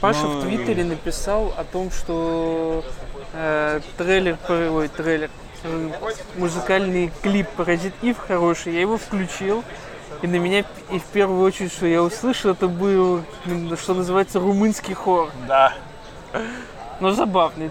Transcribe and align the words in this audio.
Паша 0.00 0.22
Ну, 0.22 0.40
в 0.40 0.42
Твиттере 0.42 0.84
написал 0.84 1.52
о 1.56 1.64
том, 1.64 1.90
что 1.90 2.84
э, 3.32 3.80
трейлер, 3.96 4.38
ой, 4.48 4.88
трейлер, 4.88 5.30
э, 5.64 5.90
музыкальный 6.36 7.12
клип 7.22 7.48
«Паразит 7.56 7.94
Ив» 8.02 8.16
хороший, 8.18 8.74
я 8.74 8.80
его 8.80 8.96
включил, 8.96 9.64
и 10.22 10.26
на 10.26 10.36
меня 10.36 10.64
и 10.90 10.98
в 10.98 11.04
первую 11.04 11.44
очередь, 11.44 11.72
что 11.72 11.86
я 11.86 12.02
услышал, 12.02 12.52
это 12.52 12.68
был, 12.68 13.24
что 13.80 13.94
называется, 13.94 14.38
румынский 14.38 14.94
хор. 14.94 15.30
Да. 15.48 15.74
Но 17.00 17.10
забавный. 17.10 17.70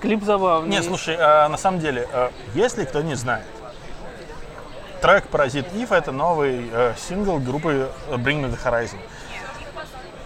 Клип 0.00 0.24
забавный. 0.24 0.68
Не, 0.68 0.82
слушай, 0.82 1.16
а, 1.18 1.48
на 1.48 1.56
самом 1.56 1.80
деле, 1.80 2.06
а, 2.12 2.32
если 2.54 2.84
кто 2.84 3.00
не 3.00 3.14
знает, 3.14 3.46
трек 5.00 5.26
«Паразит 5.28 5.72
Ив»— 5.74 5.90
это 5.92 6.12
новый 6.12 6.68
э, 6.70 6.94
сингл 6.96 7.38
группы 7.38 7.90
Bring 8.10 8.42
Me 8.42 8.50
The 8.50 8.58
Horizon. 8.62 8.98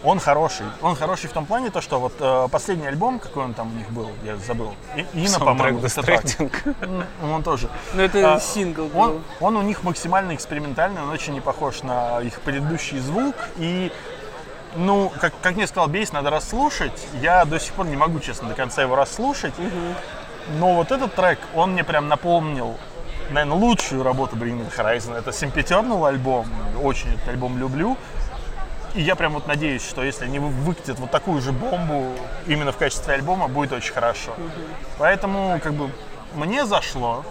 Он 0.03 0.19
хороший. 0.19 0.65
Он 0.81 0.97
хороший 0.97 1.29
в 1.29 1.33
том 1.33 1.45
плане, 1.45 1.71
то, 1.71 1.81
что 1.83 2.01
вот 2.01 2.15
э, 2.21 2.49
последний 2.51 2.87
альбом, 2.87 3.19
какой 3.19 3.45
он 3.45 3.53
там 3.55 3.71
у 3.73 3.77
них 3.77 3.91
был, 3.91 4.11
я 4.25 4.37
забыл. 4.37 4.75
И- 4.97 5.01
Саундтрек 5.39 5.59
по-моему, 5.59 5.81
Он 7.35 7.43
тоже. 7.43 7.69
Но 7.93 8.03
это 8.03 8.35
А, 8.35 8.41
сингл 8.41 8.87
был. 8.87 8.99
Он, 9.01 9.23
он 9.41 9.57
у 9.59 9.63
них 9.63 9.83
максимально 9.83 10.35
экспериментальный, 10.35 11.03
он 11.03 11.11
очень 11.11 11.35
не 11.35 11.41
похож 11.43 11.83
на 11.83 12.21
их 12.23 12.41
предыдущий 12.41 12.99
звук. 12.99 13.35
И, 13.59 13.93
ну, 14.75 15.13
как, 15.21 15.35
как 15.43 15.57
мне 15.57 15.67
сказал 15.67 15.89
Бейс, 15.89 16.13
надо 16.13 16.31
расслушать. 16.31 17.07
Я 17.21 17.45
до 17.45 17.61
сих 17.61 17.75
пор 17.75 17.87
не 17.87 17.97
могу, 17.97 18.21
честно, 18.21 18.49
до 18.49 18.55
конца 18.55 18.81
его 18.81 18.97
расслушать. 18.97 19.53
Но 20.59 20.75
вот 20.77 20.93
этот 20.93 21.15
трек, 21.15 21.39
он 21.55 21.73
мне 21.73 21.85
прям 21.85 22.09
напомнил, 22.09 22.75
наверное, 23.31 23.57
лучшую 23.59 24.03
работу 24.03 24.35
Bring 24.37 24.65
Horizon. 24.75 25.15
Это 25.17 25.31
Sempiternal 25.31 26.09
альбом. 26.09 26.47
Очень 26.83 27.13
этот 27.13 27.29
альбом 27.29 27.59
люблю. 27.59 27.99
И 28.95 29.03
я 29.03 29.15
прям 29.15 29.35
вот 29.35 29.47
надеюсь, 29.47 29.87
что 29.89 30.03
если 30.03 30.25
они 30.25 30.39
вы- 30.39 30.49
выкатят 30.49 30.99
вот 30.99 31.11
такую 31.11 31.41
же 31.41 31.53
бомбу 31.53 32.13
именно 32.47 32.73
в 32.73 32.77
качестве 32.77 33.15
альбома, 33.15 33.47
будет 33.49 33.73
очень 33.73 33.93
хорошо. 33.93 34.33
Поэтому, 34.99 35.61
как 35.63 35.75
бы, 35.75 35.91
мне 36.35 36.67
зашло. 36.67 37.25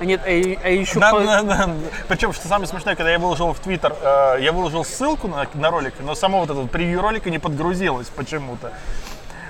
А 0.00 0.04
нет, 0.04 0.20
а, 0.24 0.28
а 0.28 0.68
еще 0.68 0.98
На- 1.00 1.10
по- 1.10 1.20
на- 1.20 1.42
на- 1.42 1.70
Причем, 2.08 2.32
что 2.32 2.46
самое 2.46 2.68
смешное, 2.68 2.94
когда 2.94 3.10
я 3.10 3.18
выложил 3.18 3.52
в 3.52 3.58
Твиттер, 3.58 3.96
э, 4.00 4.36
я 4.40 4.52
выложил 4.52 4.84
ссылку 4.84 5.26
на, 5.28 5.46
на 5.54 5.70
ролик, 5.70 5.94
но 6.00 6.14
само 6.14 6.40
вот 6.40 6.50
это 6.50 6.68
превью 6.68 7.00
ролика 7.00 7.30
не 7.30 7.38
подгрузилось 7.38 8.06
почему-то. 8.08 8.72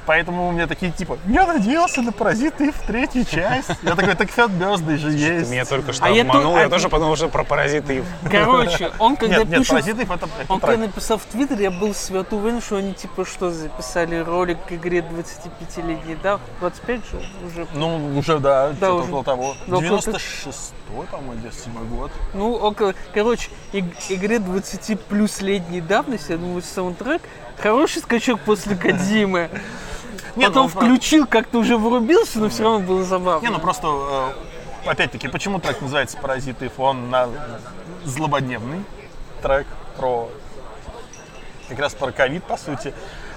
Поэтому 0.09 0.49
у 0.49 0.53
меня 0.53 0.67
такие 0.67 0.91
типа, 0.91 1.19
я 1.27 1.47
надеялся 1.47 2.01
на 2.01 2.13
паразиты 2.13 2.73
в 2.73 2.79
третью 2.87 3.27
часть. 3.27 3.69
Я 3.83 3.95
такой, 3.95 4.15
так 4.15 4.31
Birthday 4.49 4.97
же 4.97 5.11
есть. 5.13 5.51
Меня 5.51 5.67
только 5.67 5.93
что 5.93 6.03
А 6.03 6.09
я 6.09 6.23
обманул, 6.23 6.55
ту- 6.55 6.59
я 6.61 6.65
а- 6.65 6.71
тоже 6.71 6.89
подумал, 6.89 7.15
что 7.15 7.29
про 7.29 7.45
паразиты. 7.45 8.03
Короче, 8.25 8.91
он 8.99 9.17
когда 9.17 9.37
Нет, 9.37 9.49
нет, 9.49 9.59
пишет... 9.59 9.71
паразитов 9.71 10.11
это, 10.11 10.27
это 10.41 10.51
Он 10.51 10.61
когда 10.61 10.79
написал 10.87 11.19
в 11.19 11.27
Твиттере, 11.27 11.65
я 11.65 11.71
был 11.71 11.95
свято 11.95 12.37
уверен, 12.37 12.63
что 12.63 12.77
они 12.77 12.95
типа 12.95 13.27
что, 13.27 13.51
записали 13.51 14.17
ролик 14.17 14.57
к 14.67 14.73
игре 14.73 15.01
25-летней 15.01 16.17
да? 16.23 16.41
25 16.61 17.01
же 17.01 17.23
уже. 17.47 17.67
Ну, 17.75 18.17
уже, 18.19 18.39
да, 18.39 18.73
что-то 18.73 18.95
уже. 18.95 19.09
около 19.09 19.25
того. 19.25 19.57
Да, 19.67 19.77
около 19.77 19.99
96-й, 19.99 21.07
по-моему, 21.11 21.35
97 21.35 21.89
год. 21.95 22.11
Ну, 22.33 22.55
около... 22.55 22.95
Короче, 23.13 23.51
иг- 23.75 23.93
игре 24.09 24.39
20 24.39 25.01
плюс 25.01 25.43
летней 25.43 25.83
давности, 25.83 26.33
я 26.33 26.39
думаю, 26.39 26.63
саундтрек 26.63 27.21
хороший 27.59 28.01
скачок 28.01 28.41
после 28.41 28.75
Кадзимы. 28.75 29.51
Нет, 30.37 30.49
Потом 30.49 30.67
ну, 30.67 30.73
про- 30.73 30.81
включил, 30.81 31.27
как-то 31.27 31.59
уже 31.59 31.77
врубился, 31.77 32.39
но 32.39 32.49
все 32.49 32.63
равно 32.65 32.81
было 32.81 33.05
забавно. 33.05 33.45
Не, 33.45 33.51
ну 33.53 33.59
просто, 33.59 34.35
э, 34.85 34.91
опять-таки, 34.91 35.29
почему 35.29 35.59
трек 35.61 35.81
называется 35.81 36.17
«Паразиты»? 36.19 36.71
Он 36.79 37.11
на 37.11 37.29
злободневный 38.05 38.85
трек 39.43 39.67
про 39.97 40.29
как 41.69 41.79
раз 41.79 41.95
про 41.95 42.13
ковид, 42.13 42.45
по 42.45 42.57
сути. 42.57 42.95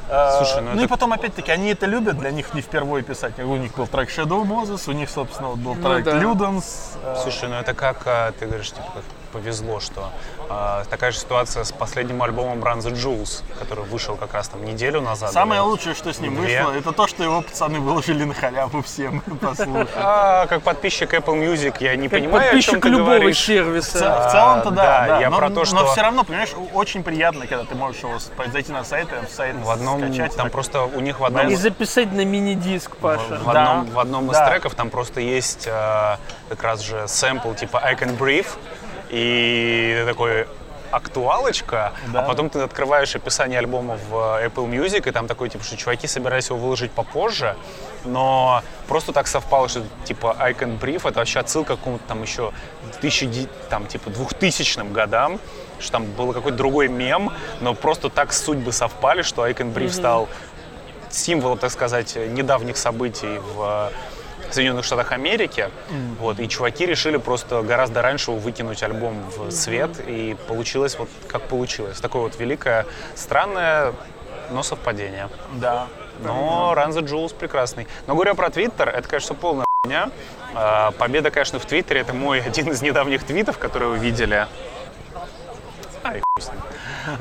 Э, 0.09 0.37
Слушай, 0.37 0.61
ну 0.61 0.71
ну 0.73 0.81
и 0.81 0.85
это- 0.85 0.89
потом, 0.89 1.13
опять-таки, 1.13 1.51
они 1.51 1.69
это 1.69 1.85
любят, 1.85 2.17
для 2.17 2.31
них 2.31 2.53
не 2.53 2.61
впервые 2.61 3.03
писать. 3.03 3.37
У 3.39 3.55
них 3.57 3.73
был 3.75 3.87
трек 3.87 4.09
Shadow 4.09 4.43
Moses, 4.45 4.89
у 4.89 4.93
них, 4.93 5.09
собственно, 5.09 5.49
вот 5.49 5.59
был 5.59 5.75
Ну 5.75 5.81
трек 5.83 6.05
да. 6.05 6.13
Ludens. 6.19 6.97
э, 7.03 7.17
Слушай, 7.23 7.49
ну 7.49 7.55
это 7.55 7.73
как 7.73 8.01
а, 8.05 8.31
ты 8.33 8.45
говоришь, 8.45 8.71
типа, 8.71 9.01
повезло, 9.31 9.79
что 9.79 10.09
а, 10.49 10.83
такая 10.89 11.11
же 11.11 11.17
ситуация 11.19 11.63
с 11.63 11.71
последним 11.71 12.21
альбомом 12.21 12.59
Run 12.63 12.79
the 12.79 12.91
Jewels, 12.93 13.43
который 13.59 13.83
вышел 13.85 14.15
как 14.15 14.33
раз 14.33 14.49
там 14.49 14.63
неделю 14.65 15.01
назад. 15.01 15.31
Самое 15.31 15.61
или- 15.61 15.67
лучшее, 15.67 15.95
что 15.95 16.11
с 16.13 16.19
ним 16.19 16.35
Две. 16.35 16.63
вышло, 16.63 16.71
это 16.77 16.91
то, 16.91 17.07
что 17.07 17.23
его 17.23 17.41
пацаны 17.41 17.79
выложили 17.79 18.23
на 18.23 18.33
халяву 18.33 18.81
всем 18.81 19.21
послушать. 19.41 19.89
А, 19.95 20.45
как 20.47 20.61
подписчик 20.63 21.13
Apple 21.13 21.35
Music, 21.53 21.75
я 21.79 21.95
не 21.95 22.09
как 22.09 22.19
понимаю, 22.19 22.49
о 22.57 22.61
чем 22.61 22.75
подписчик 22.75 22.81
ты 22.83 22.89
любого 22.89 23.05
говоришь. 23.15 23.37
В, 23.37 23.45
сервиса. 23.45 23.99
ц- 23.99 24.27
в 24.27 24.31
целом-то 24.31 24.67
А, 24.69 24.71
да, 24.71 24.83
да, 24.83 25.07
да. 25.07 25.19
я 25.19 25.29
но, 25.29 25.37
про 25.37 25.49
то, 25.49 25.55
но 25.59 25.65
что- 25.65 25.85
все 25.93 26.01
равно, 26.01 26.23
понимаешь, 26.23 26.51
очень 26.73 27.03
приятно, 27.03 27.47
когда 27.47 27.63
ты 27.65 27.75
можешь 27.75 28.01
его 28.03 28.13
зайти 28.51 28.71
на 28.71 28.83
сайт 28.83 29.07
и 29.11 29.25
в 29.25 29.29
сайт 29.29 29.55
В 29.57 29.69
одном, 29.69 29.99
скачать. 30.01 30.35
там 30.35 30.45
так. 30.47 30.51
просто 30.51 30.83
у 30.83 30.99
них 30.99 31.19
в 31.19 31.25
одном, 31.25 31.47
И 31.49 31.55
записать 31.55 32.11
на 32.11 32.25
мини-диск, 32.25 32.95
Паша. 32.97 33.21
в 33.43 33.49
одном, 33.49 33.85
Да, 33.85 33.85
в 33.93 33.99
одном 33.99 34.25
из 34.31 34.33
да. 34.33 34.47
треков 34.49 34.75
там 34.75 34.89
просто 34.89 35.21
есть 35.21 35.67
а, 35.69 36.17
как 36.49 36.63
раз 36.63 36.81
же 36.81 37.07
сэмпл 37.07 37.53
типа 37.53 37.79
I 37.83 37.95
Can 37.95 38.17
Breathe, 38.17 38.47
и 39.11 39.95
ты 39.99 40.05
такой 40.05 40.47
актуалочка, 40.91 41.93
Да. 42.11 42.19
а 42.19 42.23
потом 42.23 42.49
ты 42.49 42.59
открываешь 42.59 43.15
описание 43.15 43.59
альбома 43.59 43.97
в 44.09 44.39
э, 44.41 44.47
Apple 44.47 44.69
Music, 44.69 45.07
и 45.07 45.11
там 45.11 45.27
такой, 45.27 45.49
типа, 45.49 45.63
что 45.63 45.77
чуваки 45.77 46.05
собирались 46.07 46.49
его 46.49 46.59
выложить 46.59 46.91
попозже, 46.91 47.55
но 48.03 48.61
просто 48.87 49.13
так 49.13 49.27
совпало, 49.27 49.69
что, 49.69 49.83
типа, 50.03 50.35
I 50.39 50.51
Can 50.53 50.79
Breathe, 50.79 51.07
это 51.07 51.19
вообще 51.19 51.39
отсылка 51.39 51.75
к 51.75 51.79
какому-то 51.79 52.03
там 52.07 52.21
еще 52.23 52.51
1000, 52.97 53.47
там, 53.69 53.85
типа, 53.87 54.09
2000 54.09 54.91
годам, 54.91 55.39
что 55.79 55.91
там 55.93 56.05
был 56.05 56.33
какой-то 56.33 56.57
другой 56.57 56.89
мем, 56.89 57.31
но 57.61 57.73
просто 57.73 58.09
так 58.09 58.33
судьбы 58.33 58.73
совпали, 58.73 59.21
что 59.21 59.43
I 59.43 59.53
Can 59.53 59.73
Breathe 59.73 59.93
стал 59.93 60.27
символом, 61.09 61.57
так 61.57 61.71
сказать, 61.71 62.15
недавних 62.17 62.75
событий 62.77 63.39
в 63.55 63.91
э, 64.51 64.53
Соединенных 64.53 64.85
Штатах 64.85 65.11
Америки. 65.11 65.69
Вот, 66.19 66.39
и 66.39 66.47
чуваки 66.47 66.85
решили 66.85 67.17
просто 67.17 67.61
гораздо 67.61 68.01
раньше 68.01 68.31
выкинуть 68.31 68.83
альбом 68.83 69.23
в 69.35 69.51
свет, 69.51 69.91
и 70.05 70.35
получилось 70.47 70.97
вот 70.97 71.09
как 71.27 71.43
получилось. 71.43 71.99
Такое 71.99 72.23
вот 72.23 72.39
великое, 72.39 72.85
странное, 73.15 73.93
но 74.51 74.63
совпадение. 74.63 75.29
Да. 75.53 75.87
Но 76.23 76.73
Run 76.75 76.89
the 76.89 77.01
Jewels 77.01 77.35
прекрасный. 77.35 77.87
Но 78.07 78.13
говоря 78.13 78.33
про 78.35 78.49
Твиттер, 78.49 78.89
это, 78.89 79.07
конечно, 79.07 79.35
полная 79.35 79.65
хуйня. 79.83 80.11
А, 80.53 80.91
Победа, 80.91 81.31
конечно, 81.31 81.59
в 81.59 81.65
Твиттере. 81.65 82.01
Это 82.01 82.13
мой 82.13 82.41
один 82.45 82.69
из 82.71 82.81
недавних 82.81 83.23
твитов, 83.23 83.57
которые 83.57 83.91
вы 83.91 83.97
видели. 83.97 84.47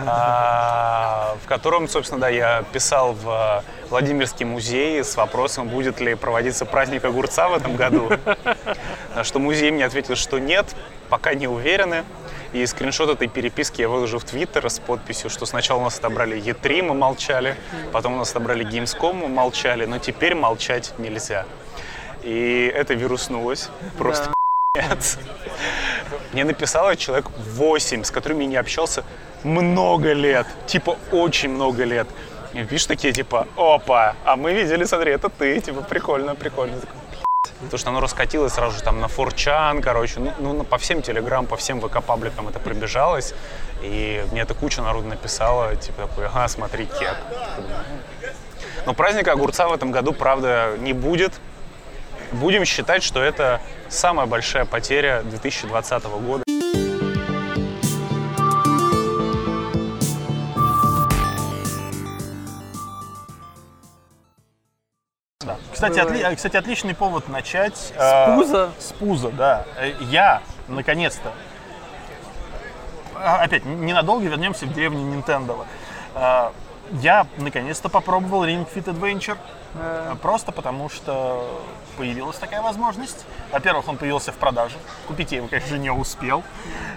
А, 0.07 1.37
в 1.43 1.49
котором, 1.49 1.89
собственно, 1.89 2.21
да, 2.21 2.29
я 2.29 2.65
писал 2.73 3.15
в 3.15 3.65
Владимирский 3.89 4.45
музей 4.45 5.03
с 5.03 5.17
вопросом, 5.17 5.69
будет 5.69 6.01
ли 6.01 6.15
проводиться 6.15 6.67
праздник 6.67 7.05
огурца 7.05 7.49
в 7.49 7.55
этом 7.55 7.77
году. 7.77 8.11
На 9.15 9.25
что 9.25 9.39
музей 9.39 9.71
мне 9.71 9.85
ответил, 9.85 10.17
что 10.17 10.39
нет, 10.39 10.67
пока 11.09 11.35
не 11.35 11.49
уверены. 11.49 12.05
И 12.53 12.67
скриншот 12.67 13.11
этой 13.11 13.29
переписки 13.29 13.81
я 13.81 13.89
выложу 13.89 14.19
в 14.19 14.25
Твиттер 14.25 14.69
с 14.69 14.81
подписью, 14.81 15.31
что 15.31 15.47
сначала 15.47 15.79
у 15.79 15.85
нас 15.85 15.99
отобрали 15.99 16.37
E3, 16.37 16.83
мы 16.83 16.95
молчали, 16.95 17.57
потом 17.93 18.15
у 18.15 18.17
нас 18.17 18.31
отобрали 18.33 18.67
Gamescom, 18.67 19.13
мы 19.13 19.29
молчали, 19.29 19.85
но 19.87 19.99
теперь 19.99 20.35
молчать 20.35 20.93
нельзя. 20.99 21.47
И 22.23 22.71
это 22.75 22.95
вируснулось. 22.95 23.71
Просто 23.99 24.33
пи***ц. 24.73 25.19
Мне 26.33 26.45
написало 26.45 26.95
человек 26.97 27.27
8, 27.37 28.05
с 28.05 28.11
которыми 28.13 28.45
я 28.45 28.51
не 28.51 28.57
общался 28.57 29.03
много 29.43 30.13
лет. 30.13 30.47
Типа 30.67 30.97
очень 31.11 31.51
много 31.51 31.83
лет. 31.85 32.07
И 32.53 32.63
пишут 32.65 32.89
такие, 32.89 33.13
типа, 33.13 33.49
опа, 33.57 34.15
а 34.25 34.37
мы 34.37 34.53
видели, 34.53 34.85
смотри, 34.85 35.13
это 35.13 35.29
ты, 35.29 35.61
типа, 35.61 35.83
прикольно, 35.83 36.35
прикольно. 36.37 36.77
Потому 37.61 37.79
что 37.79 37.91
оно 37.91 38.01
раскатилось 38.01 38.53
сразу 38.53 38.77
же 38.77 38.83
там 38.83 39.01
на 39.01 39.09
форчан, 39.09 39.83
короче, 39.83 40.21
ну, 40.21 40.53
ну, 40.53 40.65
по 40.65 40.79
всем 40.79 41.03
телеграм, 41.03 41.47
по 41.47 41.57
всем 41.57 41.81
ВК-пабликам 41.81 42.49
это 42.49 42.59
пробежалось. 42.59 43.35
И 43.83 44.25
мне 44.31 44.43
это 44.43 44.55
куча 44.55 44.83
народу 44.83 45.09
написала, 45.09 45.75
типа, 45.75 46.07
такой, 46.07 46.27
ага, 46.27 46.47
смотри, 46.49 46.87
кек. 46.87 47.17
Но 48.87 48.95
праздника 48.95 49.33
огурца 49.33 49.69
в 49.69 49.73
этом 49.73 49.91
году, 49.91 50.13
правда, 50.13 50.77
не 50.79 50.93
будет. 50.93 51.33
Будем 52.33 52.65
считать, 52.65 53.03
что 53.03 53.21
это 53.21 53.61
самая 53.91 54.27
большая 54.27 54.65
потеря 54.65 55.23
2020 55.25 56.05
года. 56.05 56.45
Кстати, 65.73 65.99
отли- 65.99 66.35
кстати, 66.37 66.57
отличный 66.57 66.95
повод 66.95 67.29
начать. 67.29 67.93
э, 67.97 68.35
пуза. 68.35 68.73
С 68.79 68.93
пуза, 68.93 69.31
да. 69.31 69.65
Э, 69.79 69.93
Я, 70.01 70.43
наконец-то, 70.69 71.33
а, 73.15 73.43
опять, 73.43 73.65
ненадолго 73.65 74.25
вернемся 74.27 74.67
в 74.67 74.73
деревню 74.75 75.01
Nintendo. 75.19 75.65
Э, 76.15 76.51
я 76.93 77.27
наконец-то 77.39 77.89
попробовал 77.89 78.45
Ring 78.45 78.67
Fit 78.75 78.85
Adventure. 78.85 79.37
Э, 79.75 80.15
Просто 80.21 80.53
потому 80.53 80.89
что 80.89 81.61
появилась 81.97 82.37
такая 82.37 82.63
возможность. 82.63 83.25
Во-первых, 83.53 83.89
он 83.89 83.97
появился 83.97 84.33
в 84.33 84.37
продаже. 84.37 84.77
Купить 85.07 85.33
я 85.33 85.39
его, 85.39 85.49
конечно, 85.49 85.77
не 85.77 85.91
успел. 85.91 86.43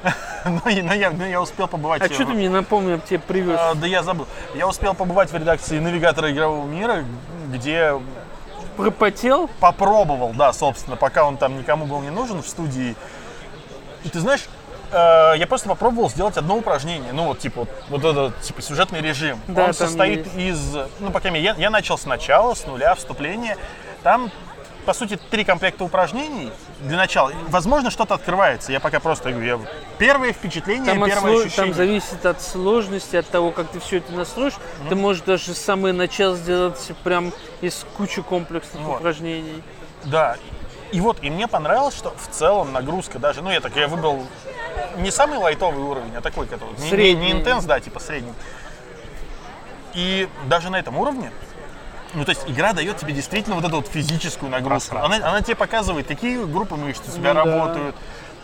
Но, 0.45 0.59
но 0.65 0.93
я, 0.93 1.09
но 1.11 1.25
я 1.25 1.41
успел 1.41 1.69
побывать... 1.69 2.01
А 2.01 2.09
в- 2.09 2.13
что 2.13 2.25
ты 2.25 2.33
мне 2.33 2.49
напомнил, 2.49 2.99
тебе 2.99 3.19
привез? 3.19 3.57
А, 3.57 3.75
да 3.75 3.87
я 3.87 4.03
забыл. 4.03 4.27
Я 4.53 4.67
успел 4.67 4.93
побывать 4.93 5.31
в 5.31 5.35
редакции 5.37 5.79
навигатора 5.79 6.31
игрового 6.33 6.67
мира, 6.67 7.05
где 7.47 7.93
Пропотел? 8.75 9.49
попробовал, 9.61 10.33
да, 10.33 10.51
собственно, 10.51 10.97
пока 10.97 11.23
он 11.25 11.37
там 11.37 11.57
никому 11.57 11.85
был 11.85 12.01
не 12.01 12.09
нужен 12.09 12.41
в 12.43 12.47
студии. 12.47 12.95
И 14.03 14.09
ты 14.09 14.19
знаешь, 14.19 14.49
э, 14.93 15.33
я 15.37 15.47
просто 15.47 15.67
попробовал 15.67 16.09
сделать 16.09 16.37
одно 16.37 16.57
упражнение. 16.57 17.11
Ну, 17.13 17.25
вот, 17.25 17.39
типа, 17.39 17.61
вот, 17.89 18.01
вот 18.01 18.05
этот, 18.05 18.41
типа, 18.41 18.61
сюжетный 18.61 19.01
режим. 19.01 19.39
Да, 19.47 19.65
Он 19.65 19.73
состоит 19.73 20.25
есть. 20.35 20.37
из, 20.37 20.77
ну, 20.99 21.11
по 21.11 21.19
крайней 21.19 21.39
мере, 21.39 21.53
я, 21.53 21.55
я 21.61 21.69
начал 21.69 21.97
сначала, 21.97 22.53
с 22.53 22.65
нуля, 22.65 22.93
вступление. 22.95 23.57
Там, 24.03 24.31
по 24.85 24.93
сути, 24.93 25.17
три 25.31 25.45
комплекта 25.45 25.83
упражнений 25.83 26.51
для 26.81 26.97
начала. 26.97 27.31
Возможно, 27.47 27.89
что-то 27.89 28.15
открывается. 28.15 28.71
Я 28.73 28.79
пока 28.81 28.99
просто 28.99 29.31
говорю, 29.31 29.45
я... 29.45 29.59
первое 29.97 30.33
впечатление, 30.33 30.93
Там, 30.93 31.05
первое 31.05 31.33
сло- 31.33 31.45
ощущение. 31.45 31.65
там 31.67 31.73
зависит 31.73 32.25
от 32.25 32.41
сложности, 32.41 33.15
от 33.15 33.27
того, 33.29 33.51
как 33.51 33.69
ты 33.69 33.79
все 33.79 33.97
это 33.97 34.11
настроишь. 34.11 34.55
Ты 34.89 34.95
можешь 34.95 35.21
даже 35.23 35.53
самое 35.53 35.93
начало 35.93 36.35
сделать 36.35 36.91
прям 37.03 37.31
из 37.61 37.85
кучи 37.95 38.21
комплексных 38.21 38.83
Вот. 38.83 38.99
упражнений. 38.99 39.63
Да. 40.03 40.35
И 40.93 41.01
вот, 41.01 41.17
и 41.23 41.29
мне 41.31 41.47
понравилось, 41.47 41.95
что 41.97 42.11
в 42.15 42.27
целом 42.27 42.71
нагрузка 42.71 43.17
даже, 43.17 43.41
ну 43.41 43.49
я 43.49 43.59
так, 43.61 43.75
я 43.75 43.87
выбрал 43.87 44.27
не 44.97 45.09
самый 45.09 45.39
лайтовый 45.39 45.83
уровень, 45.83 46.15
а 46.15 46.21
такой, 46.21 46.45
который 46.45 46.77
не- 46.77 46.83
не, 46.83 46.89
Средний. 46.91 47.25
не 47.25 47.31
интенс, 47.31 47.65
да, 47.65 47.79
типа 47.79 47.99
средний. 47.99 48.33
И 49.95 50.29
даже 50.45 50.69
на 50.69 50.75
этом 50.75 50.95
уровне, 50.97 51.31
ну 52.13 52.23
то 52.25 52.29
есть 52.29 52.43
игра 52.47 52.73
дает 52.73 52.97
тебе 52.97 53.11
действительно 53.11 53.55
вот 53.55 53.65
эту 53.65 53.77
вот 53.77 53.87
физическую 53.87 54.51
нагрузку. 54.51 54.97
Она, 54.97 55.15
она 55.15 55.41
тебе 55.41 55.55
показывает, 55.55 56.05
какие 56.05 56.43
группы 56.45 56.75
мышц 56.75 57.01
у 57.07 57.11
тебя 57.11 57.33
Ну 57.33 57.43
да. 57.43 57.93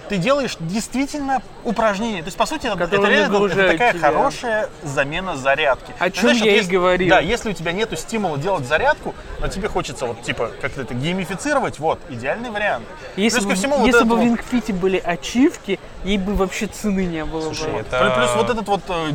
Ты 0.10 0.18
делаешь 0.18 0.58
действительно 0.60 1.42
упражнения. 1.64 2.20
То 2.22 2.26
есть, 2.28 2.38
по 2.38 2.46
сути, 2.46 2.66
это, 2.68 2.84
это 2.84 2.96
реально 3.08 3.46
это 3.46 3.68
такая 3.72 3.94
тебя. 3.94 4.02
хорошая 4.08 4.70
замена 4.84 5.38
зарядки. 5.38 5.94
О 6.00 6.06
Ты 6.06 6.12
чем 6.12 6.22
знаешь, 6.22 6.38
я 6.38 6.44
вот 6.46 6.50
и 6.52 6.56
если- 6.58 6.72
говорил. 6.72 7.10
Да, 7.10 7.20
если 7.20 7.50
у 7.52 7.54
тебя 7.54 7.72
нету 7.72 7.96
стимула 7.96 8.38
делать 8.38 8.66
зарядку, 8.68 9.14
но 9.40 9.48
тебе 9.48 9.68
хочется 9.68 10.06
вот 10.08 10.22
типа 10.24 10.52
как-то 10.62 10.82
это 10.82 10.94
геймифицировать, 10.96 11.80
вот, 11.80 12.00
идеальный 12.10 12.50
вариант. 12.50 12.86
Если, 13.16 13.38
Плюс 13.40 13.46
бы, 13.46 13.52
ко 13.52 13.56
всему 13.58 13.78
вот 13.78 13.86
если 13.88 14.04
бы 14.04 14.16
в 14.16 14.18
вот- 14.18 14.26
Рингфите 14.26 14.74
были 14.74 14.98
ачивки, 14.98 15.80
ей 16.04 16.18
бы 16.18 16.34
вообще 16.34 16.66
цены 16.68 17.06
не 17.06 17.24
было 17.26 17.42
Слушай, 17.54 17.72
бы. 17.72 17.80
это... 17.80 18.14
Плюс, 18.18 18.36
вот 18.36 18.50
этот 18.50 18.68
вот 18.68 18.82
э, 18.90 19.12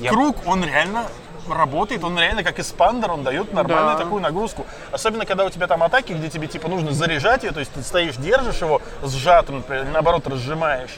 я- 0.00 0.10
круг, 0.10 0.36
он 0.46 0.64
реально 0.64 1.06
работает, 1.52 2.04
он 2.04 2.18
реально 2.18 2.42
как 2.42 2.58
эспандер, 2.58 3.10
он 3.12 3.22
дает 3.22 3.52
нормальную 3.52 3.96
Да. 3.96 4.02
такую 4.04 4.22
нагрузку. 4.22 4.66
Особенно, 4.92 5.24
когда 5.26 5.44
у 5.44 5.50
тебя 5.50 5.66
там 5.66 5.82
атаки, 5.82 6.12
где 6.12 6.28
тебе 6.28 6.46
типа 6.46 6.68
нужно 6.68 6.92
заряжать 6.92 7.42
ее, 7.44 7.52
то 7.52 7.60
есть 7.60 7.72
ты 7.72 7.82
стоишь, 7.82 8.16
держишь 8.16 8.60
его 8.60 8.80
сжатым, 9.04 9.56
например, 9.56 9.86
наоборот 9.92 10.26
разжимаешь. 10.26 10.96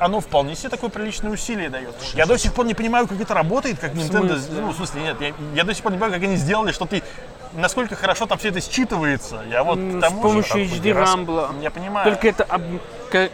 Оно 0.00 0.20
вполне 0.20 0.56
себе 0.56 0.70
такое 0.70 0.88
приличное 0.88 1.30
усилие 1.30 1.68
дает. 1.68 1.94
Я 2.14 2.24
до 2.24 2.38
сих 2.38 2.54
пор 2.54 2.64
не 2.64 2.72
понимаю, 2.74 3.06
как 3.06 3.20
это 3.20 3.34
работает, 3.34 3.78
как 3.78 3.92
Nintendo... 3.92 4.40
Ну, 4.50 4.70
в 4.70 4.74
смысле, 4.76 5.02
нет, 5.02 5.20
я, 5.20 5.32
я 5.54 5.62
до 5.64 5.74
сих 5.74 5.82
пор 5.82 5.92
не 5.92 5.98
понимаю, 5.98 6.14
как 6.14 6.22
они 6.22 6.36
сделали, 6.36 6.72
что 6.72 6.86
ты... 6.86 7.02
Насколько 7.52 7.96
хорошо 7.96 8.26
там 8.26 8.38
все 8.38 8.48
это 8.48 8.60
считывается. 8.60 9.46
Я 9.50 9.62
вот 9.62 9.76
С 9.78 10.00
тому 10.00 10.16
же... 10.16 10.22
помощью 10.22 10.52
такой 10.68 10.78
HD 10.78 10.92
раз- 10.94 11.10
рамбла. 11.10 11.50
Я 11.60 11.70
понимаю. 11.70 12.10
Только 12.10 12.28
это 12.28 12.44
об- 12.44 12.62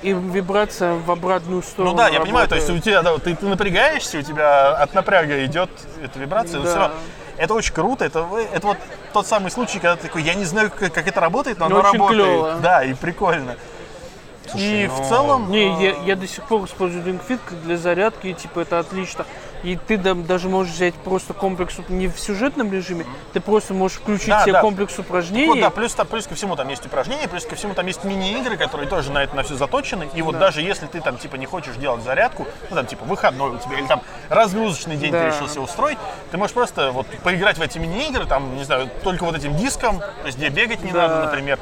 и 0.02 0.12
вибрация 0.12 0.94
в 0.94 1.10
обратную 1.10 1.62
сторону. 1.62 1.92
Ну 1.92 1.98
да, 1.98 2.08
я 2.08 2.20
понимаю, 2.20 2.48
то 2.48 2.54
есть 2.56 2.66
у 2.68 2.72
работает. 2.72 2.84
тебя, 2.84 3.02
да, 3.02 3.18
ты, 3.18 3.36
ты 3.36 3.46
напрягаешься, 3.46 4.18
у 4.18 4.22
тебя 4.22 4.70
от 4.74 4.94
напряга 4.94 5.44
идет 5.44 5.68
эта 6.02 6.18
вибрация, 6.18 6.58
но 6.58 6.64
Да. 6.64 6.70
все 6.70 6.78
равно 6.78 6.94
это 7.36 7.52
очень 7.54 7.74
круто, 7.74 8.04
это, 8.06 8.26
это 8.54 8.66
вот 8.66 8.78
тот 9.12 9.26
самый 9.26 9.50
случай, 9.50 9.78
когда 9.78 9.96
ты 9.96 10.06
такой, 10.08 10.22
я 10.22 10.32
не 10.34 10.46
знаю, 10.46 10.70
как, 10.76 10.94
как 10.94 11.06
это 11.06 11.20
работает, 11.20 11.58
но, 11.58 11.68
Но 11.68 11.80
оно 11.80 11.92
работает. 11.92 12.22
клёво. 12.24 12.54
Да, 12.62 12.82
и 12.84 12.94
прикольно. 12.94 13.56
И 14.54 14.86
ну, 14.88 14.94
в 15.02 15.08
целом, 15.08 15.50
Не, 15.50 15.82
я, 15.82 15.96
я 16.04 16.16
до 16.16 16.26
сих 16.26 16.44
пор 16.44 16.64
использую 16.64 17.04
Ring 17.04 17.20
Fit 17.26 17.40
как 17.44 17.62
для 17.62 17.76
зарядки, 17.76 18.28
и 18.28 18.34
типа 18.34 18.60
это 18.60 18.78
отлично. 18.78 19.24
И 19.62 19.74
ты 19.76 19.96
да- 19.96 20.14
даже 20.14 20.48
можешь 20.48 20.72
взять 20.74 20.94
просто 20.94 21.32
комплекс 21.34 21.74
не 21.88 22.06
в 22.08 22.20
сюжетном 22.20 22.70
режиме, 22.72 23.04
ты 23.32 23.40
просто 23.40 23.74
можешь 23.74 23.96
включить 23.98 24.28
Да, 24.28 24.42
себе 24.42 24.52
да. 24.52 24.60
комплекс 24.60 24.96
упражнений. 24.98 25.48
вот, 25.48 25.60
да, 25.60 25.70
плюс, 25.70 25.92
та- 25.94 26.04
плюс 26.04 26.26
ко 26.26 26.34
всему 26.34 26.54
там 26.56 26.68
есть 26.68 26.84
упражнения, 26.86 27.26
плюс 27.26 27.44
ко 27.46 27.56
всему 27.56 27.74
там 27.74 27.86
есть 27.86 28.04
мини-игры, 28.04 28.56
которые 28.56 28.88
тоже 28.88 29.10
на 29.10 29.22
это 29.24 29.34
на 29.34 29.42
все 29.42 29.54
заточены. 29.56 30.08
И 30.14 30.22
вот 30.22 30.38
даже 30.38 30.60
если 30.62 30.86
ты 30.86 31.00
там 31.00 31.16
типа 31.18 31.36
не 31.36 31.46
хочешь 31.46 31.74
делать 31.76 32.02
зарядку, 32.04 32.46
ну 32.70 32.76
там 32.76 32.86
типа 32.86 33.04
выходной 33.06 33.50
у 33.56 33.58
тебя 33.58 33.78
или 33.78 33.86
там 33.86 34.02
разгрузочный 34.28 34.96
день 34.96 35.10
Да. 35.10 35.20
ты 35.22 35.26
решил 35.34 35.48
себе 35.48 35.62
устроить, 35.62 35.98
ты 36.30 36.36
можешь 36.36 36.54
просто 36.54 36.92
вот 36.92 37.06
поиграть 37.24 37.58
в 37.58 37.62
эти 37.62 37.78
мини-игры, 37.78 38.26
там, 38.26 38.56
не 38.56 38.62
знаю, 38.64 38.88
только 39.02 39.24
вот 39.24 39.34
этим 39.36 39.56
диском, 39.56 39.98
то 39.98 40.26
есть 40.26 40.36
где 40.38 40.48
бегать 40.50 40.82
не 40.84 40.92
Да. 40.92 41.08
надо, 41.08 41.24
например. 41.24 41.58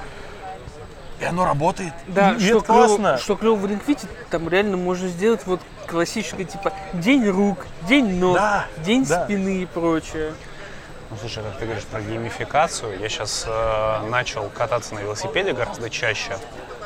И 1.25 1.29
оно 1.29 1.45
работает. 1.45 1.93
Да, 2.07 2.33
и, 2.35 2.39
что, 2.41 2.59
это 2.59 2.67
классно. 2.67 2.97
клево, 2.97 3.19
что 3.19 3.37
клево 3.37 3.55
в 3.57 3.65
Fit, 3.67 4.07
там 4.31 4.49
реально 4.49 4.77
можно 4.77 5.09
сделать 5.09 5.41
вот 5.47 5.61
классическое 5.87 6.45
типа 6.47 6.73
день 6.93 7.29
рук, 7.29 7.67
день 7.89 8.19
ног, 8.19 8.37
Да, 8.37 8.67
день 8.79 9.05
да. 9.05 9.25
спины 9.25 9.63
и 9.63 9.67
прочее. 9.67 10.35
Ну, 11.11 11.17
слушай, 11.21 11.43
как 11.45 11.59
ты 11.59 11.65
говоришь 11.67 11.85
про 11.85 12.01
геймификацию, 12.01 12.99
я 12.99 13.09
сейчас 13.09 13.47
начал 14.09 14.49
кататься 14.51 14.95
на 14.95 15.01
велосипеде 15.01 15.53
гораздо 15.53 15.89
чаще, 15.91 16.37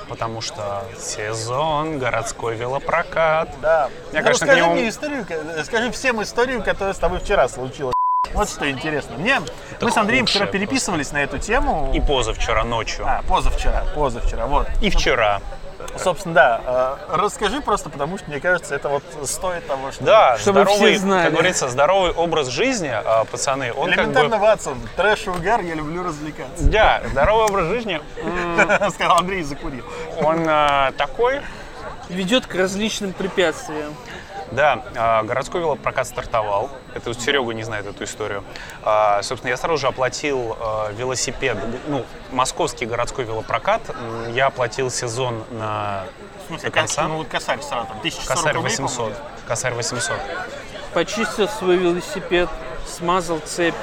потому 0.08 0.40
что 0.40 0.84
сезон, 0.98 1.98
городской 1.98 2.54
велопрокат. 2.56 3.48
Да. 3.62 3.88
Я, 4.12 4.18
Ну, 4.20 4.24
конечно, 4.24 4.46
расскажи 4.46 4.60
нему- 4.60 4.72
мне 4.74 4.88
историю, 4.88 5.24
ка- 5.26 5.64
скажи 5.64 5.90
всем 5.92 6.22
историю, 6.22 6.62
которая 6.62 6.94
с 6.94 6.98
тобой 6.98 7.20
вчера 7.20 7.48
случилась. 7.48 7.94
Вот 8.34 8.48
что 8.48 8.70
интересно. 8.70 9.16
Мне, 9.16 9.40
мы 9.80 9.90
с 9.90 9.96
Андреем 9.96 10.26
вчера 10.26 10.46
переписывались 10.46 11.12
на 11.12 11.18
эту 11.22 11.38
тему. 11.38 11.90
И 11.94 12.00
позавчера 12.00 12.64
ночью. 12.64 13.04
А, 13.06 13.22
позавчера, 13.28 13.84
позавчера, 13.94 14.46
вот. 14.46 14.66
И 14.80 14.90
вчера. 14.90 15.40
Собственно, 15.96 16.34
да. 16.34 16.60
э, 17.08 17.16
Расскажи 17.16 17.60
просто, 17.60 17.88
потому 17.88 18.18
что 18.18 18.28
мне 18.30 18.40
кажется, 18.40 18.74
это 18.74 18.88
вот 18.88 19.02
стоит 19.24 19.66
того, 19.66 19.90
что... 19.90 20.04
Да, 20.04 20.36
Чтобы 20.38 20.62
здоровый, 20.62 20.92
все 20.92 21.00
знали. 21.00 21.24
как 21.24 21.32
говорится, 21.32 21.68
здоровый 21.68 22.10
образ 22.10 22.48
жизни, 22.48 22.90
а, 22.92 23.24
пацаны, 23.24 23.72
он 23.72 23.88
как 23.88 23.98
Элементарно, 23.98 24.36
бы... 24.36 24.42
Ватсон, 24.42 24.78
трэш 24.96 25.26
и 25.26 25.30
угар, 25.30 25.60
я 25.60 25.74
люблю 25.74 26.04
развлекаться. 26.04 26.64
Да, 26.64 27.02
здоровый 27.10 27.46
образ 27.46 27.66
жизни, 27.68 28.00
Сказал 28.90 29.18
Андрей 29.18 29.40
и 29.40 29.44
закурил. 29.44 29.84
он 30.20 30.44
а, 30.48 30.92
такой, 30.98 31.40
Ведет 32.08 32.46
к 32.46 32.54
различным 32.54 33.12
препятствиям. 33.12 33.94
Да, 34.50 34.82
а, 34.96 35.22
городской 35.24 35.60
велопрокат 35.60 36.06
стартовал. 36.06 36.70
Это 36.94 37.10
вот 37.10 37.20
Серега 37.20 37.52
не 37.52 37.62
знает 37.62 37.86
эту 37.86 38.04
историю. 38.04 38.44
А, 38.82 39.22
Собственно, 39.22 39.50
я 39.50 39.56
сразу 39.56 39.78
же 39.78 39.86
оплатил 39.88 40.56
а, 40.60 40.90
велосипед, 40.92 41.58
ну, 41.86 42.04
московский 42.32 42.86
городской 42.86 43.24
велопрокат. 43.24 43.82
Я 44.32 44.46
оплатил 44.46 44.90
сезон 44.90 45.44
на 45.50 46.04
В 46.44 46.48
смысле, 46.48 46.68
до 46.70 46.74
конца. 46.74 47.08
ну 47.08 47.16
вот 47.18 47.28
косарь 47.28 47.60
сразу, 47.60 47.86
там, 47.88 47.98
1040 47.98 48.28
Косарь 48.28 48.54
рублей, 48.54 48.70
800. 48.70 48.96
по-моему. 48.96 49.16
Косарь 49.46 49.74
800. 49.74 50.16
Почистил 50.94 51.48
свой 51.48 51.76
велосипед, 51.76 52.48
смазал 52.86 53.40
цепь. 53.40 53.74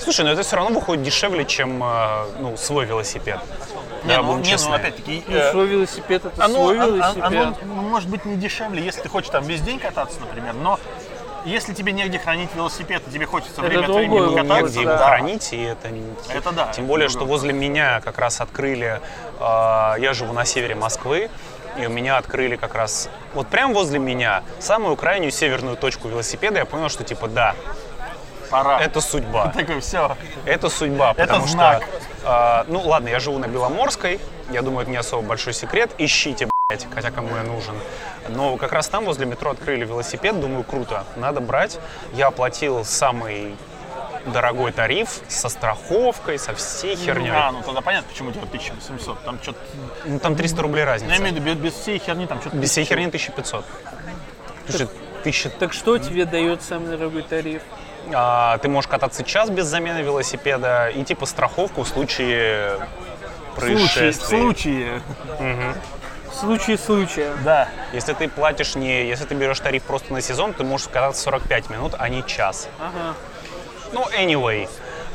Слушай, 0.00 0.24
но 0.24 0.32
это 0.32 0.42
все 0.42 0.56
равно 0.56 0.74
выходит 0.74 1.04
дешевле, 1.04 1.44
чем 1.44 1.78
ну, 1.78 2.56
свой 2.56 2.86
велосипед. 2.86 3.38
Не, 4.04 4.16
Да, 4.16 4.22
ну, 4.22 4.38
не, 4.38 4.56
ну, 4.56 4.72
опять-таки, 4.72 5.22
Ну, 5.28 5.36
э, 5.36 5.50
свой 5.52 5.66
велосипед 5.66 6.24
это 6.24 6.44
оно, 6.44 6.54
свой 6.54 6.78
оно- 6.80 6.96
велосипед. 6.96 7.24
оно, 7.24 7.54
ну, 7.64 7.74
может 7.82 8.08
быть 8.08 8.24
не 8.24 8.36
дешевле, 8.36 8.82
если 8.84 9.00
ты 9.02 9.08
хочешь 9.08 9.30
там 9.30 9.44
весь 9.44 9.60
день 9.60 9.78
кататься, 9.78 10.18
например, 10.20 10.54
но 10.54 10.78
если 11.44 11.72
тебе 11.74 11.92
негде 11.92 12.18
хранить 12.18 12.50
велосипед, 12.54 13.02
и 13.06 13.10
тебе 13.10 13.26
хочется 13.26 13.60
Это 13.60 13.68
время 13.68 13.84
от 13.84 13.90
времени 13.94 14.18
покататься, 14.26 14.54
негде 14.62 14.80
его 14.80 14.90
да. 14.92 15.06
хранить, 15.08 15.52
и 15.52 15.62
это, 15.62 15.88
Это 16.32 16.52
да, 16.52 16.64
Тем 16.72 16.84
это 16.84 16.88
более, 16.88 17.08
другое. 17.08 17.08
что 17.08 17.24
возле 17.26 17.52
меня 17.52 18.00
как 18.00 18.18
раз 18.18 18.40
открыли, 18.40 19.00
э, 19.40 19.94
я 19.98 20.12
живу 20.14 20.32
на 20.32 20.44
севере 20.44 20.74
Москвы, 20.74 21.30
и 21.80 21.86
у 21.86 21.90
меня 21.90 22.18
открыли 22.18 22.56
как 22.56 22.74
раз, 22.74 23.08
вот 23.34 23.46
прямо 23.48 23.72
возле 23.74 23.98
меня, 23.98 24.42
самую 24.60 24.94
крайнюю 24.96 25.30
северную 25.32 25.76
точку 25.76 26.08
велосипеда, 26.08 26.58
я 26.58 26.64
понял, 26.64 26.88
что 26.90 27.02
типа 27.02 27.28
да, 27.28 27.54
пора. 28.52 28.80
это 28.80 29.00
судьба. 29.00 29.48
Такой, 29.56 29.80
все. 29.80 30.16
Это 30.44 30.68
судьба, 30.68 31.10
Это 31.16 31.26
потому 31.26 31.46
знак. 31.46 31.82
что, 32.22 32.64
э, 32.66 32.70
ну 32.72 32.80
ладно, 32.80 33.08
я 33.08 33.18
живу 33.18 33.38
на 33.38 33.46
Беломорской, 33.48 34.20
я 34.50 34.62
думаю, 34.62 34.82
это 34.82 34.90
не 34.90 34.96
особо 34.98 35.26
большой 35.26 35.54
секрет, 35.54 35.90
ищите, 35.98 36.48
блядь, 36.68 36.86
хотя 36.94 37.10
кому 37.10 37.34
я 37.36 37.42
нужен. 37.42 37.74
Но 38.28 38.56
как 38.56 38.72
раз 38.72 38.88
там 38.88 39.04
возле 39.04 39.26
метро 39.26 39.50
открыли 39.50 39.84
велосипед, 39.84 40.38
думаю, 40.40 40.62
круто, 40.62 41.04
надо 41.16 41.40
брать. 41.40 41.78
Я 42.12 42.28
оплатил 42.28 42.84
самый 42.84 43.56
дорогой 44.26 44.70
тариф 44.70 45.20
со 45.26 45.48
страховкой, 45.48 46.38
со 46.38 46.54
всей 46.54 46.94
херней. 46.94 47.32
А, 47.34 47.50
ну 47.50 47.60
тогда 47.62 47.80
понятно, 47.80 48.08
почему 48.08 48.28
у 48.28 48.32
тебя 48.32 48.44
1800. 48.44 49.24
Там 49.24 49.38
что-то, 49.42 49.58
Ну, 50.04 50.20
там 50.20 50.36
300 50.36 50.62
рублей 50.62 50.84
разница. 50.84 51.12
я 51.14 51.18
имею 51.18 51.34
в 51.34 51.38
виду, 51.38 51.46
без, 51.46 51.56
без 51.56 51.72
всей 51.80 51.98
херни 51.98 52.26
там 52.26 52.40
что-то... 52.40 52.56
Без 52.56 52.70
всей 52.70 52.84
херни 52.84 53.06
1500. 53.06 53.64
Слушай, 54.68 54.88
тысяча- 55.24 55.50
Так 55.50 55.72
что 55.72 55.98
тебе 55.98 56.24
дает 56.24 56.62
самый 56.62 56.96
дорогой 56.96 57.22
тариф? 57.22 57.62
А, 58.12 58.58
ты 58.58 58.68
можешь 58.68 58.88
кататься 58.88 59.22
час 59.24 59.50
без 59.50 59.66
замены 59.66 59.98
велосипеда 60.02 60.88
и 60.88 61.02
типа 61.04 61.26
страховку 61.26 61.82
в 61.82 61.88
случае 61.88 62.78
В 63.56 63.60
случае, 63.60 64.10
в 64.12 64.16
случае, 64.16 65.02
В 66.30 66.34
случае 66.34 66.78
случая. 66.78 67.32
да. 67.44 67.68
Если 67.92 68.14
ты 68.14 68.28
платишь 68.28 68.74
не, 68.74 69.06
если 69.06 69.24
ты 69.26 69.34
берешь 69.34 69.60
тариф 69.60 69.82
просто 69.82 70.12
на 70.12 70.20
сезон, 70.22 70.54
ты 70.54 70.64
можешь 70.64 70.88
кататься 70.88 71.22
45 71.22 71.70
минут, 71.70 71.94
а 71.98 72.08
не 72.08 72.24
час. 72.26 72.68
Ага. 72.78 73.14
Ну, 73.92 74.04
anyway. 74.18 74.68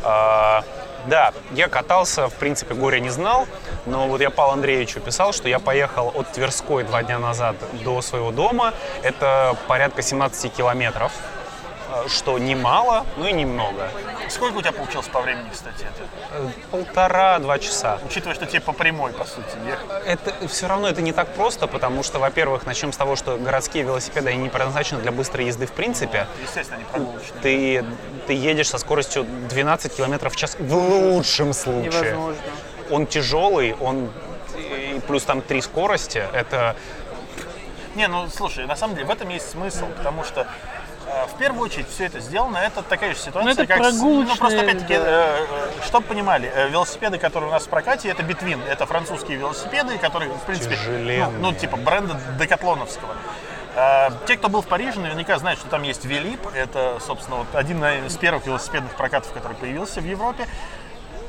а, 0.03 0.63
да, 1.07 1.31
я 1.53 1.69
катался, 1.69 2.27
в 2.27 2.33
принципе, 2.33 2.73
горя 2.75 2.99
не 2.99 3.09
знал, 3.09 3.47
но 3.85 4.07
вот 4.07 4.21
я 4.21 4.29
Павлу 4.29 4.53
Андреевичу 4.53 4.99
писал, 4.99 5.31
что 5.33 5.47
я 5.49 5.57
поехал 5.57 6.11
от 6.13 6.31
Тверской 6.33 6.83
два 6.83 7.01
дня 7.01 7.17
назад 7.17 7.55
до 7.83 8.01
своего 8.01 8.31
дома. 8.31 8.73
Это 9.03 9.55
порядка 9.67 10.01
17 10.01 10.53
километров, 10.53 11.11
что 12.07 12.37
немало, 12.37 13.05
но 13.17 13.27
и 13.27 13.33
немного. 13.33 13.89
Сколько 14.29 14.57
у 14.57 14.61
тебя 14.61 14.71
получилось 14.71 15.07
по 15.07 15.21
времени, 15.21 15.49
кстати, 15.51 15.81
это? 15.83 16.07
Э, 16.31 16.49
Полтора-два 16.71 17.59
часа. 17.59 17.99
Учитывая, 18.05 18.35
что 18.35 18.45
тебе 18.45 18.61
по 18.61 18.73
прямой, 18.73 19.13
по 19.13 19.25
сути, 19.25 19.47
ехать. 19.65 19.85
Это 20.05 20.47
все 20.47 20.67
равно 20.67 20.89
это 20.89 21.01
не 21.01 21.13
так 21.13 21.27
просто, 21.33 21.67
потому 21.67 22.03
что, 22.03 22.19
во-первых, 22.19 22.65
начнем 22.65 22.91
с 22.91 22.97
того, 22.97 23.15
что 23.15 23.37
городские 23.37 23.83
велосипеды 23.83 24.29
они 24.29 24.43
не 24.43 24.49
предназначены 24.49 25.01
для 25.01 25.11
быстрой 25.11 25.45
езды 25.45 25.65
в 25.65 25.71
принципе. 25.71 26.27
Естественно, 26.41 26.77
они 26.77 26.85
прогулочные. 26.85 27.41
Ты, 27.41 27.85
ты 28.27 28.33
едешь 28.33 28.69
со 28.69 28.77
скоростью 28.77 29.25
12 29.49 29.95
километров 29.95 30.33
в 30.33 30.35
час 30.35 30.57
в 30.59 30.73
лучшем 30.73 31.53
случае. 31.53 31.83
Невозможно. 31.83 32.41
Он 32.89 33.05
тяжелый, 33.05 33.75
он 33.75 34.09
и 34.57 34.99
плюс 35.07 35.23
там 35.23 35.41
три 35.41 35.61
скорости. 35.61 36.23
Это 36.33 36.75
Не, 37.95 38.07
ну 38.07 38.27
слушай, 38.27 38.65
на 38.65 38.75
самом 38.75 38.95
деле 38.95 39.07
в 39.07 39.11
этом 39.11 39.29
есть 39.29 39.49
смысл, 39.49 39.85
потому 39.97 40.23
что 40.23 40.47
в 41.33 41.37
первую 41.37 41.63
очередь 41.65 41.87
все 41.89 42.05
это 42.05 42.19
сделано, 42.19 42.57
это 42.57 42.81
такая 42.81 43.13
же 43.13 43.19
ситуация, 43.19 43.43
Ну, 43.43 43.49
это 43.49 43.65
как... 43.67 43.83
с- 43.85 43.93
Ну, 44.01 44.23
просто 44.25 44.37
прогулочные, 44.37 44.61
опять-таки, 44.61 44.97
да. 44.97 45.03
э, 45.07 45.45
чтобы 45.85 46.07
понимали, 46.07 46.51
э, 46.53 46.69
велосипеды, 46.69 47.17
которые 47.17 47.49
у 47.49 47.51
нас 47.53 47.63
в 47.65 47.69
прокате, 47.69 48.09
это 48.09 48.23
Битвин, 48.23 48.61
это 48.67 48.85
французские 48.85 49.37
велосипеды, 49.37 49.97
которые, 49.97 50.31
в 50.31 50.41
принципе, 50.41 50.75
ну, 50.75 50.81
Тяжеленные. 50.81 51.39
ну, 51.39 51.53
типа 51.53 51.77
бренда 51.77 52.19
Декатлоновского. 52.39 53.13
Э, 53.75 54.09
Те, 54.27 54.37
кто 54.37 54.49
был 54.49 54.61
в 54.61 54.67
Париже, 54.67 54.99
наверняка 54.99 55.37
знают, 55.39 55.59
что 55.59 55.69
там 55.69 55.83
есть 55.83 56.03
Велип. 56.05 56.45
Это, 56.55 56.97
собственно, 57.05 57.37
вот 57.37 57.47
один 57.53 57.79
наверное, 57.79 58.07
из 58.09 58.17
первых 58.17 58.45
велосипедных 58.45 58.93
прокатов, 58.95 59.31
который 59.33 59.55
появился 59.55 60.01
в 60.01 60.05
Европе. 60.05 60.47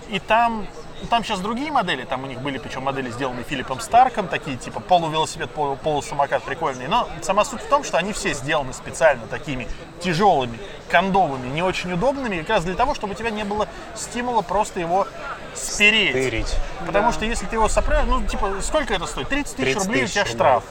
И 0.08 0.18
там, 0.18 0.66
там 1.10 1.24
сейчас 1.24 1.40
другие 1.40 1.70
модели, 1.70 2.04
там 2.04 2.24
у 2.24 2.26
них 2.26 2.40
были 2.40 2.58
причем 2.58 2.82
модели, 2.82 3.10
сделанные 3.10 3.44
Филиппом 3.44 3.80
Старком, 3.80 4.28
такие 4.28 4.56
типа 4.56 4.80
полувелосипед, 4.80 5.50
полу- 5.50 5.76
полусамокат 5.76 6.42
прикольные. 6.42 6.88
Но 6.88 7.08
сама 7.22 7.44
суть 7.44 7.62
в 7.62 7.68
том, 7.68 7.84
что 7.84 7.98
они 7.98 8.12
все 8.12 8.32
сделаны 8.34 8.72
специально 8.72 9.26
такими 9.26 9.68
тяжелыми, 10.00 10.58
кондовыми, 10.90 11.48
не 11.48 11.62
очень 11.62 11.92
удобными, 11.92 12.40
как 12.40 12.50
раз 12.50 12.64
для 12.64 12.74
того, 12.74 12.94
чтобы 12.94 13.12
у 13.14 13.16
тебя 13.16 13.30
не 13.30 13.44
было 13.44 13.68
стимула 13.94 14.42
просто 14.42 14.80
его 14.80 15.06
спереть. 15.54 16.12
тырить. 16.12 16.56
Потому 16.86 17.12
что 17.12 17.24
если 17.24 17.46
ты 17.46 17.56
его 17.56 17.68
сопрешь, 17.68 18.04
ну 18.06 18.22
типа 18.26 18.56
сколько 18.62 18.94
это 18.94 19.06
стоит? 19.06 19.28
30 19.28 19.56
тысяч 19.56 19.72
30 19.74 19.86
рублей 19.86 20.04
у 20.04 20.08
тебя 20.08 20.24
штраф. 20.24 20.64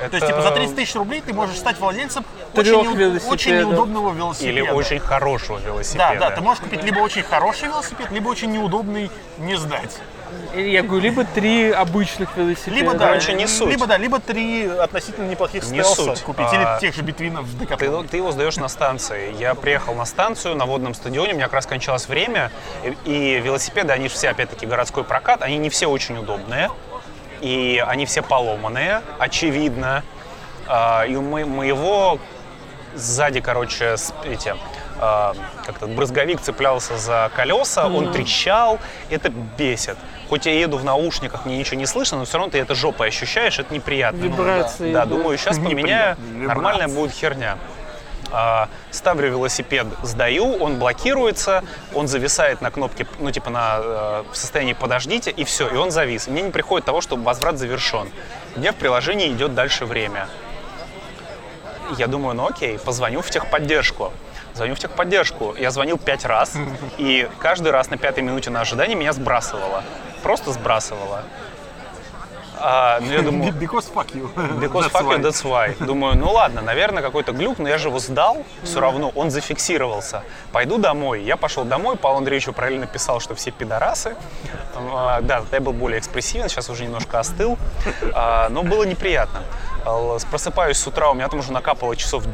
Это 0.00 0.10
То 0.10 0.16
есть 0.16 0.26
типа 0.28 0.42
за 0.42 0.50
30 0.52 0.76
тысяч 0.76 0.94
рублей 0.94 1.20
ты 1.20 1.32
можешь 1.32 1.56
стать 1.56 1.78
владельцем 1.78 2.24
очень, 2.54 2.70
Трёх 2.70 2.86
неу- 2.86 2.96
велосипедов. 2.96 3.32
очень 3.32 3.56
неудобного 3.58 4.12
велосипеда. 4.14 4.50
или 4.50 4.60
очень 4.70 4.98
хорошего 5.00 5.58
велосипеда. 5.58 6.16
Да, 6.18 6.30
да, 6.30 6.36
ты 6.36 6.40
можешь 6.40 6.62
купить 6.62 6.82
либо 6.82 6.98
очень 7.00 7.22
хороший 7.22 7.68
велосипед, 7.68 8.10
либо 8.10 8.28
очень 8.28 8.50
неудобный 8.52 9.10
не 9.38 9.56
сдать. 9.56 9.98
Или 10.54 10.68
Я 10.70 10.82
говорю, 10.82 11.02
либо 11.02 11.24
три 11.24 11.70
обычных 11.70 12.36
велосипеда. 12.36 12.76
Либо 12.76 12.92
да, 12.94 13.06
Короче, 13.08 13.32
не 13.32 13.46
суть. 13.46 13.70
либо 13.70 13.86
да, 13.86 13.96
либо 13.96 14.18
три 14.20 14.66
относительно 14.66 15.26
неплохих 15.28 15.62
Не 15.70 15.82
стелса 15.82 16.02
суть. 16.16 16.20
купить, 16.22 16.46
А, 16.50 16.54
или 16.76 16.80
тех 16.80 16.94
же 16.94 17.02
битвинов 17.02 17.44
в 17.46 17.52
Ты, 17.58 17.64
Декатлоне. 17.64 18.08
ты 18.08 18.16
его 18.18 18.30
сдаешь 18.32 18.56
на 18.56 18.68
станции. 18.68 19.34
Я 19.38 19.54
приехал 19.54 19.94
на 19.94 20.04
станцию 20.04 20.54
на 20.56 20.66
водном 20.66 20.94
стадионе, 20.94 21.32
у 21.32 21.36
меня 21.36 21.44
как 21.46 21.54
раз 21.54 21.66
кончалось 21.66 22.08
время, 22.08 22.50
и, 22.84 22.96
и 23.36 23.40
велосипеды, 23.40 23.92
они 23.92 24.08
все, 24.08 24.28
опять-таки, 24.30 24.66
городской 24.66 25.02
прокат, 25.04 25.42
они 25.42 25.56
не 25.58 25.70
все 25.70 25.86
очень 25.86 26.18
удобные, 26.18 26.70
и 27.40 27.82
они 27.86 28.04
все 28.04 28.20
поломанные, 28.22 29.02
очевидно. 29.18 30.02
А, 30.66 31.04
и 31.06 31.14
у 31.16 31.22
мо- 31.22 31.46
моего 31.46 32.18
сзади, 32.98 33.40
короче, 33.40 33.96
эти, 34.24 34.54
а, 35.00 35.34
как-то 35.64 35.86
брызговик 35.86 36.40
цеплялся 36.40 36.96
за 36.98 37.30
колеса, 37.34 37.86
он 37.86 38.12
трещал, 38.12 38.78
это 39.10 39.30
бесит. 39.56 39.96
Хоть 40.28 40.46
я 40.46 40.58
еду 40.58 40.76
в 40.76 40.84
наушниках, 40.84 41.46
мне 41.46 41.58
ничего 41.58 41.78
не 41.78 41.86
слышно, 41.86 42.18
но 42.18 42.24
все 42.24 42.38
равно 42.38 42.50
ты 42.50 42.58
это 42.58 42.74
жопой 42.74 43.08
ощущаешь, 43.08 43.58
это 43.58 43.72
неприятно. 43.72 44.18
Вибрации. 44.18 44.92
Да, 44.92 45.06
думаю, 45.06 45.38
сейчас 45.38 45.58
поменяю, 45.58 46.16
нормальная 46.34 46.88
будет 46.88 47.12
херня. 47.12 47.56
А, 48.30 48.68
ставлю 48.90 49.30
велосипед, 49.30 49.86
сдаю, 50.02 50.56
он 50.56 50.78
блокируется, 50.78 51.64
он 51.94 52.08
зависает 52.08 52.60
на 52.60 52.70
кнопке, 52.70 53.06
ну 53.18 53.30
типа 53.30 53.48
на 53.48 53.78
э, 53.80 54.24
в 54.30 54.36
состоянии 54.36 54.74
подождите, 54.74 55.30
и 55.30 55.44
все, 55.44 55.66
и 55.66 55.76
он 55.76 55.90
завис. 55.90 56.28
И 56.28 56.30
мне 56.30 56.42
не 56.42 56.50
приходит 56.50 56.84
того, 56.84 57.00
что 57.00 57.16
возврат 57.16 57.56
завершен. 57.56 58.10
Мне 58.54 58.72
в 58.72 58.76
приложении 58.76 59.32
идет 59.32 59.54
дальше 59.54 59.86
время. 59.86 60.28
Я 61.96 62.06
думаю, 62.06 62.34
ну 62.34 62.46
окей, 62.46 62.78
позвоню 62.78 63.22
в 63.22 63.30
техподдержку. 63.30 64.12
Звоню 64.54 64.74
в 64.74 64.78
техподдержку. 64.78 65.54
Я 65.58 65.70
звонил 65.70 65.98
пять 65.98 66.24
раз, 66.24 66.54
и 66.98 67.28
каждый 67.38 67.72
раз 67.72 67.90
на 67.90 67.96
пятой 67.96 68.22
минуте 68.22 68.50
на 68.50 68.60
ожидании 68.60 68.94
меня 68.94 69.12
сбрасывало. 69.12 69.82
Просто 70.22 70.52
сбрасывало. 70.52 71.22
А, 72.60 72.98
ну 73.00 73.12
я 73.12 73.22
думаю, 73.22 73.52
Because 73.60 73.92
fuck 73.92 74.12
you. 74.14 74.28
Because 74.60 74.84
That's 74.84 74.92
fuck 74.92 75.02
you, 75.04 75.18
why. 75.18 75.22
that's 75.22 75.44
why. 75.44 75.84
Думаю, 75.86 76.16
ну 76.16 76.30
ладно, 76.32 76.60
наверное, 76.62 77.02
какой-то 77.02 77.32
глюк, 77.32 77.58
но 77.58 77.68
я 77.68 77.78
же 77.78 77.88
его 77.88 77.98
сдал, 77.98 78.44
все 78.64 78.80
равно, 78.80 79.10
он 79.14 79.30
зафиксировался. 79.30 80.22
Пойду 80.52 80.78
домой. 80.78 81.22
Я 81.22 81.36
пошел 81.36 81.64
домой, 81.64 81.96
Павел 81.96 82.18
Андреевичу 82.18 82.52
параллельно 82.52 82.86
писал, 82.86 83.20
что 83.20 83.34
все 83.34 83.50
пидорасы. 83.50 84.16
А, 84.74 85.20
Да, 85.22 85.40
тогда 85.40 85.56
я 85.56 85.60
был 85.62 85.72
более 85.72 85.98
экспрессивен, 85.98 86.48
сейчас 86.48 86.68
уже 86.70 86.84
немножко 86.84 87.18
остыл, 87.20 87.58
А, 88.14 88.48
но 88.48 88.62
было 88.62 88.84
неприятно. 88.84 89.42
А, 89.84 90.18
Просыпаюсь 90.30 90.78
с 90.78 90.86
утра, 90.86 91.10
у 91.10 91.14
меня 91.14 91.28
там 91.28 91.40
уже 91.40 91.52
накапало 91.52 91.94
часов 91.96 92.24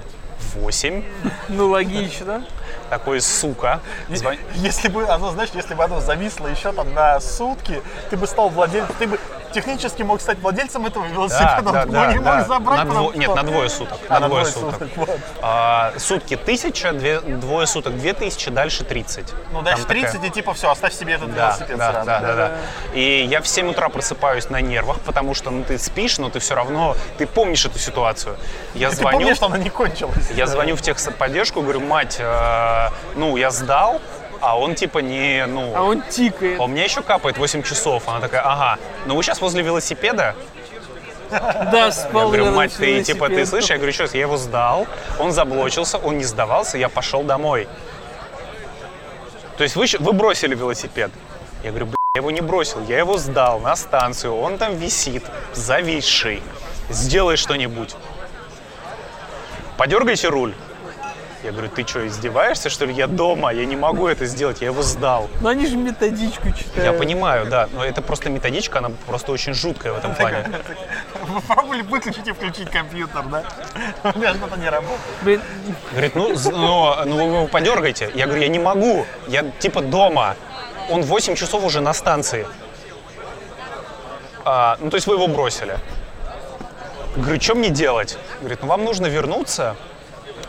8. 0.57 1.03
Ну, 1.49 1.69
логично. 1.71 2.45
Такой, 2.91 3.21
сука. 3.21 3.81
Звон- 4.09 4.39
Если 4.55 4.89
бы 4.89 5.05
оно, 5.09 5.31
знаешь, 5.31 5.51
если 5.55 5.75
бы 5.75 5.83
оно 5.85 6.01
зависло 6.01 6.47
еще 6.47 6.71
там 6.73 6.93
на 6.95 7.19
сутки, 7.21 7.83
ты 8.11 8.17
бы 8.17 8.27
стал 8.27 8.49
владельцем, 8.51 8.95
ты 8.99 9.07
бы 9.07 9.19
технически 9.55 10.03
мог 10.03 10.21
стать 10.21 10.39
владельцем 10.41 10.85
этого 10.87 11.07
велосипеда, 11.07 11.63
Да, 11.63 11.73
да, 11.73 11.85
но 11.87 11.93
да, 11.93 12.13
не 12.13 12.19
да. 12.19 12.37
мог 12.39 12.47
забрать. 12.47 12.85
На 12.85 12.91
дво- 12.91 13.17
Нет, 13.17 13.35
на 13.35 13.43
двое 13.43 13.69
суток. 13.71 13.99
А, 14.09 14.21
на 14.21 14.29
двое 14.29 14.45
суток. 14.45 14.89
вот. 14.97 15.19
А, 15.41 15.93
сутки 15.99 16.37
тысяча, 16.37 16.93
две, 16.93 17.21
двое 17.21 17.67
суток 17.67 17.97
две 17.97 18.13
тысячи, 18.13 18.51
дальше 18.51 18.85
30. 18.85 19.33
Ну, 19.53 19.63
дальше 19.63 19.85
Там 19.85 19.97
такая- 19.97 20.11
30 20.13 20.25
и 20.25 20.31
типа 20.31 20.53
все, 20.55 20.71
оставь 20.71 20.93
себе 20.93 21.15
этот 21.15 21.35
Да, 21.35 21.47
велосипед 21.49 21.79
да, 21.79 21.93
сразу. 21.93 22.07
да, 22.07 22.21
да, 22.21 22.35
да. 22.35 22.53
И 22.95 23.25
я 23.31 23.41
в 23.41 23.47
7 23.49 23.71
утра 23.71 23.89
просыпаюсь 23.89 24.51
на 24.51 24.61
нервах, 24.61 24.99
потому 25.01 25.35
что 25.35 25.51
ну, 25.51 25.65
ты 25.65 25.79
спишь, 25.79 26.19
но 26.19 26.29
ты 26.31 26.41
все 26.41 26.55
равно, 26.55 26.97
ты 27.19 27.27
помнишь 27.27 27.65
эту 27.65 27.79
ситуацию. 27.79 28.37
Я 28.75 28.91
Ты 28.91 28.97
звоню, 28.97 29.19
помнишь, 29.19 29.37
что 29.37 29.47
она 29.47 29.59
не 29.59 29.71
кончилась? 29.71 30.31
я 30.35 30.47
звоню 30.47 30.77
в 30.77 30.83
техподдержку, 30.83 31.63
говорю, 31.63 31.81
мать, 31.81 32.17
э, 32.19 32.89
ну, 33.17 33.37
я 33.37 33.51
сдал, 33.51 34.01
а 34.41 34.59
он 34.59 34.75
типа 34.75 34.99
не, 34.99 35.47
ну... 35.47 35.73
А 35.75 35.83
он 35.83 36.03
тикает. 36.03 36.61
а 36.61 36.65
у 36.65 36.67
меня 36.67 36.85
еще 36.85 37.03
капает 37.03 37.39
8 37.39 37.63
часов. 37.63 38.09
Она 38.09 38.21
такая, 38.21 38.43
ага, 38.43 38.79
ну 39.07 39.17
вы 39.17 39.23
сейчас 39.23 39.41
возле 39.41 39.63
велосипеда? 39.63 40.35
Да, 41.31 41.91
спал 41.91 42.33
Я 42.33 42.39
говорю, 42.39 42.55
мать, 42.55 42.75
ты 42.77 43.03
типа, 43.03 43.29
ты 43.29 43.45
слышишь? 43.47 43.71
Я 43.71 43.77
говорю, 43.77 43.93
что, 43.93 44.05
я 44.05 44.21
его 44.21 44.37
сдал, 44.37 44.87
он 45.19 45.33
заблочился, 45.33 45.99
он 45.99 46.19
не 46.19 46.25
сдавался, 46.25 46.79
я 46.79 46.89
пошел 46.89 47.23
домой. 47.23 47.67
То 49.57 49.65
есть 49.65 49.77
вы, 49.77 49.87
вы 49.99 50.13
бросили 50.13 50.55
велосипед? 50.55 51.11
Я 51.63 51.71
говорю, 51.71 51.87
бля, 51.87 51.97
я 52.15 52.21
его 52.21 52.31
не 52.31 52.41
бросил, 52.41 52.85
я 52.89 52.99
его 52.99 53.19
сдал 53.19 53.61
на 53.61 53.77
станцию, 53.77 54.37
он 54.37 54.59
там 54.59 54.77
висит, 54.77 55.25
зависший. 55.53 56.43
Сделай 56.91 57.37
что-нибудь. 57.37 57.95
Подергайте 59.77 60.29
руль. 60.29 60.55
Я 61.45 61.53
говорю, 61.53 61.69
ты 61.69 61.87
что, 61.87 62.07
издеваешься, 62.07 62.71
что 62.71 62.87
ли? 62.87 62.95
Я 62.95 63.07
дома, 63.07 63.53
я 63.53 63.67
не 63.67 63.77
могу 63.77 64.09
это 64.09 64.25
сделать, 64.25 64.63
я 64.63 64.69
его 64.69 64.81
сдал. 64.81 65.29
Но 65.43 65.51
они 65.51 65.67
же 65.67 65.77
методичку 65.77 66.51
читают. 66.51 66.77
Я 66.77 66.93
понимаю, 66.95 67.45
да, 67.45 67.69
но 67.75 67.85
это 67.85 68.01
просто 68.01 68.31
методичка, 68.31 68.79
она 68.79 68.91
просто 69.07 69.31
очень 69.31 69.53
жуткая 69.53 69.93
в 69.93 69.99
этом 69.99 70.15
плане. 70.15 70.49
Вы 71.27 71.43
пробовали 71.43 71.83
выключить 71.83 72.27
и 72.27 72.33
включить 72.33 72.71
компьютер, 72.71 73.25
да? 73.31 73.45
У 74.15 74.19
меня 74.19 74.33
что-то 74.33 74.59
не 74.59 74.71
работает. 74.71 75.43
Говорит, 75.93 76.15
ну, 76.15 76.35
ну, 76.51 77.05
ну 77.05 77.17
вы 77.17 77.23
его 77.23 77.47
подергайте. 77.47 78.11
Я 78.15 78.25
говорю, 78.25 78.41
я 78.41 78.49
не 78.49 78.59
могу, 78.59 79.05
я 79.29 79.45
типа 79.59 79.83
дома. 79.83 80.37
Он 80.89 81.03
8 81.03 81.35
часов 81.35 81.63
уже 81.63 81.83
на 81.83 81.93
станции. 81.93 82.47
А, 84.47 84.79
ну, 84.81 84.89
то 84.89 84.95
есть 84.95 85.07
вы 85.07 85.17
его 85.17 85.27
бросили. 85.27 85.77
Говорю, 87.17 87.39
что 87.39 87.55
мне 87.55 87.69
делать? 87.69 88.17
Говорит, 88.41 88.61
ну 88.63 88.69
вам 88.69 88.85
нужно 88.85 89.07
вернуться. 89.09 89.77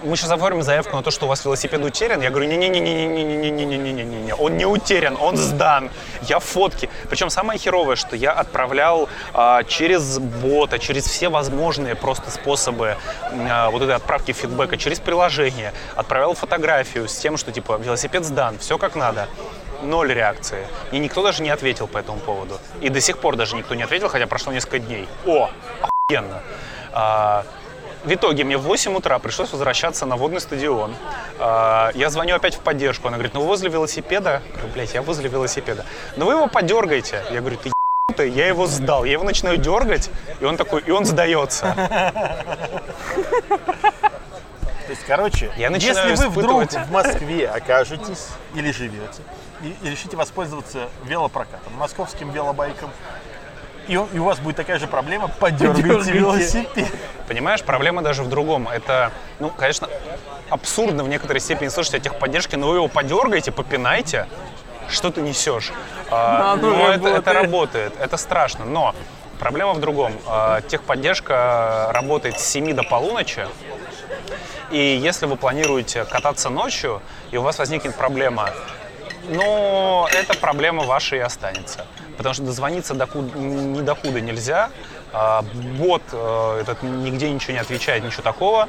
Мы 0.05 0.15
сейчас 0.17 0.29
оформим 0.29 0.61
заявку 0.61 0.95
на 0.95 1.01
то, 1.01 1.09
что 1.09 1.25
у 1.25 1.27
вас 1.29 1.43
велосипед 1.43 1.83
утерян. 1.83 2.21
Я 2.21 2.29
говорю, 2.29 2.47
не-не-не-не-не-не-не-не-не-не-не-не. 2.47 4.35
Он 4.35 4.55
не 4.55 4.67
утерян, 4.67 5.17
он 5.19 5.35
сдан. 5.35 5.89
Я 6.21 6.37
фотки. 6.37 6.91
Причем 7.09 7.31
самое 7.31 7.57
херовое, 7.57 7.95
что 7.95 8.15
я 8.15 8.31
отправлял 8.31 9.09
а, 9.33 9.63
через 9.63 10.19
бота, 10.19 10.77
через 10.77 11.05
все 11.07 11.29
возможные 11.29 11.95
просто 11.95 12.29
способы 12.29 12.97
а, 13.31 13.71
вот 13.71 13.81
этой 13.81 13.95
отправки 13.95 14.31
фидбэка, 14.31 14.77
через 14.77 14.99
приложение. 14.99 15.73
Отправлял 15.95 16.35
фотографию 16.35 17.07
с 17.07 17.15
тем, 17.15 17.35
что 17.35 17.51
типа 17.51 17.79
велосипед 17.83 18.25
сдан, 18.25 18.59
все 18.59 18.77
как 18.77 18.95
надо. 18.95 19.27
Ноль 19.81 20.13
реакции. 20.13 20.67
И 20.91 20.99
никто 20.99 21.23
даже 21.23 21.41
не 21.41 21.49
ответил 21.49 21.87
по 21.87 21.97
этому 21.97 22.19
поводу. 22.19 22.59
И 22.79 22.89
до 22.89 23.01
сих 23.01 23.17
пор 23.17 23.37
даже 23.37 23.55
никто 23.55 23.73
не 23.73 23.81
ответил, 23.81 24.09
хотя 24.09 24.27
прошло 24.27 24.53
несколько 24.53 24.77
дней. 24.77 25.07
О, 25.25 25.49
охуенно. 25.81 26.43
А, 26.93 27.43
В 28.05 28.13
итоге 28.13 28.43
мне 28.43 28.57
в 28.57 28.61
8 28.61 28.95
утра 28.95 29.17
пришлось 29.17 29.51
возвращаться 29.51 30.05
на 30.05 30.15
водный 30.15 30.39
стадион. 30.39 30.95
А, 31.39 31.89
Я 31.95 32.11
звоню 32.11 32.35
опять 32.35 32.55
в 32.55 32.59
поддержку. 32.59 33.07
Она 33.07 33.17
говорит, 33.17 33.33
ну 33.33 33.41
возле 33.41 33.69
велосипеда. 33.69 34.43
Говорю, 34.53 34.73
блядь, 34.73 34.93
я 34.93 35.01
возле 35.01 35.27
велосипеда. 35.27 35.85
Ну 36.15 36.25
вы 36.25 36.33
его 36.33 36.47
подергаете. 36.47 37.23
Я 37.31 37.39
говорю, 37.39 37.57
ты 37.57 37.71
ебанутый, 38.07 38.29
я 38.29 38.47
его 38.47 38.67
сдал. 38.67 39.05
Я 39.05 39.13
его 39.13 39.23
начинаю 39.23 39.57
дергать, 39.57 40.11
и 40.39 40.45
он 40.45 40.55
такой, 40.55 40.81
и 40.81 40.91
он 40.91 41.05
сдается. 41.05 41.73
То 44.85 44.91
есть, 44.91 45.03
короче, 45.07 45.51
Я 45.57 45.69
если 45.69 46.13
вы 46.15 46.29
вдруг 46.29 46.71
в 46.71 46.91
Москве 46.91 47.47
окажетесь 47.47 48.27
или 48.53 48.71
живете 48.71 49.23
и, 49.63 49.75
и 49.81 49.89
решите 49.89 50.15
воспользоваться 50.15 50.89
велопрокатом, 51.05 51.73
московским 51.73 52.29
велобайком, 52.31 52.91
и, 53.87 53.95
он- 53.97 54.09
и 54.13 54.19
у 54.19 54.23
вас 54.23 54.39
будет 54.39 54.55
такая 54.55 54.79
же 54.79 54.87
проблема, 54.87 55.27
подергайте 55.27 55.81
Подергайте. 55.83 56.11
велосипед. 56.13 56.87
Понимаешь, 57.27 57.63
проблема 57.63 58.01
даже 58.01 58.23
в 58.23 58.29
другом. 58.29 58.67
Это, 58.67 59.11
ну, 59.39 59.49
конечно, 59.49 59.87
абсурдно 60.49 61.03
в 61.03 61.07
некоторой 61.09 61.39
степени 61.39 61.69
слышать 61.69 61.95
о 61.95 61.99
техподдержке, 61.99 62.57
но 62.57 62.67
вы 62.69 62.75
его 62.77 62.87
подергаете, 62.87 63.51
попинайте, 63.51 64.27
что 64.89 65.09
ты 65.11 65.21
несешь. 65.21 65.71
А, 66.11 66.55
ну, 66.55 66.75
но 66.75 66.89
это, 66.91 67.07
это 67.09 67.33
работает. 67.33 67.93
это 67.99 68.17
страшно. 68.17 68.65
Но 68.65 68.93
проблема 69.39 69.73
в 69.73 69.79
другом. 69.79 70.13
А, 70.27 70.61
Техподдержка 70.61 71.89
работает 71.91 72.39
с 72.39 72.45
7 72.45 72.73
до 72.73 72.83
полуночи. 72.83 73.47
И 74.71 74.77
если 75.03 75.25
вы 75.25 75.35
планируете 75.35 76.05
кататься 76.05 76.49
ночью, 76.49 77.01
и 77.31 77.37
у 77.37 77.41
вас 77.41 77.57
возникнет 77.59 77.95
проблема, 77.95 78.49
но 79.29 80.07
эта 80.11 80.35
проблема 80.37 80.83
ваша 80.83 81.15
и 81.15 81.19
останется. 81.19 81.85
Потому 82.17 82.33
что 82.33 82.43
дозвониться 82.43 82.93
докуда, 82.93 83.37
ни 83.37 83.81
докуда 83.81 84.21
нельзя. 84.21 84.69
А, 85.13 85.43
Бот 85.77 86.01
э, 86.11 86.59
этот 86.61 86.83
нигде 86.83 87.29
ничего 87.29 87.53
не 87.53 87.59
отвечает, 87.59 88.03
ничего 88.03 88.23
такого. 88.23 88.67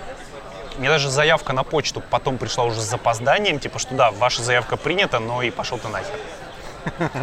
Мне 0.79 0.89
даже 0.89 1.09
заявка 1.11 1.53
на 1.53 1.63
почту 1.63 2.03
потом 2.11 2.39
пришла 2.39 2.65
уже 2.65 2.81
с 2.81 2.85
запозданием, 2.85 3.59
типа, 3.59 3.79
что 3.79 3.95
да, 3.95 4.11
ваша 4.11 4.43
заявка 4.43 4.77
принята, 4.77 5.19
но 5.19 5.43
и 5.43 5.51
пошел 5.51 5.79
ты 5.79 5.89
нахер. 5.89 6.15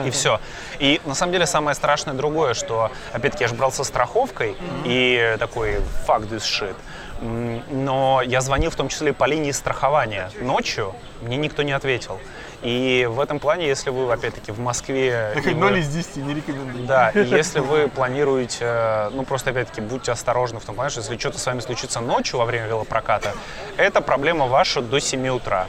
И 0.06 0.10
все. 0.10 0.40
И 0.80 1.00
на 1.06 1.16
самом 1.16 1.34
деле 1.34 1.46
самое 1.46 1.76
страшное 1.76 2.14
другое, 2.14 2.54
что, 2.54 2.92
опять-таки, 3.14 3.44
я 3.44 3.48
же 3.48 3.56
брал 3.56 3.72
со 3.72 3.84
страховкой, 3.84 4.56
и 4.86 5.36
такой, 5.40 5.82
fuck 6.08 6.28
this 6.30 6.42
shit. 6.42 6.76
Но 7.22 8.22
я 8.26 8.42
звонил 8.42 8.72
в 8.72 8.76
том 8.76 8.90
числе 8.90 9.14
по 9.14 9.26
линии 9.26 9.52
страхования 9.52 10.30
ночью, 10.42 10.94
мне 11.22 11.38
никто 11.38 11.64
не 11.64 11.72
ответил. 11.72 12.20
И 12.64 13.06
в 13.12 13.20
этом 13.20 13.40
плане, 13.40 13.68
если 13.68 13.90
вы, 13.90 14.12
опять-таки, 14.12 14.54
в 14.54 14.60
Москве... 14.60 15.32
Такой 15.34 15.54
вы- 15.54 15.60
0 15.60 15.80
из 15.80 15.90
10 15.90 16.16
не 16.18 16.34
рекомендую. 16.34 16.86
да, 16.88 17.10
и 17.10 17.26
если 17.26 17.60
вы 17.60 17.90
планируете, 17.90 18.60
э, 18.62 19.10
ну 19.12 19.24
просто 19.26 19.50
опять-таки 19.50 19.82
будьте 19.82 20.14
осторожны 20.14 20.60
в 20.62 20.66
том 20.66 20.76
плане, 20.76 20.90
что 20.90 21.02
если 21.02 21.18
что-то 21.18 21.40
с 21.40 21.46
вами 21.46 21.60
случится 21.60 22.00
ночью 22.00 22.40
во 22.40 22.46
время 22.46 22.68
велопроката, 22.68 23.34
это 23.76 24.00
проблема 24.00 24.48
ваша 24.48 24.82
до 24.82 25.00
7 25.00 25.28
утра. 25.28 25.68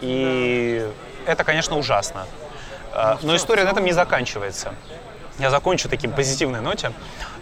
И 0.00 0.84
это, 1.26 1.44
конечно, 1.44 1.78
ужасно. 1.78 2.26
Э, 2.92 3.16
Но 3.22 3.36
история 3.36 3.62
на 3.62 3.70
этом 3.70 3.84
не 3.84 3.92
заканчивается. 3.92 4.74
Я 5.38 5.50
закончу 5.50 5.88
таким 5.88 6.12
позитивной 6.12 6.60
ноте. 6.60 6.92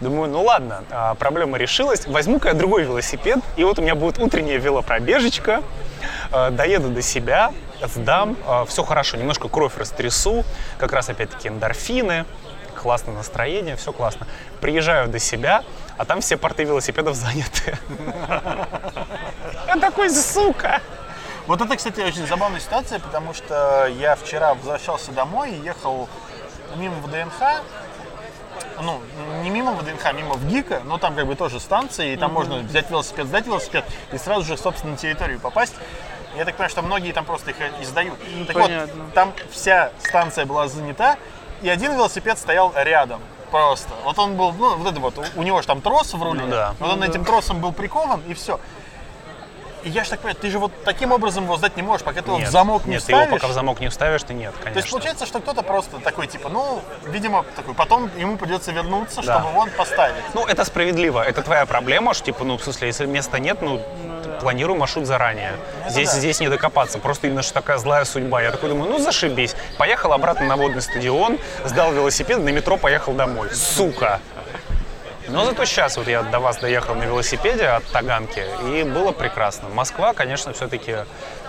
Думаю, 0.01 0.29
ну 0.29 0.43
ладно, 0.43 0.83
а, 0.91 1.15
проблема 1.15 1.57
решилась. 1.57 2.05
Возьму-ка 2.05 2.49
я 2.49 2.53
другой 2.53 2.83
велосипед, 2.83 3.39
и 3.55 3.63
вот 3.63 3.79
у 3.79 3.81
меня 3.81 3.95
будет 3.95 4.19
утренняя 4.19 4.57
велопробежечка. 4.59 5.63
Э, 6.31 6.51
Доеду 6.51 6.89
до 6.89 7.01
себя, 7.01 7.53
сдам, 7.81 8.37
все 8.67 8.83
хорошо, 8.83 9.17
немножко 9.17 9.49
кровь 9.49 9.77
растрясу, 9.77 10.43
как 10.77 10.93
раз 10.93 11.09
опять-таки 11.09 11.47
эндорфины, 11.49 12.25
классное 12.81 13.13
настроение, 13.15 13.75
все 13.75 13.91
классно. 13.91 14.27
Приезжаю 14.61 15.07
до 15.07 15.19
себя, 15.19 15.63
а 15.97 16.05
там 16.05 16.21
все 16.21 16.37
порты 16.37 16.63
велосипедов 16.63 17.15
заняты. 17.15 17.77
Я 19.67 19.77
такой, 19.79 20.09
сука! 20.09 20.81
Вот 21.47 21.61
это, 21.61 21.75
кстати, 21.77 22.01
очень 22.01 22.25
забавная 22.25 22.59
ситуация, 22.59 22.99
потому 22.99 23.33
что 23.33 23.87
я 23.99 24.15
вчера 24.15 24.55
возвращался 24.55 25.11
домой 25.11 25.51
и 25.51 25.61
ехал 25.61 26.09
мимо 26.75 26.95
ВДНХ, 27.01 27.61
ну, 28.81 28.99
не 29.43 29.49
мимо 29.49 29.73
ВДНХ, 29.73 30.13
мимо 30.13 30.33
ВГИКа, 30.33 30.81
но 30.85 30.97
там 30.97 31.15
как 31.15 31.27
бы 31.27 31.35
тоже 31.35 31.59
станция, 31.59 32.07
и 32.07 32.17
там 32.17 32.33
можно 32.33 32.57
взять 32.57 32.89
велосипед, 32.89 33.27
сдать 33.27 33.45
велосипед 33.45 33.85
и 34.11 34.17
сразу 34.17 34.43
же, 34.43 34.57
собственно, 34.57 34.93
на 34.93 34.97
территорию 34.97 35.39
попасть. 35.39 35.75
Я 36.35 36.45
так 36.45 36.55
понимаю, 36.55 36.69
что 36.69 36.81
многие 36.81 37.11
там 37.11 37.25
просто 37.25 37.51
их 37.51 37.57
и 37.81 37.85
сдают. 37.85 38.19
Так 38.47 38.55
Понятно. 38.55 39.03
вот, 39.03 39.13
там 39.13 39.33
вся 39.51 39.91
станция 39.99 40.45
была 40.45 40.67
занята, 40.67 41.17
и 41.61 41.69
один 41.69 41.93
велосипед 41.93 42.37
стоял 42.37 42.73
рядом. 42.75 43.21
Просто. 43.51 43.89
Вот 44.03 44.17
он 44.19 44.35
был, 44.35 44.51
ну, 44.53 44.75
вот 44.75 44.91
это 44.91 44.99
вот, 44.99 45.17
у- 45.35 45.43
него 45.43 45.61
же 45.61 45.67
там 45.67 45.79
трос 45.81 46.13
в 46.13 46.21
руле. 46.21 46.41
Ну 46.41 46.49
да. 46.49 46.75
Вот 46.79 46.91
он 46.91 47.03
этим 47.03 47.23
тросом 47.23 47.61
был 47.61 47.71
прикован, 47.71 48.21
и 48.27 48.33
все. 48.33 48.59
И 49.85 49.89
я 49.89 50.03
же 50.03 50.09
так 50.09 50.19
понимаю, 50.19 50.35
ты 50.41 50.49
же 50.49 50.57
вот 50.57 50.71
таким 50.83 51.11
образом 51.11 51.43
его 51.43 51.57
сдать 51.57 51.77
не 51.77 51.83
можешь, 51.83 52.03
пока 52.03 52.21
ты 52.21 52.27
его 52.27 52.37
в 52.37 52.39
Нет, 52.41 52.49
замок 52.51 52.85
не 52.85 52.93
нет, 52.95 53.03
ты 53.05 53.11
его 53.11 53.21
вставишь. 53.21 53.41
пока 53.41 53.51
в 53.51 53.53
замок 53.55 53.79
не 53.79 53.89
вставишь, 53.89 54.23
ты 54.23 54.33
нет, 54.33 54.51
конечно. 54.55 54.73
То 54.73 54.79
есть 54.79 54.89
получается, 54.91 55.25
что 55.27 55.39
кто-то 55.39 55.61
просто 55.61 55.99
такой, 55.99 56.25
типа, 56.25 56.49
ну, 56.49 56.81
видимо, 57.05 57.45
такой, 57.55 57.75
потом 57.75 58.09
ему 58.17 58.37
придется 58.37 58.71
вернуться, 58.71 59.21
Да. 59.21 59.39
чтобы 59.41 59.57
он 59.59 59.69
поставить. 59.69 60.15
Ну, 60.33 60.43
это 60.45 60.65
справедливо. 60.65 61.21
Это 61.23 61.43
твоя 61.43 61.67
проблема, 61.67 62.15
что, 62.15 62.25
типа, 62.25 62.43
ну, 62.43 62.57
в 62.57 62.63
смысле, 62.63 62.87
если 62.87 63.05
места 63.05 63.37
нет, 63.39 63.61
ну, 63.61 63.79
планируй 64.41 64.75
маршрут 64.75 65.05
заранее. 65.05 65.53
здесь, 65.87 66.09
да. 66.11 66.17
здесь 66.19 66.39
не 66.39 66.49
докопаться. 66.49 66.97
Просто 66.97 67.27
именно 67.27 67.43
что 67.43 67.53
такая 67.53 67.77
злая 67.77 68.05
судьба. 68.05 68.41
Я 68.41 68.51
такой 68.51 68.69
думаю, 68.69 68.89
ну, 68.89 68.97
зашибись. 68.99 69.55
Поехал 69.77 70.13
обратно 70.13 70.47
на 70.47 70.55
водный 70.57 70.81
стадион, 70.81 71.37
сдал 71.63 71.93
велосипед, 71.93 72.39
на 72.39 72.49
метро 72.49 72.77
поехал 72.77 73.13
домой. 73.13 73.49
Сука! 73.53 74.19
Но 75.35 75.43
зато 75.43 75.65
сейчас 75.65 75.97
вот 75.97 76.07
я 76.07 76.23
до 76.23 76.39
вас 76.39 76.59
доехал 76.59 76.95
на 76.95 77.03
велосипеде 77.03 77.67
от 77.67 77.83
Таганки, 77.91 78.45
и 78.71 78.83
было 78.83 79.11
прекрасно. 79.11 79.67
Москва, 79.67 80.13
конечно, 80.13 80.53
все-таки... 80.53 80.95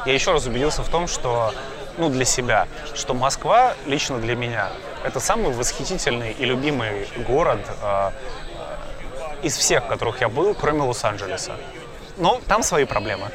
Я 0.05 0.13
еще 0.13 0.33
раз 0.33 0.45
убедился 0.45 0.83
в 0.83 0.89
том, 0.89 1.07
что, 1.07 1.55
ну, 1.97 2.09
для 2.09 2.25
себя, 2.25 2.67
что 2.97 3.15
Москва 3.15 3.75
лично 3.87 4.19
для 4.19 4.35
меня 4.35 4.71
это 5.05 5.21
самый 5.21 5.53
восхитительный 5.53 6.33
и 6.33 6.45
любимый 6.45 7.09
город 7.29 7.61
э, 7.81 8.11
из 9.43 9.57
всех, 9.57 9.87
которых 9.87 10.21
я 10.21 10.29
был, 10.29 10.53
кроме 10.57 10.83
Лос-Анджелеса. 10.83 11.53
Но 12.17 12.41
там 12.49 12.65
свои 12.65 12.87
проблемы. 12.87 13.31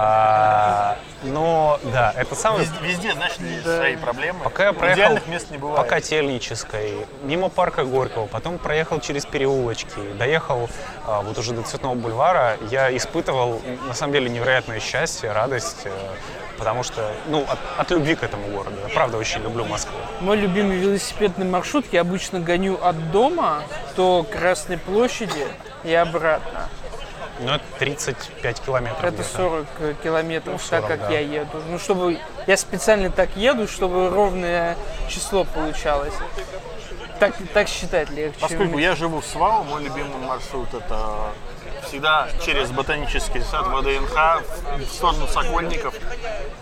А, 0.00 0.96
но 1.24 1.80
да, 1.92 2.12
это 2.16 2.36
самый 2.36 2.60
Везде, 2.60 2.76
везде, 2.82 3.12
знаешь, 3.14 3.32
есть 3.40 3.64
свои 3.64 3.96
проблемы. 3.96 4.44
Пока 4.44 4.66
я 4.66 4.72
проехал 4.72 5.00
Идеальных 5.00 5.26
мест 5.26 5.50
не 5.50 5.58
бывает. 5.58 5.76
по 5.76 5.82
Котельнической, 5.82 7.04
мимо 7.22 7.48
парка 7.48 7.84
Горького, 7.84 8.26
потом 8.26 8.58
проехал 8.58 9.00
через 9.00 9.26
переулочки, 9.26 9.98
доехал 10.16 10.70
а, 11.04 11.22
вот 11.22 11.36
уже 11.36 11.52
до 11.52 11.62
Цветного 11.62 11.96
бульвара, 11.96 12.56
я 12.70 12.96
испытывал 12.96 13.60
на 13.88 13.94
самом 13.94 14.12
деле 14.12 14.30
невероятное 14.30 14.78
счастье, 14.78 15.32
радость, 15.32 15.80
э, 15.84 15.90
потому 16.58 16.84
что, 16.84 17.10
ну, 17.26 17.44
от, 17.48 17.58
от 17.76 17.90
любви 17.90 18.14
к 18.14 18.22
этому 18.22 18.46
городу. 18.48 18.76
Я 18.86 18.94
правда 18.94 19.18
очень 19.18 19.42
люблю 19.42 19.64
Москву. 19.64 19.98
Мой 20.20 20.36
любимый 20.36 20.76
велосипедный 20.76 21.46
маршрут 21.46 21.86
я 21.90 22.02
обычно 22.02 22.38
гоню 22.38 22.78
от 22.80 23.10
дома 23.10 23.64
до 23.96 24.22
Красной 24.22 24.78
площади 24.78 25.44
и 25.82 25.92
обратно. 25.92 26.68
Ну, 27.40 27.52
это 27.52 27.64
35 27.78 28.60
километров 28.60 29.04
Это 29.04 29.12
где-то. 29.22 29.28
40 29.36 29.66
километров, 30.02 30.52
Ну, 30.54 30.58
так 30.58 30.82
40, 30.82 30.88
как 30.88 31.00
да. 31.00 31.10
я 31.10 31.20
еду. 31.20 31.62
Ну, 31.68 31.78
чтобы 31.78 32.18
я 32.46 32.56
специально 32.56 33.10
так 33.10 33.36
еду, 33.36 33.68
чтобы 33.68 34.10
ровное 34.10 34.76
число 35.08 35.44
получалось. 35.44 36.14
Так, 37.20 37.34
так 37.52 37.68
считать 37.68 38.10
легче. 38.10 38.38
Поскольку 38.40 38.78
я 38.78 38.94
живу 38.94 39.20
в 39.20 39.24
СВАУ, 39.26 39.64
мой 39.64 39.82
любимый 39.82 40.18
маршрут 40.26 40.72
это 40.72 41.30
всегда 41.88 42.28
через 42.44 42.70
ботанический 42.70 43.40
сад 43.40 43.66
ВДНХ 43.66 44.42
в 44.76 44.92
сторону 44.92 45.26
Сокольников. 45.26 45.94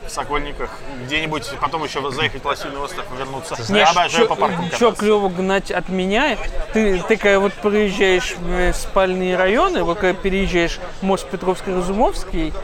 В 0.06 0.10
Сокольниках 0.10 0.70
где-нибудь, 1.04 1.50
потом 1.60 1.84
еще 1.84 2.08
заехать 2.10 2.42
в 2.42 2.46
Лосиный 2.46 2.78
остров 2.78 3.04
и 3.12 3.18
вернуться. 3.18 3.56
Не, 3.72 3.80
Я 3.80 3.90
обожаю 3.90 4.28
по 4.28 4.36
парку 4.36 4.64
что 4.72 4.92
клево 4.92 5.28
гнать 5.28 5.70
от 5.70 5.88
меня, 5.88 6.36
ты, 6.72 7.02
ты 7.02 7.16
когда 7.16 7.40
вот 7.40 7.52
проезжаешь 7.54 8.36
в 8.38 8.72
спальные 8.72 9.36
районы, 9.36 9.82
вот 9.82 9.98
когда 9.98 10.18
переезжаешь 10.18 10.78
мост 11.02 11.26
Петровско-Разумовский, 11.30 12.54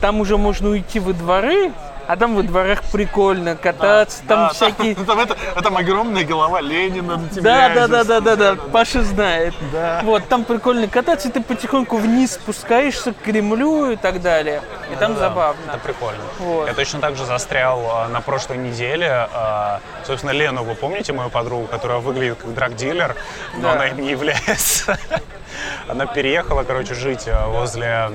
там 0.00 0.20
уже 0.20 0.36
можно 0.36 0.70
уйти 0.70 0.98
во 0.98 1.12
дворы, 1.12 1.72
а 2.08 2.16
там 2.16 2.34
во 2.34 2.42
дворах 2.42 2.82
прикольно 2.90 3.54
кататься, 3.54 4.22
там 4.26 4.48
Да, 4.48 4.48
всякие... 4.54 4.94
Там, 4.94 5.04
там 5.06 5.20
это, 5.20 5.36
там 5.62 5.76
огромная 5.76 6.24
голова 6.24 6.62
Ленина 6.62 7.18
на 7.18 7.28
тебя. 7.28 7.42
Да, 7.42 7.86
да, 7.86 7.88
да, 7.88 8.04
да, 8.04 8.20
да, 8.20 8.36
да, 8.36 8.62
Паша 8.72 9.02
знает. 9.02 9.54
Да. 9.70 10.00
Вот, 10.02 10.26
там 10.26 10.44
прикольно 10.44 10.88
кататься, 10.88 11.28
и 11.28 11.30
ты 11.30 11.42
потихоньку 11.42 11.98
вниз 11.98 12.32
спускаешься 12.32 13.12
к 13.12 13.18
Кремлю 13.18 13.90
и 13.90 13.96
так 13.96 14.22
далее. 14.22 14.62
И 14.90 14.96
там 14.96 15.18
забавно. 15.18 15.60
Это 15.68 15.78
прикольно. 15.78 16.22
Вот. 16.38 16.66
Я 16.66 16.72
точно 16.72 17.00
так 17.00 17.14
же 17.14 17.26
застрял 17.26 17.78
а, 17.90 18.08
на 18.08 18.22
прошлой 18.22 18.56
неделе. 18.56 19.28
а, 19.34 19.80
собственно, 20.06 20.30
Лену, 20.30 20.64
вы 20.64 20.74
помните 20.74 21.12
мою 21.12 21.28
подругу, 21.28 21.66
которая 21.66 21.98
выглядит 21.98 22.38
как 22.40 22.54
драг-дилер, 22.54 23.16
но 23.56 23.62
Да. 23.62 23.72
она 23.72 23.88
им 23.88 24.00
не 24.00 24.10
является. 24.12 24.98
Она 25.88 26.06
переехала, 26.06 26.62
короче, 26.62 26.94
жить 26.94 27.24
а, 27.26 27.48
возле... 27.48 28.10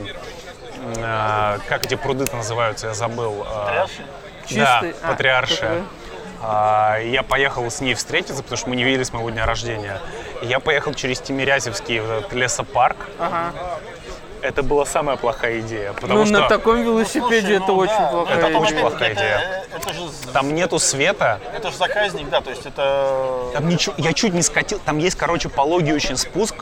а, 1.00 1.58
как 1.68 1.86
эти 1.86 1.96
пруды-то 1.96 2.36
называются, 2.36 2.88
я 2.88 2.94
забыл. 2.94 3.46
Патриарши? 3.46 4.06
Чистый? 4.46 4.58
Да, 4.60 4.82
А, 5.04 5.08
патриаршия. 5.12 5.58
такой. 5.70 5.84
А, 6.46 7.00
и 7.00 7.10
я 7.12 7.24
поехал 7.24 7.70
с 7.70 7.80
ней 7.80 7.94
встретиться, 7.94 8.44
потому 8.44 8.58
что 8.58 8.70
мы 8.70 8.76
не 8.76 8.84
виделись 8.84 9.08
с 9.08 9.14
моего 9.14 9.30
дня 9.30 9.46
рождения. 9.46 10.00
Я 10.42 10.60
поехал 10.60 10.94
через 10.94 11.22
Тимирязевский 11.22 12.02
вот 12.02 12.10
этот 12.10 12.34
лесопарк. 12.34 12.98
Ага. 13.18 13.54
Это 14.42 14.62
была 14.62 14.86
самая 14.86 15.16
плохая 15.16 15.62
идея, 15.62 15.94
потому 15.94 16.16
Ну, 16.20 16.26
что 16.26 16.40
на 16.42 16.50
таком 16.50 16.84
велосипеде 16.84 17.40
Слушай, 17.40 17.56
это 17.56 17.68
ну 17.68 17.76
очень 17.78 17.94
да, 17.98 18.10
плохая 18.10 18.38
это 18.38 18.48
идея. 18.50 18.60
очень 18.60 18.80
плохая 18.82 19.14
идея. 19.14 19.42
э, 19.72 19.76
Это, 19.78 19.94
же, 19.94 20.00
там 20.34 20.54
нету 20.54 20.80
света, 20.80 21.40
это 21.56 21.72
же 21.72 21.78
заказник, 21.78 22.30
да, 22.30 22.42
то 22.42 22.50
есть 22.50 22.66
это... 22.66 23.46
Там 23.54 23.70
ничего, 23.70 23.96
я 23.98 24.12
чуть 24.12 24.34
не 24.34 24.42
скатил. 24.42 24.80
Там 24.84 24.98
есть, 24.98 25.18
короче, 25.18 25.48
пологий 25.48 25.94
очень 25.94 26.18
спуск 26.18 26.56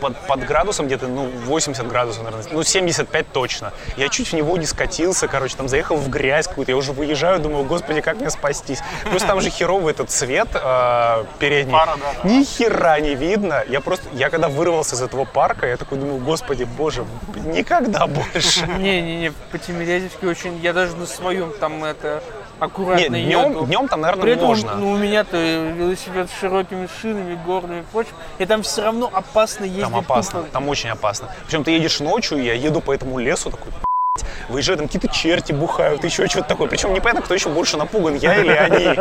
под, 0.00 0.16
под 0.26 0.44
градусом 0.46 0.86
где-то, 0.86 1.06
ну, 1.06 1.26
80 1.26 1.86
градусов, 1.86 2.24
наверное, 2.24 2.46
ну, 2.52 2.62
75 2.62 3.32
точно. 3.32 3.72
Я 3.96 4.08
чуть 4.08 4.28
в 4.28 4.32
него 4.32 4.56
не 4.56 4.66
скатился, 4.66 5.28
короче, 5.28 5.56
там 5.56 5.68
заехал 5.68 5.96
в 5.96 6.08
грязь 6.08 6.46
какую-то. 6.46 6.72
Я 6.72 6.76
уже 6.76 6.92
выезжаю, 6.92 7.40
думаю, 7.40 7.64
господи, 7.64 8.00
как 8.00 8.16
мне 8.20 8.30
спастись. 8.30 8.80
Плюс 9.04 9.22
там 9.22 9.40
же 9.40 9.50
херовый 9.50 9.92
этот 9.92 10.10
цвет 10.10 10.48
э, 10.54 11.24
передний. 11.38 11.72
Фара, 11.72 11.96
да, 11.96 12.22
да. 12.22 12.28
Ни 12.28 12.44
хера 12.44 12.98
не 13.00 13.14
видно. 13.14 13.62
Я 13.68 13.80
просто, 13.80 14.06
я 14.12 14.30
когда 14.30 14.48
вырвался 14.48 14.96
из 14.96 15.02
этого 15.02 15.24
парка, 15.24 15.66
я 15.66 15.76
такой 15.76 15.98
думаю, 15.98 16.18
господи, 16.18 16.64
боже, 16.64 17.04
никогда 17.44 18.06
больше. 18.06 18.66
Не-не-не, 18.66 19.32
по 19.50 19.58
Тимирязевске 19.58 20.26
очень... 20.26 20.58
Я 20.58 20.72
даже 20.72 20.96
на 20.96 21.06
своем 21.06 21.52
там 21.52 21.84
это 21.84 22.22
аккуратно 22.60 23.16
Нет, 23.16 23.26
днем, 23.26 23.50
еду. 23.52 23.66
днем 23.66 23.88
там, 23.88 24.00
наверное, 24.02 24.22
При 24.22 24.32
этом 24.34 24.46
можно. 24.48 24.74
ну, 24.74 24.90
у 24.92 24.96
меня-то 24.96 25.36
велосипед 25.36 26.28
с 26.30 26.38
широкими 26.40 26.88
шинами, 27.00 27.38
горными 27.46 27.80
и 27.80 27.84
прочим. 27.90 28.12
И 28.38 28.46
там 28.46 28.62
все 28.62 28.82
равно 28.84 29.10
опасно 29.12 29.64
ездить 29.64 29.82
Там 29.82 29.96
опасно, 29.96 30.40
тупо. 30.40 30.52
там 30.52 30.68
очень 30.68 30.90
опасно. 30.90 31.28
Причем 31.46 31.64
ты 31.64 31.72
едешь 31.72 32.00
ночью, 32.00 32.42
я 32.42 32.54
еду 32.54 32.80
по 32.80 32.92
этому 32.94 33.18
лесу 33.18 33.50
такой, 33.50 33.70
«Блядь». 33.72 34.26
выезжаю, 34.48 34.78
там 34.78 34.88
какие-то 34.88 35.08
черти 35.08 35.52
бухают, 35.52 36.02
еще 36.04 36.26
что-то 36.26 36.48
такое. 36.48 36.68
Причем 36.68 36.92
непонятно, 36.92 37.22
кто 37.22 37.34
еще 37.34 37.48
больше 37.48 37.76
напуган, 37.76 38.16
я 38.16 38.34
или 38.40 38.50
они. 38.52 38.98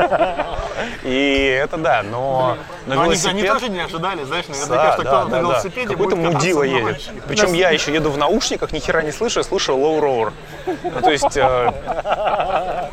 И 1.03 1.59
это 1.61 1.77
да, 1.77 2.03
но, 2.03 2.57
но 2.85 2.95
Но 2.95 3.01
они, 3.01 3.13
они 3.13 3.41
велосипед... 3.41 3.53
тоже 3.53 3.69
не 3.69 3.79
ожидали, 3.79 4.23
знаешь, 4.23 4.47
наверняка, 4.47 4.75
Да, 4.75 4.93
что 4.93 5.03
да, 5.03 5.09
кто-то 5.09 5.11
да, 5.11 5.23
на 5.25 5.29
да. 5.31 5.39
велосипеде 5.39 5.87
Какой-то 5.87 6.15
будет 6.15 6.25
кататься 6.27 6.37
мудила 6.47 6.63
ночью. 6.63 6.87
едет. 6.87 7.23
Причем 7.27 7.53
я 7.53 7.69
еще 7.71 7.93
еду 7.93 8.11
в 8.11 8.17
наушниках, 8.17 8.71
ни 8.71 8.79
хера 8.79 9.01
не 9.01 9.11
слышу, 9.11 9.39
я 9.39 9.43
слушаю 9.43 9.77
low 9.79 9.99
roar. 9.99 10.33
Ну, 10.83 11.01
то 11.01 11.09
есть, 11.11 11.35
э, 11.37 12.89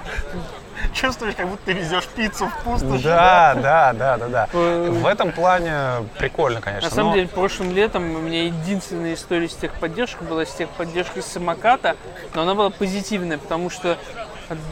Чувствуешь, 0.96 1.34
как 1.34 1.48
будто 1.48 1.66
ты 1.66 1.72
везешь 1.74 2.06
пиццу 2.08 2.46
в 2.48 2.64
пустошь. 2.64 3.02
да, 3.02 3.54
да, 3.54 3.92
да, 3.92 4.16
да, 4.16 4.28
да. 4.28 4.48
В 4.52 5.06
этом 5.06 5.30
плане 5.30 6.08
прикольно, 6.18 6.62
конечно. 6.62 6.88
На 6.88 6.94
самом 6.94 7.12
деле, 7.14 7.28
прошлым 7.28 7.72
летом 7.74 8.02
у 8.14 8.18
меня 8.20 8.44
единственная 8.44 9.12
история 9.12 9.48
с 9.48 9.54
техподдержкой 9.54 10.26
была 10.26 10.46
с 10.46 10.54
техподдержкой 10.54 11.22
самоката, 11.22 11.96
но 12.34 12.42
она 12.42 12.54
была 12.54 12.70
позитивная, 12.70 13.36
потому 13.36 13.68
что 13.68 13.98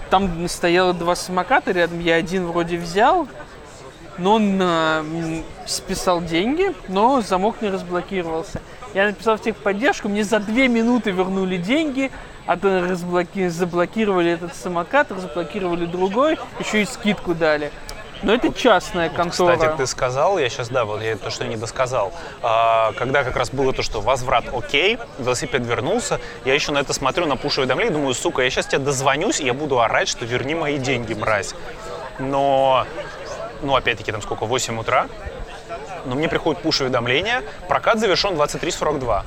там 0.09 0.49
стояло 0.49 0.95
два 0.95 1.15
самоката 1.15 1.73
рядом, 1.73 2.01
я 2.01 2.15
один 2.15 2.47
вроде 2.47 2.79
взял, 2.79 3.29
но 4.17 4.35
он 4.37 4.63
м, 4.63 5.45
списал 5.67 6.23
деньги, 6.23 6.73
но 6.89 7.21
замок 7.21 7.61
не 7.61 7.69
разблокировался. 7.69 8.63
Я 8.95 9.07
написал 9.07 9.37
в 9.37 9.43
техподдержку, 9.43 10.09
мне 10.09 10.23
за 10.23 10.39
две 10.39 10.69
минуты 10.69 11.11
вернули 11.11 11.57
деньги, 11.57 12.13
а 12.47 12.57
то 12.57 12.69
разблоки- 12.81 13.49
заблокировали 13.49 14.31
этот 14.31 14.55
самокат, 14.55 15.11
разблокировали 15.11 15.85
другой, 15.85 16.39
еще 16.61 16.83
и 16.83 16.85
скидку 16.85 17.35
дали. 17.35 17.73
Но 18.23 18.33
это 18.33 18.53
частная 18.53 19.11
контора. 19.11 19.57
Кстати, 19.57 19.77
ты 19.77 19.87
сказал, 19.87 20.39
я 20.39 20.49
сейчас, 20.49 20.69
да, 20.69 20.85
вот 20.85 21.03
я 21.03 21.17
то, 21.17 21.29
что 21.31 21.45
не 21.45 21.57
досказал. 21.57 22.13
А, 22.43 22.93
когда 22.93 23.25
как 23.25 23.37
раз 23.37 23.51
было 23.51 23.73
то, 23.73 23.83
что 23.83 24.01
возврат 24.01 24.45
окей, 24.55 24.99
велосипед 25.19 25.67
вернулся, 25.67 26.21
я 26.45 26.55
еще 26.55 26.73
на 26.73 26.79
это 26.79 26.93
смотрю, 26.93 27.27
на 27.27 27.37
пуш-уведомление, 27.37 27.93
думаю, 27.93 28.15
сука, 28.15 28.43
я 28.43 28.49
сейчас 28.49 28.67
тебе 28.67 28.79
дозвонюсь, 28.79 29.41
и 29.41 29.45
я 29.45 29.53
буду 29.53 29.81
орать, 29.81 30.09
что 30.09 30.25
верни 30.25 30.55
мои 30.55 30.79
деньги, 30.79 31.13
мразь. 31.13 31.55
Но, 32.19 32.87
ну, 33.61 33.75
опять-таки, 33.75 34.13
там 34.13 34.23
сколько, 34.23 34.47
8 34.47 34.79
утра, 34.79 35.09
но 36.05 36.15
мне 36.15 36.29
приходит 36.29 36.63
пуш-уведомление, 36.63 37.43
прокат 37.69 37.99
завершен 37.99 38.35
23.42. 38.35 39.23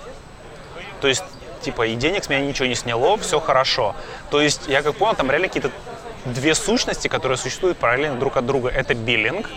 То 1.02 1.08
есть, 1.08 1.24
типа, 1.62 1.88
и 1.88 1.96
денег 1.96 2.24
с 2.24 2.30
меня 2.30 2.42
ничего 2.42 2.68
не 2.68 2.76
сняло, 2.76 3.18
все 3.18 3.40
хорошо. 3.40 3.96
То 4.30 4.42
есть, 4.42 4.68
я 4.68 4.82
как 4.82 4.96
понял, 4.96 5.16
там 5.16 5.30
реально 5.30 5.48
какие-то 5.48 5.72
две 6.26 6.56
сущности, 6.56 7.08
которые 7.08 7.38
существуют 7.38 7.78
параллельно 7.78 8.18
друг 8.18 8.38
от 8.38 8.46
друга. 8.46 8.70
Это 8.70 8.94
биллинг 8.94 9.50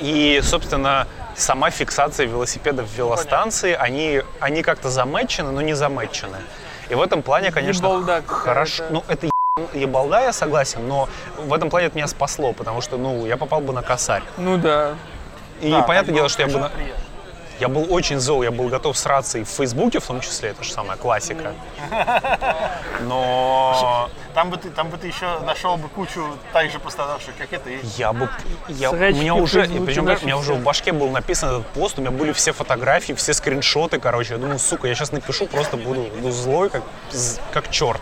и, 0.00 0.40
собственно, 0.42 1.06
сама 1.36 1.70
фиксация 1.70 2.26
велосипедов 2.26 2.88
в 2.88 2.96
велостанции, 2.98 3.74
они, 3.78 4.22
они 4.40 4.62
как-то 4.62 4.90
замечены, 4.90 5.50
но 5.52 5.60
не 5.60 5.74
замечены. 5.74 6.38
И 6.88 6.94
в 6.94 7.00
этом 7.00 7.22
плане, 7.22 7.52
конечно, 7.52 7.86
Ебалда 7.86 8.22
хорошо. 8.26 8.84
Ну, 8.90 9.04
это 9.08 9.26
еб- 9.26 9.74
ебалда, 9.74 10.20
я 10.24 10.32
согласен, 10.32 10.86
но 10.86 11.08
в 11.38 11.52
этом 11.54 11.70
плане 11.70 11.86
это 11.86 11.96
меня 11.96 12.06
спасло, 12.08 12.52
потому 12.52 12.80
что, 12.80 12.96
ну, 12.98 13.24
я 13.26 13.36
попал 13.36 13.60
бы 13.60 13.72
на 13.72 13.82
косарь. 13.82 14.22
Ну 14.36 14.58
да. 14.58 14.94
И 15.62 15.70
Да, 15.70 15.82
понятное 15.82 16.14
дело, 16.14 16.28
что 16.28 16.42
я 16.42 16.48
бы... 16.48 16.70
Я 17.60 17.68
был 17.68 17.86
очень 17.94 18.18
зол, 18.18 18.42
я 18.42 18.50
был 18.50 18.68
готов 18.68 18.98
сраться 18.98 19.38
и 19.38 19.44
в 19.44 19.48
Фейсбуке 19.48 20.00
в 20.00 20.06
том 20.06 20.20
числе, 20.20 20.48
это 20.48 20.64
же 20.64 20.72
самая 20.72 20.96
классика. 20.96 21.54
Но 23.02 24.10
Там 24.34 24.50
бы 24.50 24.56
ты, 24.56 24.68
там 24.70 24.88
бы 24.88 24.96
ты 24.96 25.06
еще 25.06 25.38
нашел 25.40 25.76
бы 25.76 25.88
кучу 25.88 26.26
так 26.52 26.72
же 26.72 26.80
пострадавших, 26.80 27.36
как 27.36 27.52
это. 27.52 27.70
Я 27.96 28.12
бы... 28.12 28.28
Я, 28.68 28.90
у 28.90 28.96
меня 28.96 29.36
уже, 29.36 29.68
причем, 29.68 30.06
у 30.06 30.24
меня 30.24 30.38
уже 30.38 30.54
в 30.54 30.62
башке 30.64 30.90
был 30.90 31.10
написан 31.10 31.50
этот 31.50 31.66
пост, 31.68 31.98
у 31.98 32.00
меня 32.00 32.10
были 32.10 32.32
все 32.32 32.52
фотографии, 32.52 33.12
все 33.12 33.32
скриншоты, 33.32 34.00
короче. 34.00 34.34
Я 34.34 34.38
думаю, 34.38 34.58
сука, 34.58 34.88
я 34.88 34.96
сейчас 34.96 35.12
напишу, 35.12 35.46
просто 35.46 35.76
буду, 35.76 36.02
буду 36.16 36.32
злой, 36.32 36.68
как, 36.68 36.82
как 37.52 37.70
черт. 37.70 38.00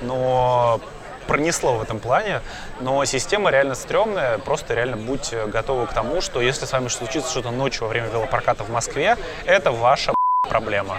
Но 0.00 0.80
пронесло 1.26 1.74
в 1.74 1.82
этом 1.82 1.98
плане, 1.98 2.40
но 2.80 3.04
система 3.04 3.50
реально 3.50 3.74
стрёмная, 3.74 4.38
просто 4.38 4.74
реально 4.74 4.96
будьте 4.96 5.46
готовы 5.46 5.86
к 5.86 5.92
тому, 5.92 6.20
что 6.20 6.40
если 6.40 6.64
с 6.66 6.72
вами 6.72 6.88
случится 6.88 7.30
что-то 7.30 7.50
ночью 7.50 7.82
во 7.84 7.88
время 7.88 8.08
велопроката 8.08 8.64
в 8.64 8.70
Москве, 8.70 9.16
это 9.46 9.72
ваша 9.72 10.12
проблема. 10.48 10.98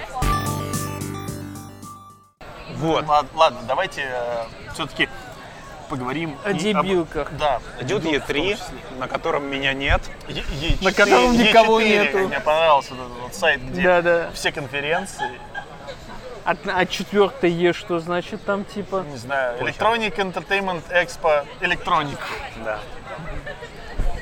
Вот. 2.76 3.06
Ладно, 3.08 3.30
ладно, 3.36 3.60
давайте 3.68 4.04
все-таки 4.74 5.08
поговорим 5.90 6.38
О 6.44 6.52
и 6.52 6.74
об- 6.74 6.84
дебилках. 6.86 7.32
Да. 7.38 7.60
Дебилках 7.82 8.28
том 8.28 8.36
Е3, 8.36 8.52
числе. 8.54 8.76
на 8.98 9.08
котором 9.08 9.46
меня 9.50 9.74
нет. 9.74 10.02
Е- 10.28 10.42
Е4, 10.42 10.84
На 10.84 10.92
котором 10.92 11.38
никого 11.38 11.80
Е4, 11.80 11.88
нету. 12.06 12.18
Мне 12.28 12.40
понравился 12.40 12.94
этот 12.94 13.08
вот 13.22 13.36
сайт, 13.36 13.62
где 13.62 13.84
Да-да. 13.84 14.32
все 14.34 14.52
конференции, 14.52 15.30
А, 16.46 16.56
а 16.68 16.86
четвертое 16.86 17.50
Е 17.50 17.74
что 17.74 18.00
значит 18.00 18.44
там 18.46 18.66
типа? 18.66 19.06
не 19.10 19.18
знаю, 19.18 19.60
Electronic 19.62 20.16
Entertainment 20.16 20.84
Expo, 20.92 21.46
Electronic. 21.62 22.18
Да. 22.66 22.80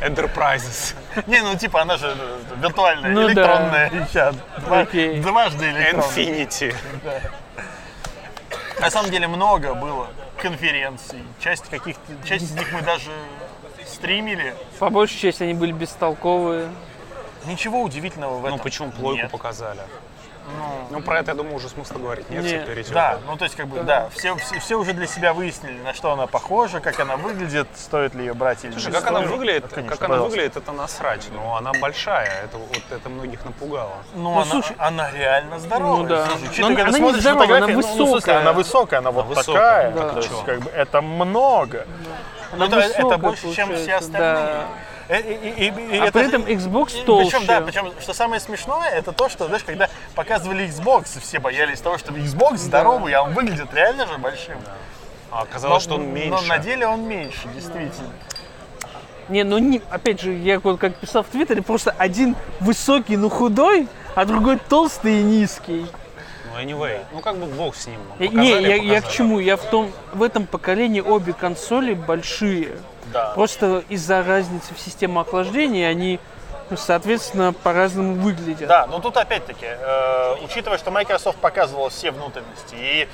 Enterprises. 0.02 0.96
Не, 1.28 1.42
ну 1.42 1.56
типа 1.56 1.82
она 1.84 1.98
же 1.98 2.16
э, 2.18 2.40
виртуальная, 2.62 3.12
Ну 3.12 3.22
да. 3.22 3.28
электронная 3.34 3.90
веща. 3.90 4.34
Два- 4.58 4.80
Окей. 4.82 5.20
Дважды 5.20 5.70
электронная. 5.70 6.08
Infinity. 6.08 6.76
На 8.80 8.90
самом 8.90 9.12
деле 9.12 9.28
много 9.28 9.76
было 9.76 10.08
конференций. 10.38 11.24
Часть 11.40 11.70
каких-то, 11.70 12.02
часть 12.28 12.46
из 12.46 12.52
них 12.52 12.72
мы 12.72 12.82
даже 12.82 13.12
стримили. 13.86 14.56
По 14.80 14.90
большей 14.90 15.20
части 15.20 15.44
они 15.44 15.54
были 15.54 15.72
бестолковые. 15.72 16.70
Ничего 17.46 17.82
удивительного 17.84 18.38
в 18.40 18.46
этом. 18.46 18.58
Ну 18.58 18.64
почему 18.64 18.92
плойку 18.92 19.22
нет. 19.24 19.32
показали? 19.32 19.82
Ну, 20.90 21.02
про 21.02 21.20
это, 21.20 21.32
я 21.32 21.36
думаю, 21.36 21.56
уже 21.56 21.70
смысла 21.70 21.98
говорить 21.98 22.30
нет, 22.30 22.44
Нет. 22.44 22.86
все. 22.86 22.94
Да, 22.94 23.18
ну 23.26 23.38
то 23.38 23.46
есть 23.46 23.56
как 23.56 23.68
бы, 23.68 23.80
да, 23.82 24.10
все, 24.14 24.36
все, 24.36 24.60
все 24.60 24.76
уже 24.76 24.94
для 24.94 25.08
себя 25.08 25.34
выяснили, 25.34 25.80
на 25.82 25.94
что 25.94 26.12
она 26.12 26.28
похожа, 26.28 26.80
как 26.82 27.00
она 27.00 27.16
выглядит, 27.16 27.68
стоит 27.76 28.14
ли 28.14 28.26
ее 28.26 28.34
брать 28.34 28.64
или 28.66 28.72
Слушай, 28.74 28.88
не 28.88 28.94
как 28.94 29.08
она 29.08 29.20
стоит. 29.22 29.32
выглядит, 29.32 29.64
Ну, 29.64 29.70
конечно, 29.76 29.96
как 29.96 30.02
она 30.02 30.10
пожалуйста. 30.10 30.36
выглядит, 30.38 30.58
это 30.58 30.72
насрать. 30.74 31.28
Но 31.34 31.56
она 31.56 31.72
большая, 31.74 32.44
это 32.44 32.58
вот 32.58 32.82
это 32.90 33.10
многих 33.10 33.44
напугало. 33.46 33.94
Ну, 34.14 34.24
Ну, 34.24 34.34
она, 34.36 34.46
слушай, 34.46 34.76
она 34.78 35.12
реально 35.12 35.60
здоровая. 35.60 35.98
ну 36.04 36.08
да. 36.08 36.26
Слушай, 36.26 36.42
Но 36.42 36.48
учитывая, 36.50 36.68
она- 36.68 36.76
когда 36.76 36.90
она 36.90 36.98
не 36.98 37.04
смотришь 37.04 37.22
здоровая, 37.22 37.46
она 37.46 37.56
фотографии, 37.56 37.74
ну, 37.74 37.82
ну, 37.82 37.84
смысле, 37.88 38.14
высокая. 38.16 38.40
она 38.42 38.54
высокая, 38.54 39.00
она 39.00 39.12
вот 39.12 39.26
высокая, 39.28 39.92
такая. 39.92 39.92
да. 39.92 40.10
То 40.10 40.18
есть, 40.18 40.46
как 40.46 40.60
бы, 40.60 40.70
это 40.72 41.02
много. 41.02 41.88
Она 42.54 42.66
Ну, 42.66 42.66
это, 42.66 42.80
это 42.80 42.96
высокая, 43.04 43.18
больше, 43.18 43.54
чем 43.56 43.76
все 43.76 43.96
остальные. 43.96 44.46
Э, 44.46 44.64
И, 45.12 45.14
и- 45.14 45.66
и- 45.68 45.96
и 45.96 46.00
А 46.00 46.06
это 46.06 46.20
при 46.20 46.28
этом 46.28 46.44
Xbox 46.44 47.02
и- 47.02 47.06
толще. 47.06 47.32
Причем, 47.32 47.46
да, 47.46 47.62
причем, 47.62 47.92
что 48.00 48.14
самое 48.14 48.40
смешное, 48.40 48.90
это 48.90 49.12
то, 49.12 49.28
что, 49.28 49.48
знаешь, 49.48 49.64
когда 49.66 49.90
показывали 50.16 50.66
Xbox, 50.70 51.20
все 51.20 51.40
боялись 51.40 51.82
того, 51.82 51.98
что 51.98 52.14
Xbox 52.14 52.58
здоровый, 52.58 53.12
а 53.14 53.24
он 53.24 53.34
выглядит 53.34 53.74
реально 53.74 54.08
же 54.08 54.18
большим. 54.18 54.58
А 55.30 55.42
оказалось, 55.42 55.84
что 55.84 55.96
он 55.96 56.06
Но- 56.08 56.12
меньше. 56.14 56.30
Но 56.30 56.42
на 56.44 56.58
деле 56.60 56.88
он 56.88 57.08
меньше, 57.08 57.48
действительно. 57.54 58.10
Не, 59.28 59.44
ну 59.44 59.58
не, 59.58 59.82
опять 59.90 60.22
же, 60.22 60.32
я 60.34 60.60
вот 60.60 60.80
как 60.80 60.96
писал 60.96 61.24
в 61.24 61.28
Твиттере, 61.28 61.62
просто 61.62 61.94
один 61.98 62.36
высокий, 62.60 63.18
но 63.18 63.30
худой, 63.30 63.88
а 64.16 64.26
другой 64.26 64.58
толстый 64.58 65.20
и 65.20 65.24
низкий. 65.24 65.86
Ну, 66.54 66.60
anyway, 66.62 67.04
ну 67.14 67.20
как 67.22 67.38
бы 67.38 67.46
бог 67.48 67.76
с 67.76 67.88
ним. 67.88 68.00
И- 68.20 68.28
Показали, 68.28 68.64
не, 68.64 68.70
я, 68.70 68.76
я 68.96 69.02
к 69.02 69.10
чему? 69.10 69.40
Я 69.40 69.56
в 69.58 69.64
том, 69.66 69.92
в 70.14 70.22
этом 70.24 70.46
поколении 70.48 71.00
обе 71.02 71.32
консоли 71.34 71.94
большие. 71.94 72.78
Да. 73.14 73.32
Просто 73.36 73.84
из-за 73.90 74.24
разницы 74.24 74.74
в 74.74 74.80
системе 74.80 75.22
охлаждения 75.22 75.88
они, 75.88 76.20
ну, 76.70 76.78
соответственно, 76.78 77.54
по-разному 77.54 78.16
выглядят. 78.16 78.68
Да, 78.68 78.88
но 78.88 79.00
тут 79.00 79.18
опять-таки, 79.18 79.66
э, 79.68 80.36
учитывая, 80.44 80.78
что 80.78 80.92
Microsoft 80.92 81.38
показывала 81.40 81.90
все 81.90 82.12
внутренности, 82.12 82.76
и 82.76 83.08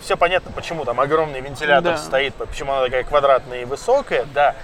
все 0.00 0.16
понятно, 0.16 0.50
почему 0.52 0.84
там 0.84 0.98
огромный 1.00 1.40
вентилятор 1.40 1.92
Да. 1.94 1.98
стоит, 1.98 2.34
почему 2.34 2.72
она 2.72 2.84
такая 2.84 3.04
квадратная 3.04 3.62
и 3.62 3.64
высокая, 3.64 4.26
да. 4.34 4.54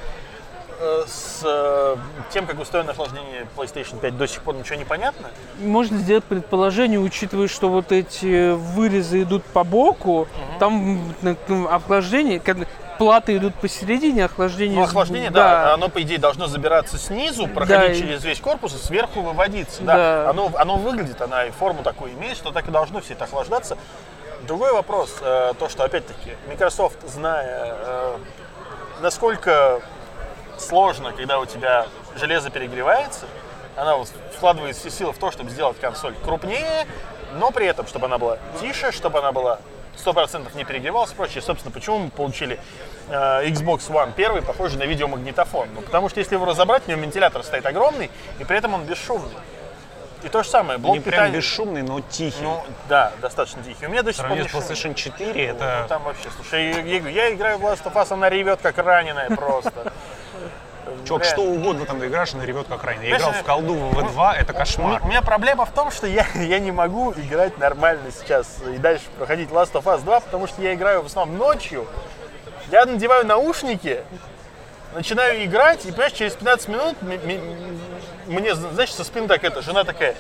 э, 0.79 1.05
с 1.07 1.41
э, 1.43 1.97
тем, 2.33 2.47
как 2.47 2.61
устроено 2.61 2.93
охлаждение 2.93 3.47
PlayStation 3.57 3.99
5, 3.99 4.17
до 4.17 4.27
сих 4.29 4.43
пор 4.43 4.55
ничего 4.57 4.77
не 4.77 4.85
понятно? 4.85 5.29
Можно 5.59 5.99
сделать 5.99 6.25
предположение, 6.25 6.99
учитывая, 7.01 7.49
что 7.49 7.71
вот 7.71 7.93
эти 7.93 8.53
вырезы 8.53 9.23
идут 9.23 9.43
по 9.45 9.65
боку, 9.65 10.29
там 10.59 11.15
ну, 11.23 11.69
охлаждение, 11.69 12.41
платы 12.99 13.37
идут 13.37 13.55
посередине, 13.55 14.25
охлаждение... 14.25 14.79
Ну, 14.79 14.85
охлаждение, 14.85 15.31
да. 15.31 15.75
оно, 15.75 15.89
по 15.89 16.03
идее, 16.03 16.19
должно 16.19 16.47
забираться 16.47 16.99
снизу, 16.99 17.47
проходить 17.49 17.99
и- 17.99 18.01
через 18.01 18.25
весь 18.25 18.41
корпус 18.41 18.75
и 18.75 18.79
сверху 18.79 19.21
выводиться. 19.21 19.83
Да. 19.83 19.95
Да. 19.95 20.31
Оно, 20.31 20.51
оно 20.57 20.77
выглядит, 20.77 21.21
она 21.21 21.47
и 21.47 21.51
форму 21.51 21.83
такую 21.83 22.13
имеет, 22.13 22.37
что 22.37 22.53
так 22.53 22.69
и 22.69 22.71
должно 22.71 23.01
все 23.01 23.15
это 23.15 23.25
охлаждаться. 23.25 23.79
Другой 24.47 24.73
вопрос, 24.73 25.17
э, 25.21 25.53
то, 25.59 25.69
что, 25.69 25.85
опять-таки, 25.85 26.37
Microsoft, 26.49 26.99
зная, 27.09 27.75
э, 27.79 28.17
насколько 29.01 29.81
сложно, 30.59 31.13
когда 31.13 31.39
у 31.39 31.47
тебя 31.47 31.87
железо 32.17 32.51
перегревается, 32.51 33.27
она 33.77 33.97
вот 33.97 34.09
вкладывает 34.37 34.77
все 34.77 34.91
силы 34.91 35.13
в 35.13 35.19
то, 35.19 35.31
чтобы 35.31 35.51
сделать 35.51 35.79
консоль 35.81 36.15
крупнее, 36.25 36.87
но 37.39 37.51
при 37.51 37.67
этом, 37.67 37.87
чтобы 37.87 38.07
она 38.07 38.19
была 38.19 38.39
тише, 38.61 38.93
чтобы 38.93 39.19
она 39.19 39.33
была 39.33 39.59
100% 40.05 40.57
не 40.57 40.65
перегревалась 40.65 41.13
и 41.13 41.15
прочее. 41.15 41.43
Собственно, 41.43 41.73
почему 41.73 41.99
мы 41.99 42.11
получили 42.11 42.59
э, 43.09 43.13
Xbox 43.49 43.89
One 43.91 44.13
первый, 44.15 44.43
похожий 44.43 44.79
на 44.79 44.85
видеомагнитофон? 44.85 45.69
Ну, 45.75 45.81
потому 45.83 46.09
что 46.09 46.21
если 46.21 46.35
его 46.35 46.45
разобрать, 46.45 46.85
у 46.87 46.91
него 46.91 47.01
вентилятор 47.01 47.43
стоит 47.43 47.67
огромный, 47.67 48.11
и 48.39 48.45
при 48.45 48.57
этом 48.59 48.75
он 48.75 48.85
бесшумный. 48.85 49.35
И 50.23 50.29
то 50.29 50.43
же 50.43 50.49
самое, 50.49 50.79
блок 50.79 50.95
Не 50.95 51.01
прям 51.01 51.13
питания... 51.13 51.37
бесшумный, 51.37 51.83
но 51.83 52.01
тихий. 52.01 52.43
Ну, 52.43 52.63
да, 52.89 53.13
достаточно 53.21 53.63
тихий. 53.63 53.87
У 53.87 53.91
меня 53.91 54.03
до 54.03 54.13
сих 54.13 54.27
пор. 54.27 54.37
PlayStation 54.39 54.95
4, 54.95 55.33
Ну, 55.53 55.57
это... 55.57 55.87
Там 55.89 56.03
вообще, 56.03 56.29
слушай, 56.35 56.71
я, 56.71 56.81
я- 56.81 57.09
я 57.09 57.35
играю 57.35 57.59
в 57.59 57.65
Last 57.65 57.85
of 57.85 57.93
Us, 57.93 58.13
она 58.13 58.29
ревет 58.29 58.61
как 58.63 58.79
раненая 58.79 59.31
просто. 59.31 59.93
Чувак, 61.07 61.25
что 61.25 61.43
угодно 61.43 61.85
там 61.85 62.05
играешь, 62.05 62.35
она 62.35 62.45
ревет 62.45 62.67
как 62.69 62.85
ранее. 62.85 63.11
Я 63.11 63.17
играл 63.19 63.33
в 63.33 63.43
колду 63.43 63.75
в 63.75 63.99
V2, 63.99 64.35
это 64.35 64.53
кошмар. 64.53 65.01
У 65.05 65.09
меня 65.09 65.23
проблема 65.23 65.65
в 65.65 65.71
том, 65.71 65.91
что 65.91 66.07
я, 66.07 66.27
я 66.35 66.59
не 66.59 66.73
могу 66.73 67.13
играть 67.13 67.59
нормально 67.59 68.11
сейчас 68.11 68.59
и 68.67 68.79
дальше 68.79 69.05
проходить 69.19 69.51
Last 69.51 69.73
of 69.73 69.85
Us 69.85 70.03
2, 70.03 70.21
потому 70.21 70.47
что 70.47 70.63
я 70.63 70.75
играю 70.75 71.03
в 71.03 71.07
основном 71.07 71.39
ночью. 71.39 71.87
Я 72.71 72.85
надеваю 72.85 73.25
наушники, 73.27 74.03
начинаю 74.95 75.45
играть, 75.45 75.85
и, 75.87 75.93
понимаешь, 75.93 76.13
через 76.13 76.33
15 76.35 76.69
минут 76.69 76.97
мне, 78.27 78.55
знаешь, 78.55 78.93
со 78.93 79.05
спины 79.05 79.29
так 79.29 79.45
это, 79.45 79.63
жена 79.63 79.85
такая, 79.85 80.17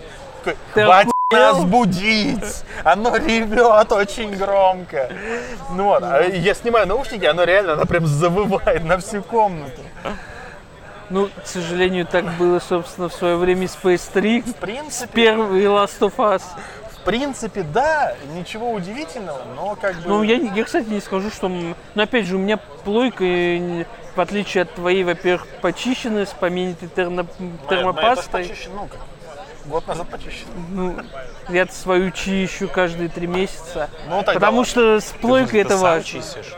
«Хватит 0.72 1.12
охуел?» 1.30 1.56
нас 1.56 1.64
будить, 1.64 2.64
оно 2.84 3.16
ревет 3.16 3.90
очень 3.90 4.36
громко. 4.36 5.10
Ну 5.72 5.84
вот, 5.84 6.02
а 6.04 6.22
я 6.22 6.54
снимаю 6.54 6.86
наушники, 6.86 7.24
оно 7.24 7.42
реально, 7.42 7.72
оно 7.72 7.84
прям 7.84 8.06
завывает 8.06 8.84
на 8.84 8.98
всю 8.98 9.22
комнату. 9.22 9.82
Ну, 11.10 11.28
к 11.42 11.46
сожалению, 11.46 12.06
так 12.06 12.24
было, 12.36 12.58
собственно, 12.58 13.08
в 13.08 13.14
свое 13.14 13.36
время 13.36 13.68
с 13.68 13.76
PS3, 13.82 14.42
В 14.50 14.56
принципе, 14.56 15.12
первый 15.12 15.62
Last 15.64 16.00
of 16.00 16.14
Us. 16.16 16.42
в 16.92 17.00
принципе, 17.04 17.62
да, 17.62 18.14
ничего 18.34 18.72
удивительного, 18.72 19.42
но 19.54 19.76
как 19.76 19.94
бы... 19.96 20.08
Ну, 20.08 20.22
я, 20.24 20.36
я, 20.36 20.64
кстати, 20.64 20.88
не 20.88 21.00
скажу, 21.00 21.30
что... 21.30 21.48
Но, 21.48 22.02
опять 22.02 22.26
же, 22.26 22.34
у 22.36 22.38
меня 22.40 22.56
плойка, 22.56 23.22
в 24.16 24.20
отличие 24.20 24.62
от 24.62 24.74
твоей, 24.74 25.04
во-первых, 25.04 25.46
почищенная, 25.62 26.26
с 26.26 26.30
поменитой 26.30 26.88
терно- 26.88 27.26
Моя- 27.38 27.50
моя 27.50 27.68
термопастой. 27.68 28.42
почищена, 28.48 28.74
ну, 28.74 28.88
как, 28.88 29.00
год 29.66 29.86
назад 29.86 30.08
почищена. 30.08 30.50
Ну, 30.70 30.96
я 31.50 31.66
свою 31.68 32.10
чищу 32.10 32.66
каждые 32.68 33.08
три 33.10 33.28
месяца. 33.28 33.88
Ну, 34.08 34.18
тогда 34.24 34.34
Потому 34.34 34.58
ладно. 34.58 34.70
что 34.70 35.00
с 35.00 35.04
Ты 35.04 35.18
плойкой 35.20 35.46
же- 35.46 35.52
ты 35.52 35.58
это 35.60 35.70
сам 35.74 35.80
важно. 35.82 36.04
чистишь. 36.04 36.52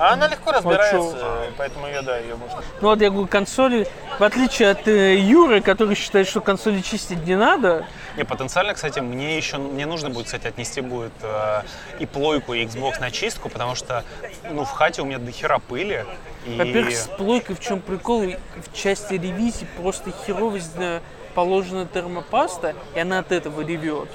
А 0.00 0.14
она 0.14 0.28
легко 0.28 0.50
разбирается, 0.50 1.18
чё? 1.18 1.52
поэтому 1.58 1.86
ее, 1.86 2.00
да, 2.00 2.16
ее 2.16 2.34
можно... 2.34 2.62
Ну 2.80 2.88
вот 2.88 3.02
я 3.02 3.10
говорю, 3.10 3.28
консоли, 3.28 3.86
в 4.18 4.22
отличие 4.22 4.70
от 4.70 4.88
э, 4.88 5.16
Юры, 5.18 5.60
который 5.60 5.94
считает, 5.94 6.26
что 6.26 6.40
консоли 6.40 6.80
чистить 6.80 7.26
не 7.26 7.36
надо, 7.36 7.84
Не, 8.16 8.24
потенциально, 8.24 8.72
кстати, 8.72 9.00
мне 9.00 9.36
еще 9.36 9.58
мне 9.58 9.84
нужно 9.84 10.08
будет, 10.08 10.24
кстати, 10.24 10.46
отнести 10.46 10.80
будет 10.80 11.12
э, 11.20 11.62
и 11.98 12.06
плойку, 12.06 12.54
и 12.54 12.64
Xbox 12.64 12.98
на 12.98 13.10
чистку, 13.10 13.50
потому 13.50 13.74
что 13.74 14.02
ну, 14.50 14.64
в 14.64 14.70
хате 14.70 15.02
у 15.02 15.04
меня 15.04 15.18
до 15.18 15.32
хера 15.32 15.58
пыли. 15.58 16.06
И... 16.46 16.56
Во-первых, 16.56 16.96
с 16.96 17.06
плойкой 17.06 17.56
в 17.56 17.60
чем 17.60 17.82
прикол, 17.82 18.22
в 18.22 18.74
части 18.74 19.14
ревизии 19.14 19.66
просто 19.76 20.12
херовость 20.26 20.78
э, 20.78 21.00
положена 21.34 21.84
термопаста, 21.84 22.74
и 22.94 23.00
она 23.00 23.18
от 23.18 23.32
этого 23.32 23.60
ревет. 23.60 24.08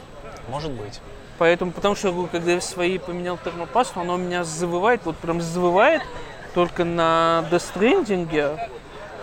Может 0.50 0.72
быть. 0.72 1.00
Поэтому, 1.38 1.72
потому 1.72 1.96
что 1.96 2.08
я 2.08 2.14
говорю, 2.14 2.30
когда 2.32 2.52
я 2.54 2.60
в 2.60 2.64
своей 2.64 3.00
поменял 3.00 3.38
термопасту, 3.38 4.00
она 4.00 4.14
у 4.14 4.18
меня 4.18 4.44
завывает, 4.44 5.02
вот 5.04 5.18
прям 5.18 5.42
завывает 5.42 6.02
только 6.54 6.86
на 6.86 7.46
Stranding 7.52 8.58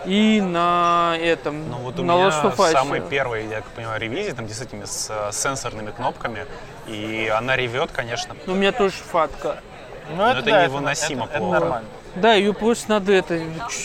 и 0.05 0.41
на 0.41 1.15
этом, 1.19 1.69
Ну 1.69 1.77
вот 1.77 1.97
у 1.99 2.03
на 2.03 2.13
меня 2.13 2.27
Last 2.27 2.43
of 2.43 2.57
Us. 2.57 2.71
самый 2.71 3.01
первый, 3.01 3.47
я 3.47 3.57
как 3.57 3.65
понимаю, 3.67 3.99
ревизия, 3.99 4.33
там, 4.33 4.45
где 4.45 4.53
с 4.53 4.61
этими 4.61 4.85
с, 4.85 5.31
сенсорными 5.31 5.91
кнопками, 5.91 6.45
и 6.87 7.31
она 7.35 7.55
ревет, 7.55 7.91
конечно. 7.91 8.35
Ну, 8.45 8.53
у 8.53 8.55
меня 8.55 8.71
тоже 8.71 8.95
фатка. 8.95 9.61
Ну, 10.15 10.23
это 10.23 10.41
да, 10.41 10.67
невыносимо 10.67 11.23
это, 11.23 11.31
это 11.31 11.39
плохо. 11.39 11.59
нормально. 11.59 11.87
Да, 12.15 12.33
ее 12.33 12.53
просто 12.53 12.89
надо 12.91 13.11
это 13.13 13.39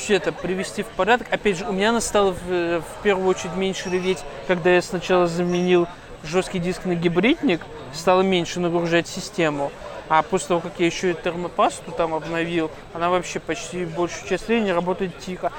это 0.08 0.32
привести 0.32 0.82
в 0.82 0.88
порядок. 0.88 1.28
Опять 1.30 1.58
же, 1.58 1.64
у 1.66 1.72
меня 1.72 1.90
она 1.90 2.00
стала 2.00 2.32
в, 2.32 2.50
э, 2.50 2.80
в 2.80 3.02
первую 3.02 3.28
очередь 3.28 3.54
меньше 3.54 3.88
реветь, 3.88 4.22
когда 4.46 4.70
я 4.70 4.82
сначала 4.82 5.26
заменил 5.26 5.86
жесткий 6.24 6.58
диск 6.58 6.84
на 6.84 6.94
гибридник, 6.94 7.60
стало 7.94 8.22
меньше 8.22 8.60
нагружать 8.60 9.08
систему. 9.08 9.70
А 10.10 10.22
после 10.22 10.48
того, 10.48 10.60
как 10.60 10.72
я 10.78 10.86
еще 10.86 11.10
и 11.10 11.14
термопасту 11.14 11.90
там 11.92 12.14
обновил, 12.14 12.70
она 12.94 13.10
вообще 13.10 13.40
почти 13.40 13.84
большую 13.84 14.26
часть 14.26 14.48
времени 14.48 14.70
работает 14.70 15.18
тихо. 15.18 15.52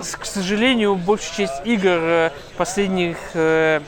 С- 0.00 0.14
к 0.16 0.24
сожалению, 0.24 0.94
большая 0.94 1.48
часть 1.48 1.66
игр 1.66 1.88
э, 2.00 2.30
последних 2.56 3.16
э, 3.34 3.80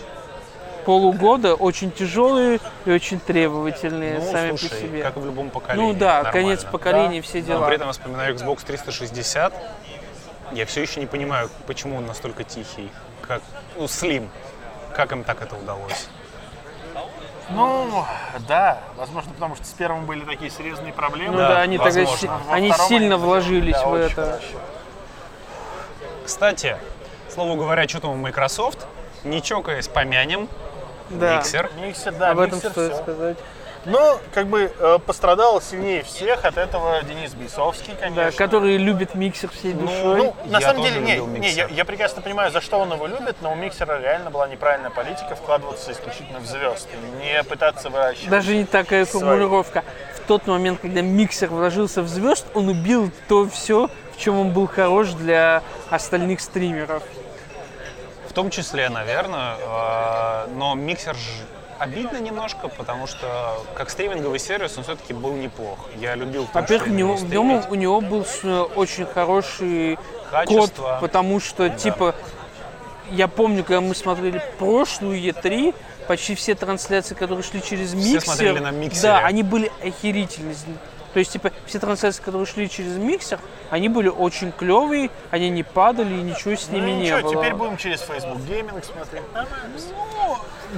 полугода 0.85 1.55
очень 1.55 1.93
тяжелые 1.93 2.59
и 2.85 2.91
очень 2.91 3.21
требовательные 3.21 4.19
Ну, 4.19 4.33
сами 4.33 4.49
слушай, 4.57 4.71
по 4.71 4.75
себе. 4.77 5.03
как 5.05 5.17
в 5.17 5.25
любом 5.25 5.51
поколении. 5.51 5.93
Ну 5.93 5.97
да, 5.97 6.15
нормально. 6.25 6.33
конец 6.33 6.65
поколения, 6.65 7.21
Да. 7.21 7.27
все 7.29 7.39
Но 7.41 7.47
дела. 7.47 7.67
при 7.67 7.77
этом 7.77 7.93
вспоминаю 7.93 8.35
Xbox 8.35 8.65
360. 8.67 9.53
Я 10.53 10.67
все 10.67 10.83
еще 10.83 10.99
не 10.99 11.07
понимаю, 11.07 11.49
почему 11.69 11.97
он 11.99 12.07
настолько 12.07 12.43
тихий. 12.43 12.91
Как, 13.21 13.41
ну, 13.77 13.85
Slim. 13.85 14.29
Как 14.95 15.13
им 15.13 15.25
так 15.25 15.43
это 15.43 15.57
удалось? 15.57 16.09
Ну, 17.51 18.05
да, 18.49 18.79
возможно, 18.97 19.33
потому 19.33 19.57
что 19.57 19.65
с 19.65 19.71
первым 19.71 20.07
были 20.07 20.25
такие 20.25 20.51
серьезные 20.51 20.93
проблемы. 20.93 21.33
Ну 21.33 21.39
Да, 21.39 21.49
да, 21.49 21.61
они 21.61 21.77
тогда 21.77 22.01
возможно. 22.01 22.41
Во 22.47 22.55
они 22.55 22.73
сильно 22.73 23.17
они 23.17 23.25
вложились 23.25 23.75
да, 23.75 23.87
в 23.87 23.91
очень 23.93 24.07
это. 24.07 24.25
хорошо. 24.25 24.59
Кстати, 26.25 26.77
слово 27.29 27.57
говоря, 27.57 27.87
что 27.89 28.01
там 28.01 28.11
у 28.13 28.17
Microsoft, 28.17 28.87
не 29.25 29.43
чокаясь, 29.43 29.89
помянем. 29.89 30.49
Да. 31.11 31.37
Миксер. 31.37 31.71
Миксер, 31.79 32.13
да, 32.13 32.31
Об 32.31 32.39
этом 32.39 32.55
миксер, 32.55 32.71
стоит 32.71 32.93
всё. 32.93 33.03
сказать. 33.03 33.39
Но, 33.85 34.21
как 34.33 34.47
бы, 34.47 34.73
э, 34.79 34.99
пострадал 35.05 35.61
сильнее 35.61 36.05
всех 36.05 36.45
от 36.45 36.57
этого 36.57 37.03
Денис 37.03 37.35
Бейсовский, 37.35 37.95
конечно. 37.99 38.31
Да, 38.31 38.31
который 38.31 38.77
любит 38.77 39.17
миксер 39.17 39.51
всей 39.51 39.73
душой. 39.73 40.19
Ну, 40.19 40.37
на 40.45 40.59
Я 40.59 40.69
самом 40.69 40.83
тоже 40.83 41.01
деле, 41.01 41.19
не, 41.19 41.39
не, 41.41 41.51
я, 41.51 41.67
я 41.67 41.85
прекрасно 41.85 42.23
понимаю, 42.23 42.53
за 42.53 42.61
что 42.61 42.79
он 42.79 42.93
его 42.93 43.09
любит, 43.09 43.37
но 43.41 43.51
у 43.53 43.57
миксера 43.57 44.01
реально 44.01 44.31
была 44.31 44.47
неправильная 44.47 44.91
политика 44.91 45.35
вкладываться 45.35 45.91
исключительно 45.91 46.39
в 46.39 46.47
звезд, 46.47 46.87
не 47.21 47.43
пытаться 47.43 47.91
выращивать. 47.91 48.31
Даже 48.31 48.57
не 48.57 48.67
такая 48.67 49.05
Свои. 49.05 49.21
формулировка. 49.23 49.83
В 50.17 50.21
тот 50.29 50.47
момент, 50.47 50.79
когда 50.81 51.01
миксер 51.01 51.49
вложился 51.49 52.03
в 52.03 52.09
звезд, 52.09 52.47
он 52.55 52.69
убил 52.69 53.11
то 53.29 53.49
все, 53.49 53.91
в 54.15 54.19
чем 54.19 54.39
он 54.39 54.53
был 54.53 54.69
хорош 54.69 55.09
для 55.11 55.63
остальных 55.91 56.41
стримеров. 56.41 57.03
В 58.29 58.33
том 58.33 58.49
числе, 58.51 58.89
наверное. 58.89 59.57
э, 59.59 60.47
Но 60.55 60.75
миксер 60.77 61.17
обидно 61.83 62.19
немножко, 62.19 62.69
потому 62.69 63.07
что 63.07 63.63
как 63.75 63.91
стриминговый 63.91 64.39
сервис 64.39 64.77
он 64.79 64.85
все-таки 64.85 65.13
был 65.13 65.33
неплох. 65.33 65.79
Я 65.99 66.15
любил 66.15 66.47
Во-первых, 66.53 66.89
у 66.89 66.93
него, 66.93 67.15
именно 67.15 67.27
в 67.27 67.31
нем- 67.31 67.49
стримить. 67.63 67.71
у 67.71 67.75
него 67.75 68.01
был 68.01 68.25
с- 68.25 68.45
очень 68.77 69.07
хороший 69.07 69.97
код, 69.97 70.31
Качество. 70.31 70.99
потому 71.01 71.41
что, 71.41 71.69
типа, 71.71 72.15
я 73.11 73.27
помню, 73.29 73.65
когда 73.65 73.81
мы 73.81 73.95
смотрели 73.95 74.41
прошлую 74.59 75.21
Е3, 75.21 75.75
почти 76.07 76.35
все 76.35 76.55
трансляции, 76.55 77.15
которые 77.15 77.43
шли 77.43 77.61
через 77.63 77.95
миксер, 77.95 78.21
смотрели 78.23 78.59
на 78.61 78.71
миксере. 78.71 79.03
да, 79.03 79.19
они 79.19 79.43
были 79.43 79.71
охерительные. 79.85 80.57
То 81.13 81.19
есть, 81.19 81.33
типа, 81.33 81.51
все 81.67 81.79
трансляции, 81.79 82.23
которые 82.23 82.47
шли 82.47 82.71
через 82.71 82.97
миксер, 82.97 83.39
они 83.71 83.89
были 83.91 84.09
очень 84.09 84.51
клевые, 84.51 85.11
они 85.31 85.51
не 85.51 85.63
падали 85.63 86.15
и 86.15 86.23
ничего 86.23 86.55
с 86.57 86.69
Ну, 86.69 86.77
ними 86.79 86.91
не 86.93 87.01
ничего, 87.03 87.21
было. 87.21 87.35
теперь 87.37 87.55
будем 87.55 87.77
через 87.77 88.01
Facebook 88.01 88.39
Gaming 88.49 88.83
смотреть. 88.83 89.23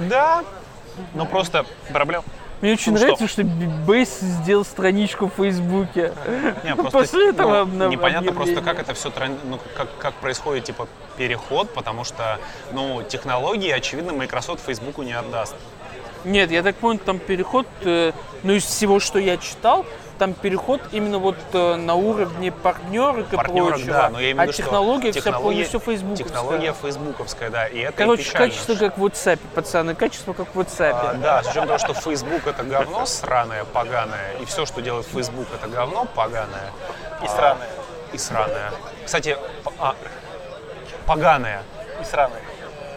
Да, 0.09 0.43
но 1.13 1.25
просто 1.25 1.65
проблем. 1.91 2.23
Мне 2.61 2.73
очень 2.73 2.93
Ну, 2.93 2.99
нравится, 2.99 3.27
что 3.27 3.43
Бейс 3.43 4.19
сделал 4.19 4.63
страничку 4.63 5.27
в 5.27 5.33
Фейсбуке. 5.33 6.13
Не, 6.63 6.69
Ну, 6.69 6.75
просто, 6.77 6.99
после 6.99 7.29
этого 7.29 7.65
ну, 7.65 7.89
непонятно 7.89 8.31
просто, 8.31 8.61
как 8.61 8.79
это 8.79 8.93
все, 8.93 9.11
ну, 9.43 9.59
как, 9.75 9.89
как 9.97 10.13
происходит, 10.15 10.63
типа, 10.63 10.87
переход, 11.17 11.69
потому 11.73 12.03
что, 12.03 12.39
ну, 12.71 13.03
технологии, 13.03 13.69
очевидно, 13.69 14.13
Microsoft 14.13 14.65
Фейсбуку 14.65 15.03
не 15.03 15.13
отдаст. 15.13 15.55
Нет, 16.23 16.49
я 16.49 16.63
так 16.63 16.75
понял, 16.77 16.99
там 16.99 17.19
переход, 17.19 17.67
э, 17.81 18.11
ну, 18.43 18.53
из 18.53 18.63
всего, 18.65 18.99
что 18.99 19.19
я 19.19 19.37
читал, 19.37 19.85
там 20.17 20.33
переход 20.33 20.81
именно 20.91 21.19
вот 21.19 21.37
э, 21.53 21.75
на 21.75 21.95
уровне 21.95 22.51
партнерок 22.51 23.33
и 23.33 23.35
партнерок, 23.35 23.69
прочего. 23.75 23.93
да, 23.93 24.09
но 24.09 24.19
я 24.19 24.31
имею 24.31 24.41
а 24.41 24.43
виду, 24.43 24.53
что 24.53 24.63
технология 24.63 25.11
вся 25.11 25.31
полностью 25.31 25.79
фейсбуковская. 25.79 26.27
Технология 26.27 26.73
фейсбуковская, 26.73 27.49
да, 27.49 27.67
и 27.67 27.79
это 27.79 27.93
и 27.93 27.95
Короче, 27.95 28.23
печально, 28.23 28.47
качество 28.47 28.75
что- 28.75 28.85
как 28.85 28.97
в 28.97 29.05
WhatsApp, 29.05 29.39
пацаны, 29.53 29.95
качество 29.95 30.33
как 30.33 30.55
в 30.55 30.59
WhatsApp. 30.59 30.93
А, 30.93 31.13
да, 31.15 31.43
с 31.43 31.47
учетом 31.47 31.67
того, 31.67 31.79
что 31.79 31.93
Facebook 31.93 32.47
это 32.47 32.63
говно 32.63 33.05
сраное, 33.05 33.65
поганое, 33.65 34.33
и 34.41 34.45
все, 34.45 34.65
что 34.65 34.81
делает 34.81 35.05
Facebook, 35.07 35.47
это 35.53 35.67
говно 35.67 36.05
поганое. 36.15 36.71
И 37.21 37.25
а, 37.25 37.29
сраное. 37.29 37.67
И 38.13 38.17
сраное. 38.17 38.71
Кстати, 39.05 39.37
а, 39.79 39.95
поганое. 41.05 41.63
И 42.01 42.05
сраные. 42.05 42.41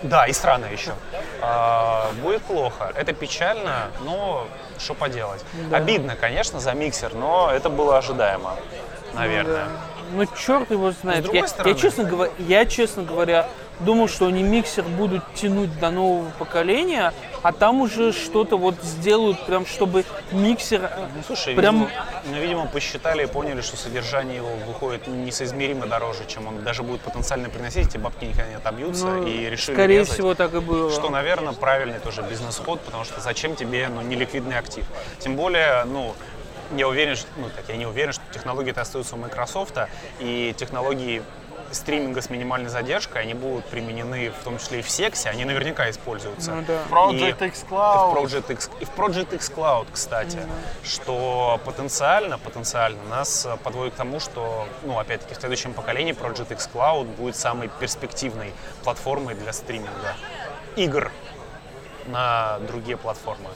Да, 0.03 0.27
и 0.27 0.33
сраное 0.33 0.73
еще. 0.73 0.93
А, 1.41 2.11
будет 2.23 2.43
плохо. 2.43 2.93
Это 2.95 3.13
печально, 3.13 3.91
но 4.01 4.47
что 4.79 4.95
поделать. 4.95 5.45
Обидно, 5.73 6.17
конечно, 6.17 6.61
за 6.61 6.73
миксер, 6.73 7.15
но 7.15 7.51
это 7.53 7.69
было 7.69 7.99
ожидаемо, 7.99 8.55
наверное. 9.15 9.67
Ну, 10.13 10.25
черт 10.39 10.71
его 10.71 10.93
знает. 10.93 11.33
я, 11.33 11.47
стороны- 11.47 11.69
я, 11.69 11.75
честно 11.75 12.05
говоря, 12.05 12.33
я, 12.39 12.65
честно 12.65 13.03
говоря, 13.03 13.47
думал, 13.81 14.09
что 14.09 14.27
они 14.27 14.43
миксер 14.43 14.85
будут 14.85 15.23
тянуть 15.35 15.79
до 15.79 15.91
нового 15.91 16.31
поколения, 16.39 17.13
а 17.43 17.53
там 17.53 17.81
уже 17.81 18.13
что-то 18.13 18.57
вот 18.57 18.75
сделают, 18.83 19.45
прям 19.47 19.67
чтобы 19.67 20.05
миксер... 20.33 20.85
э, 20.85 21.07
Ну, 21.17 21.23
слушай, 21.27 21.55
Прям- 21.55 21.81
видимо, 21.87 21.91
ну, 22.27 22.41
видимо, 22.41 22.67
посчитали 22.67 23.25
и 23.25 23.27
поняли, 23.27 23.61
что 23.61 23.77
содержание 23.77 24.37
его 24.37 24.51
выходит 24.67 25.07
несоизмеримо 25.07 25.87
дороже, 25.87 26.25
чем 26.27 26.47
он 26.47 26.63
даже 26.63 26.83
будет 26.83 27.01
потенциально 27.01 27.49
приносить, 27.49 27.89
эти 27.89 27.97
бабки 27.97 28.25
никогда 28.25 28.49
не 28.49 28.55
отобьются, 28.57 29.07
ну, 29.07 29.27
и 29.27 29.49
решили 29.49 29.75
скорее 29.75 29.99
резать. 30.01 30.15
всего, 30.15 30.35
так 30.35 30.55
и 30.55 30.61
было. 30.61 30.91
Что, 30.91 31.11
наверное, 31.11 31.53
правильный 31.53 31.99
тоже 32.01 32.23
бизнес-ход, 32.23 32.81
потому 32.81 33.05
что 33.05 33.21
зачем 33.21 33.55
тебе 33.57 33.89
ну, 33.89 34.03
неликвидный 34.03 34.59
актив? 34.59 34.85
Тем 35.19 35.37
более, 35.37 35.85
ну, 35.85 36.15
я 36.77 36.87
уверен, 36.89 37.17
что, 37.17 37.29
ну, 37.37 37.49
так, 37.55 37.65
я 37.69 37.77
не 37.77 37.87
уверен, 37.87 38.13
что 38.13 38.23
технологии-то 38.33 38.81
остаются 38.81 39.15
у 39.15 39.19
Microsoft, 39.19 39.75
и 40.21 40.55
технологии 40.57 41.23
стриминга 41.73 42.21
с 42.23 42.31
минимальной 42.31 42.71
задержкой, 42.71 43.23
они 43.23 43.35
будут 43.35 43.65
применены 43.67 44.31
в 44.31 44.45
том 44.45 44.59
числе 44.59 44.81
и 44.81 44.83
в 44.83 44.91
сексе, 44.91 45.29
они 45.29 45.45
наверняка 45.45 45.89
используются. 45.91 46.53
Ну 46.53 46.63
да. 46.67 46.83
Project 46.91 47.45
И- 47.45 47.47
X 47.49 47.63
и 47.63 47.65
в 47.67 47.73
Cloud. 47.73 48.15
Project 48.15 48.53
X, 48.53 48.71
и 48.81 48.85
в 48.85 48.91
Project 48.91 49.35
X 49.35 49.51
Cloud, 49.55 49.87
кстати, 49.93 50.39
что 50.83 51.61
потенциально, 51.65 52.39
потенциально 52.39 53.03
нас 53.05 53.47
э, 53.47 53.57
подводит 53.63 53.95
к 53.95 53.97
тому, 53.97 54.21
что, 54.21 54.67
ну, 54.83 54.99
опять-таки, 54.99 55.35
в 55.35 55.39
следующем 55.39 55.73
поколении 55.75 56.15
Project 56.15 56.53
xCloud 56.53 57.05
будет 57.17 57.37
самой 57.37 57.69
перспективной 57.69 58.53
платформой 58.85 59.35
для 59.35 59.53
стриминга 59.53 60.15
игр 60.77 61.11
на 62.07 62.59
другие 62.61 62.97
платформы. 62.97 63.51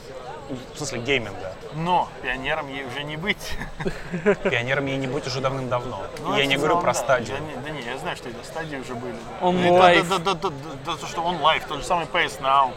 В 0.73 0.77
смысле, 0.77 0.99
гейминга. 0.99 1.53
Но 1.75 2.09
пионером 2.21 2.67
ей 2.69 2.85
уже 2.85 3.03
не 3.03 3.17
быть. 3.17 3.57
Пионерами 4.43 4.91
и 4.91 4.97
не 4.97 5.07
быть 5.07 5.27
уже 5.27 5.41
давным-давно. 5.41 6.03
Ну, 6.23 6.37
я 6.37 6.45
не 6.45 6.57
говорю 6.57 6.79
про 6.79 6.93
Stadia 6.93 7.22
ю. 7.22 7.37
Да, 7.37 7.43
не, 7.43 7.55
да 7.55 7.69
не, 7.69 7.81
я 7.81 7.97
знаю, 7.97 8.15
что 8.15 8.29
и 8.29 8.33
до 8.33 8.43
Stadia 8.43 8.77
уже 8.77 8.95
были. 8.95 9.15
Он 9.41 9.57
И 9.57 9.69
да. 9.69 9.93
Да, 10.03 10.17
да, 10.17 10.33
да, 10.33 10.49
да, 10.49 10.49
да, 10.85 10.95
то, 10.95 11.07
что 11.07 11.21
OnLive, 11.21 11.63
тот 11.67 11.79
же 11.79 11.85
самый 11.85 12.05
PS 12.05 12.41
Now. 12.41 12.71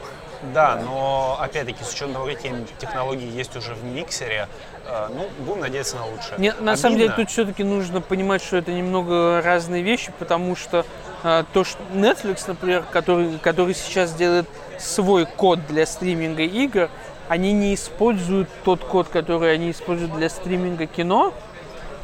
Да, 0.54 0.76
но 0.84 1.38
опять-таки, 1.40 1.82
с 1.82 1.92
учетом 1.92 2.12
того, 2.12 2.26
какие 2.26 2.54
технологии 2.78 3.30
есть 3.30 3.56
уже 3.56 3.74
в 3.74 3.84
миксере, 3.84 4.48
э, 4.84 5.08
ну, 5.10 5.28
будем 5.44 5.60
надеяться 5.62 5.96
на 5.96 6.06
лучшее. 6.06 6.38
Не, 6.38 6.52
на 6.52 6.76
самом 6.76 6.96
деле 6.96 7.10
Обидно. 7.10 7.24
тут 7.24 7.32
все-таки 7.32 7.64
нужно 7.64 8.00
понимать, 8.00 8.42
что 8.42 8.58
это 8.58 8.72
немного 8.72 9.40
разные 9.42 9.82
вещи, 9.82 10.12
потому 10.18 10.54
что 10.54 10.84
а, 11.22 11.44
то, 11.52 11.64
что 11.64 11.78
Netflix, 11.92 12.44
например, 12.46 12.84
который, 12.90 13.38
который 13.38 13.74
сейчас 13.74 14.12
делает 14.12 14.46
свой 14.78 15.26
код 15.26 15.66
для 15.66 15.86
стриминга 15.86 16.42
игр, 16.42 16.90
они 17.28 17.52
не 17.52 17.74
используют 17.74 18.48
тот 18.64 18.80
код, 18.80 19.08
который 19.08 19.52
они 19.54 19.70
используют 19.70 20.14
для 20.14 20.28
стриминга 20.28 20.86
кино, 20.86 21.32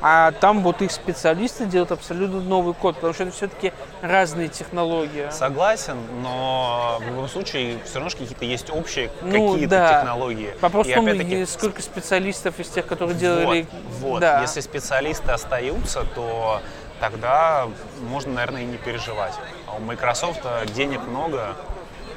а 0.05 0.33
там 0.33 0.63
вот 0.63 0.83
их 0.83 0.91
специалисты 0.91 1.65
делают 1.65 1.93
абсолютно 1.93 2.41
новый 2.41 2.75
код, 2.75 2.97
потому 2.97 3.15
что 3.15 3.23
это 3.23 3.33
все-таки 3.33 3.73
разные 4.01 4.49
технологии. 4.49 5.31
Согласен, 5.31 5.97
но 6.23 6.99
в 7.01 7.07
любом 7.07 7.29
случае 7.29 7.79
все 7.85 8.01
равно 8.01 8.11
какие-то 8.11 8.45
есть 8.45 8.69
общие 8.71 9.11
Ну, 9.23 9.53
какие-то 9.53 9.71
да. 9.71 10.01
технологии. 10.01 10.55
Вопрос 10.61 10.89
в 10.89 10.93
том, 10.93 11.47
сколько 11.47 11.83
специалистов 11.83 12.59
из 12.59 12.69
тех, 12.69 12.85
которые 12.85 13.17
делали... 13.17 13.69
Вот, 14.01 14.11
вот. 14.11 14.21
Да. 14.21 14.41
если 14.41 14.61
специалисты 14.61 15.31
остаются, 15.31 16.05
то 16.17 16.61
тогда 16.99 17.69
можно, 18.01 18.33
наверное, 18.33 18.63
и 18.63 18.65
не 18.65 18.79
переживать. 18.79 19.35
А 19.69 19.77
у 19.77 19.79
Microsoft 19.79 20.41
денег 20.75 21.01
много. 21.07 21.55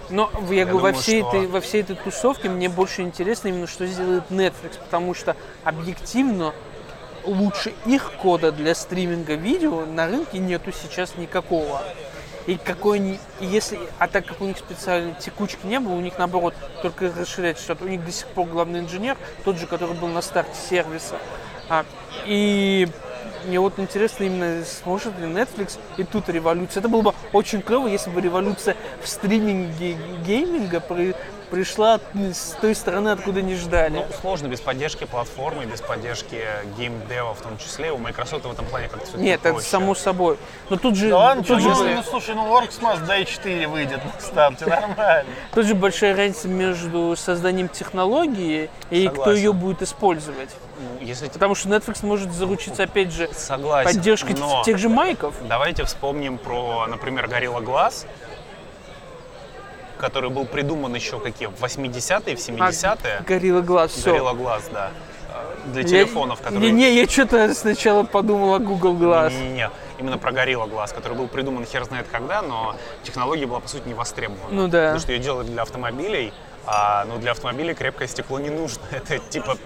Но 0.10 0.30
я, 0.50 0.66
говорю, 0.66 0.78
думаю, 0.78 0.94
во, 0.94 1.00
всей 1.02 1.22
что- 1.22 1.30
этой, 1.30 1.48
во 1.48 1.62
всей 1.62 1.82
этой 1.82 1.96
тусовке 1.96 2.50
мне 2.50 2.70
больше 2.70 3.02
интересно 3.02 3.48
именно, 3.48 3.68
что 3.68 3.86
сделает 3.88 4.24
Netflix, 4.30 4.78
потому 4.80 5.14
что 5.14 5.36
объективно 5.64 6.54
лучше 7.24 7.74
их 7.86 8.12
кода 8.22 8.52
для 8.52 8.76
стриминга 8.76 9.34
видео 9.34 9.86
на 9.86 10.08
рынке 10.08 10.38
нету 10.38 10.72
сейчас 10.72 11.16
никакого. 11.18 11.82
И 12.46 12.58
какой 12.58 13.00
они, 13.00 13.20
если, 13.40 13.80
а 13.98 14.08
так 14.08 14.28
как 14.28 14.40
у 14.40 14.46
них 14.46 14.58
специальной 14.60 15.16
текучки 15.16 15.66
не 15.66 15.80
было, 15.80 15.94
у 15.94 16.00
них 16.00 16.20
наоборот 16.20 16.54
только 16.84 17.12
расширять 17.12 17.58
что-то. 17.58 17.86
У 17.86 17.88
них 17.88 18.06
до 18.06 18.12
сих 18.12 18.28
пор 18.28 18.46
главный 18.46 18.82
инженер, 18.82 19.18
тот 19.44 19.58
же, 19.58 19.66
который 19.66 19.96
был 19.96 20.10
на 20.10 20.22
старте 20.22 20.54
сервиса. 20.70 21.16
А, 21.70 21.86
и 22.28 22.88
мне 23.46 23.60
вот 23.60 23.80
интересно 23.80 24.24
именно, 24.24 24.64
сможет 24.66 25.18
ли 25.20 25.26
Netflix 25.28 25.78
и 25.98 26.04
тут 26.04 26.30
революция. 26.30 26.82
Это 26.82 26.90
было 26.90 27.02
бы 27.02 27.14
очень 27.34 27.62
клево, 27.62 27.88
если 27.88 28.10
бы 28.10 28.22
революция 28.22 28.76
в 29.02 29.08
стриминге 29.08 29.98
гейминга 30.26 30.80
при- 30.80 31.16
пришла 31.52 32.00
с 32.16 32.58
той 32.60 32.74
стороны, 32.74 33.10
откуда 33.10 33.42
не 33.42 33.56
ждали. 33.56 33.98
Ну, 33.98 34.06
сложно 34.20 34.48
без 34.48 34.60
поддержки 34.62 35.04
платформы, 35.06 35.66
без 35.66 35.80
поддержки 35.80 36.44
геймдева 36.78 37.36
в 37.36 37.42
том 37.42 37.58
числе. 37.60 37.92
У 37.92 37.98
Microsoft 37.98 38.46
в 38.46 38.52
этом 38.52 38.66
плане 38.66 38.88
как-то 38.90 39.18
Нет, 39.18 39.40
это 39.42 39.54
проще. 39.54 39.68
само 39.70 39.94
собой. 39.96 40.38
Но 40.70 40.78
тут 40.78 40.96
же, 40.96 41.10
Да 41.10 41.18
ладно, 41.18 41.44
тут, 41.44 41.62
же, 41.62 41.70
ну, 41.70 41.84
ну, 41.84 42.04
слушай, 42.04 42.34
ну 42.36 42.48
WorksMass 42.48 43.08
D4 43.08 43.68
выйдет 43.68 44.00
на 44.04 44.20
старте, 44.20 44.66
нормально. 44.66 45.30
тут 45.54 45.66
же 45.68 45.76
большая 45.76 46.16
разница 46.18 46.48
между 46.48 47.16
созданием 47.16 47.70
технологии 47.70 48.70
и 48.90 49.08
кто 49.08 49.32
ее 49.32 49.54
будет 49.54 49.84
использовать. 49.84 50.50
Если 51.02 51.28
Потому 51.28 51.56
что 51.56 51.70
Netflix 51.70 52.06
может 52.06 52.32
заручиться, 52.32 52.84
опять 52.84 53.12
же, 53.12 53.30
согласен, 53.34 53.96
поддержкой 53.96 54.36
но 54.38 54.64
тех 54.64 54.78
же 54.78 54.90
майков. 54.90 55.36
давайте 55.48 55.84
вспомним 55.86 56.38
про, 56.38 56.88
например, 56.88 57.26
Gorilla 57.26 57.64
Glass, 57.64 58.06
который 59.98 60.30
был 60.30 60.46
придуман 60.46 60.94
еще 60.94 61.20
какие, 61.20 61.48
в 61.48 61.64
80-е, 61.64 62.36
в 62.36 62.40
70-е. 62.40 63.24
Горилла 63.26 63.62
глаз, 63.62 63.92
все. 63.92 64.16
Gorilla 64.16 64.36
Glass, 64.36 64.64
да. 64.72 64.92
Э, 65.30 65.72
Для 65.72 65.84
телефонов, 65.84 66.42
которые... 66.42 66.72
Не, 66.72 66.92
не, 66.92 66.96
я 66.96 67.08
что-то 67.08 67.54
сначала 67.54 68.04
подумал 68.04 68.54
о 68.56 68.60
Google 68.60 68.96
Glass. 68.96 69.32
Не-не-не, 69.32 69.70
именно 69.98 70.18
про 70.18 70.32
Gorilla 70.32 70.70
Glass, 70.70 70.94
который 70.94 71.18
был 71.18 71.28
придуман 71.28 71.66
хер 71.66 71.86
знает 71.86 72.08
когда, 72.12 72.42
но 72.42 72.76
технология 73.04 73.46
была, 73.46 73.60
по 73.60 73.68
сути, 73.68 73.88
не 73.88 73.94
востребована. 73.94 74.52
Ну 74.52 74.68
да. 74.68 74.88
Потому 74.88 75.00
что 75.00 75.12
ее 75.14 75.20
делали 75.20 75.48
для 75.48 75.62
автомобилей, 75.62 76.34
а 76.66 77.06
ну, 77.06 77.18
для 77.18 77.32
автомобилей 77.32 77.74
крепкое 77.74 78.08
стекло 78.08 78.40
не 78.40 78.50
нужно. 78.50 78.82
Это 78.92 79.20
типа 79.20 79.58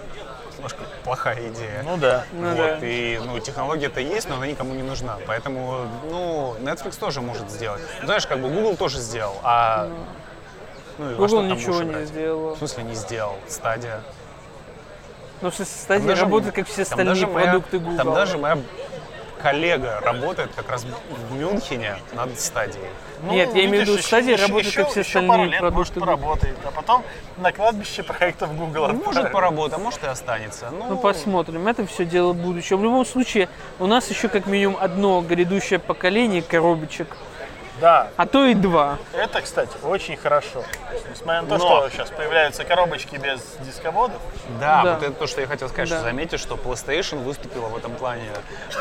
немножко 0.60 0.80
плохая 1.04 1.48
идея. 1.48 1.82
Ну 1.84 1.96
да. 1.96 2.24
Ну 2.32 2.50
вот, 2.50 2.80
да. 2.80 2.86
и 2.86 3.18
ну, 3.18 3.38
технология-то 3.40 4.00
есть, 4.00 4.28
но 4.28 4.36
она 4.36 4.46
никому 4.46 4.74
не 4.74 4.82
нужна. 4.82 5.16
Поэтому, 5.26 5.86
ну, 6.10 6.54
Netflix 6.60 6.98
тоже 6.98 7.20
может 7.22 7.50
сделать. 7.50 7.80
Ну, 8.00 8.06
знаешь, 8.06 8.26
как 8.26 8.40
бы 8.40 8.48
Google 8.48 8.76
тоже 8.76 8.98
сделал, 8.98 9.36
а... 9.42 9.90
Ну, 10.98 11.10
и 11.10 11.14
во 11.14 11.28
что 11.28 11.38
Google 11.38 11.48
там 11.48 11.58
ничего 11.58 11.82
не 11.82 12.04
сделала. 12.04 12.54
В 12.54 12.58
смысле 12.58 12.82
не 12.84 12.94
сделал? 12.94 13.36
Стадия. 13.48 14.02
Смысле, 15.40 15.64
стадия 15.64 16.06
даже- 16.06 16.22
работает, 16.22 16.54
как 16.54 16.68
все 16.68 16.82
остальные 16.82 17.14
даже 17.14 17.26
моя- 17.26 17.52
продукты 17.52 17.78
Google. 17.78 17.96
Там 17.96 18.14
даже 18.14 18.36
моя 18.36 18.58
коллега 19.42 19.98
работает 20.00 20.50
как 20.54 20.68
раз 20.68 20.84
в 20.84 21.34
Мюнхене 21.34 21.96
над 22.12 22.38
стадией. 22.38 22.90
Ну, 23.22 23.32
Нет, 23.32 23.54
я 23.54 23.64
имею 23.66 23.84
в 23.84 23.88
виду, 23.88 23.98
работает, 24.36 24.66
еще- 24.66 24.82
как 24.82 24.90
все 24.90 25.00
остальные 25.02 25.58
продукты 25.58 25.72
может, 25.78 25.94
поработает, 25.94 26.56
а 26.64 26.70
потом 26.70 27.02
на 27.36 27.52
кладбище 27.52 28.02
проектов 28.02 28.56
Google 28.56 28.88
Может 28.88 29.06
отправят. 29.08 29.32
поработать, 29.32 29.74
а 29.74 29.78
может 29.78 30.02
и 30.04 30.06
останется. 30.06 30.70
Ну, 30.70 30.86
Ну, 30.90 30.96
посмотрим. 30.98 31.66
Это 31.68 31.86
все 31.86 32.04
дело 32.04 32.32
будущего. 32.32 32.78
В 32.78 32.84
любом 32.84 33.04
случае, 33.04 33.48
у 33.78 33.86
нас 33.86 34.08
еще 34.10 34.28
как 34.28 34.46
минимум 34.46 34.76
одно 34.80 35.20
грядущее 35.20 35.78
поколение 35.78 36.42
коробочек, 36.42 37.16
Да, 37.80 38.08
а 38.16 38.26
то 38.26 38.46
и 38.46 38.54
два. 38.54 38.98
это, 39.14 39.40
кстати, 39.40 39.72
очень 39.82 40.16
хорошо. 40.16 40.62
Есть, 40.92 41.08
несмотря 41.10 41.42
на 41.42 41.48
то, 41.48 41.56
Но- 41.56 41.88
что 41.88 41.90
сейчас 41.90 42.10
появляются 42.10 42.64
коробочки 42.64 43.16
без 43.16 43.40
дисководов, 43.64 44.20
Да, 44.60 44.82
Да. 44.82 44.94
вот 44.94 45.02
это 45.02 45.12
то, 45.12 45.26
что 45.26 45.40
я 45.40 45.46
хотел 45.46 45.68
сказать, 45.68 45.88
Да. 45.88 45.96
что 45.96 46.04
заметьте, 46.04 46.36
что 46.36 46.56
PlayStation 46.56 47.22
выступила 47.22 47.68
в 47.68 47.76
этом 47.76 47.92
плане. 47.92 48.24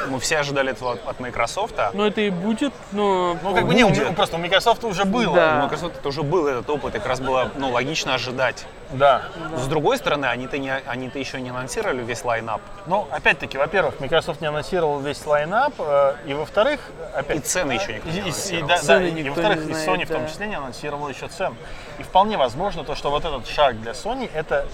Мы 0.07 0.19
все 0.19 0.39
ожидали 0.39 0.71
этого 0.71 0.93
от, 0.93 1.07
от 1.07 1.19
Microsoft. 1.19 1.75
Но 1.93 2.07
это 2.07 2.21
и 2.21 2.29
будет, 2.29 2.73
но... 2.91 3.37
ну 3.41 3.55
как 3.55 3.65
бы 3.65 3.73
не, 3.73 3.85
просто 4.13 4.35
у 4.35 4.39
Microsoft 4.39 4.83
уже 4.83 5.05
было. 5.05 5.35
Да. 5.35 5.59
У 5.59 5.63
Microsoft 5.63 5.97
это 5.97 6.07
уже 6.09 6.23
был 6.23 6.47
этот 6.47 6.69
опыт, 6.69 6.95
и 6.95 6.99
как 6.99 7.07
раз 7.07 7.19
было 7.19 7.51
ну, 7.55 7.71
логично 7.71 8.15
ожидать. 8.15 8.65
Да. 8.91 9.21
С 9.55 9.67
другой 9.67 9.97
стороны, 9.97 10.25
они-то, 10.25 10.57
не, 10.57 10.71
они-то 10.71 11.19
еще 11.19 11.39
не 11.39 11.49
анонсировали 11.51 12.03
весь 12.03 12.23
лайнап. 12.23 12.61
Ну, 12.87 13.07
опять-таки, 13.11 13.57
во-первых, 13.57 13.99
Microsoft 13.99 14.41
не 14.41 14.47
анонсировал 14.47 14.99
весь 14.99 15.23
лайнап, 15.25 15.73
э, 15.77 16.15
и 16.25 16.33
во-вторых, 16.33 16.79
опять... 17.13 17.37
И 17.37 17.39
цены 17.41 17.73
еще 17.73 17.93
никто 17.93 18.09
не 18.09 18.15
И, 18.15 18.17
и- 18.17 18.19
и- 18.19 18.21
анонсировал. 18.23 18.67
да, 18.67 18.81
да, 18.87 19.03
и, 19.03 19.11
никто 19.11 19.29
во-вторых, 19.41 19.67
и 19.67 19.71
Sony 19.73 20.05
в 20.05 20.09
том 20.09 20.21
да. 20.23 20.27
числе 20.27 20.47
не 20.47 20.55
анонсировала 20.55 21.09
еще 21.09 21.27
цен. 21.27 21.55
И 21.99 22.03
вполне 22.03 22.37
возможно 22.37 22.83
то, 22.83 22.95
что 22.95 23.11
вот 23.11 23.25
этот 23.25 23.47
шаг 23.47 23.79
для 23.79 23.91
Sony 23.91 24.29
это 24.33 24.65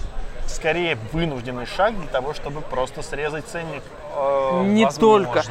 скорее 0.46 0.96
вынужденный 1.12 1.66
шаг 1.66 1.94
для 1.98 2.08
того, 2.08 2.32
чтобы 2.32 2.62
просто 2.62 3.02
срезать 3.02 3.46
ценник. 3.46 3.82
Э, 4.14 4.62
Не 4.64 4.84
возможно. 4.84 5.24
только. 5.26 5.42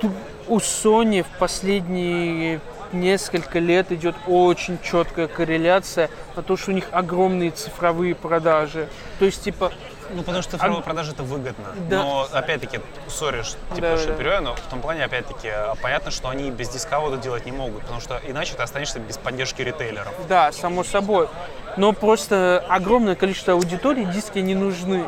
Тут 0.00 0.12
у 0.46 0.58
Sony 0.58 1.22
в 1.24 1.38
последние 1.38 2.60
несколько 2.94 3.58
лет 3.58 3.92
идет 3.92 4.14
очень 4.26 4.78
четкая 4.82 5.28
корреляция 5.28 6.08
на 6.36 6.42
то, 6.42 6.56
что 6.56 6.70
у 6.70 6.74
них 6.74 6.86
огромные 6.92 7.50
цифровые 7.50 8.14
продажи. 8.14 8.88
То 9.18 9.24
есть, 9.24 9.42
типа, 9.42 9.72
Ну, 10.10 10.22
потому 10.22 10.42
что 10.42 10.52
цифровые 10.52 10.82
продажи 10.82 11.12
это 11.12 11.22
выгодно. 11.22 11.64
Да. 11.88 12.02
Но, 12.02 12.28
опять-таки, 12.32 12.80
sorry, 13.08 13.42
типа, 13.42 13.80
Да, 13.80 13.96
что 13.96 14.06
да. 14.06 14.12
я 14.12 14.18
перебиваю, 14.18 14.42
но 14.42 14.54
в 14.54 14.60
том 14.60 14.80
плане, 14.80 15.04
опять-таки, 15.04 15.48
а, 15.48 15.74
понятно, 15.82 16.10
что 16.10 16.28
они 16.28 16.50
без 16.50 16.68
дисковода 16.68 17.16
делать 17.16 17.46
не 17.46 17.52
могут, 17.52 17.82
потому 17.82 18.00
что 18.00 18.20
иначе 18.26 18.54
ты 18.54 18.62
останешься 18.62 18.98
без 19.00 19.18
поддержки 19.18 19.62
ритейлеров. 19.62 20.12
Да, 20.28 20.52
само 20.52 20.84
собой. 20.84 21.28
Но 21.76 21.92
просто 21.92 22.64
огромное 22.68 23.14
количество 23.16 23.54
аудитории 23.54 24.04
диски 24.04 24.38
не 24.38 24.54
нужны. 24.54 25.04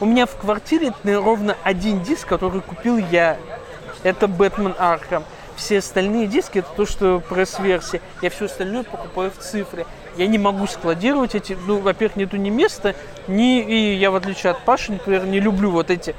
У 0.00 0.06
меня 0.06 0.26
в 0.26 0.36
квартире 0.36 0.92
ровно 1.04 1.56
один 1.64 2.02
диск, 2.02 2.28
который 2.28 2.60
купил 2.60 2.98
я. 2.98 3.38
Это 4.02 4.28
Batman 4.28 4.74
Arkham. 4.78 5.24
Все 5.56 5.78
остальные 5.78 6.26
диски 6.26 6.58
это 6.58 6.68
то, 6.76 6.86
что 6.86 7.20
пресс-версия. 7.28 8.00
Я 8.22 8.30
все 8.30 8.46
остальное 8.46 8.82
покупаю 8.82 9.30
в 9.30 9.38
цифре. 9.42 9.86
Я 10.16 10.26
не 10.26 10.38
могу 10.38 10.66
складировать 10.66 11.34
эти. 11.34 11.56
Ну, 11.66 11.78
во-первых, 11.78 12.16
нету 12.16 12.36
ни 12.36 12.50
места, 12.50 12.94
ни. 13.28 13.60
И 13.60 13.94
я, 13.94 14.10
в 14.10 14.16
отличие 14.16 14.50
от 14.52 14.60
Паши, 14.64 14.92
например, 14.92 15.26
не 15.26 15.40
люблю 15.40 15.70
вот 15.70 15.90
эти 15.90 16.14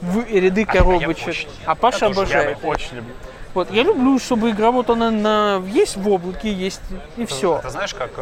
в- 0.00 0.24
ряды 0.30 0.64
коробочек. 0.64 1.28
очень. 1.28 1.48
А 1.64 1.74
Паша 1.74 2.06
Я 2.06 2.14
тоже- 2.14 2.20
обожает. 2.20 2.58
Я 2.62 2.68
очень 2.68 2.96
люблю. 2.96 3.14
Вот, 3.56 3.70
я 3.70 3.84
люблю, 3.84 4.18
чтобы 4.18 4.50
игра 4.50 4.70
вот 4.70 4.90
она 4.90 5.10
на, 5.10 5.62
есть 5.66 5.96
в 5.96 6.06
облаке, 6.10 6.52
есть 6.52 6.82
и 7.16 7.24
все. 7.24 7.56
Это 7.56 7.70
знаешь, 7.70 7.94
как 7.94 8.10
э, 8.18 8.20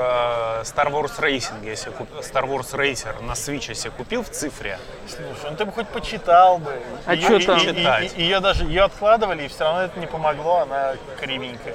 Star 0.62 0.92
Wars 0.92 1.18
Racing, 1.18 1.64
если 1.64 1.90
куп- 1.90 2.08
Star 2.20 2.44
Wars 2.48 2.72
Racer 2.72 3.20
на 3.20 3.32
Switch 3.32 3.64
если 3.70 3.88
купил 3.88 4.22
в 4.22 4.28
цифре, 4.30 4.78
Слушай, 5.08 5.50
ну 5.50 5.56
ты 5.56 5.64
бы 5.64 5.72
хоть 5.72 5.88
почитал 5.88 6.58
бы. 6.58 6.78
А 7.04 7.14
И- 7.16 7.20
чё 7.20 7.38
и- 7.38 7.44
там? 7.44 7.58
и- 7.58 7.62
и- 7.62 7.66
Читать. 7.66 8.12
и- 8.16 8.22
Ее 8.22 8.38
даже 8.38 8.62
ее 8.62 8.84
откладывали, 8.84 9.42
и 9.42 9.48
все 9.48 9.64
равно 9.64 9.82
это 9.82 9.98
не 9.98 10.06
помогло, 10.06 10.58
она 10.60 10.94
кривенькая. 11.20 11.74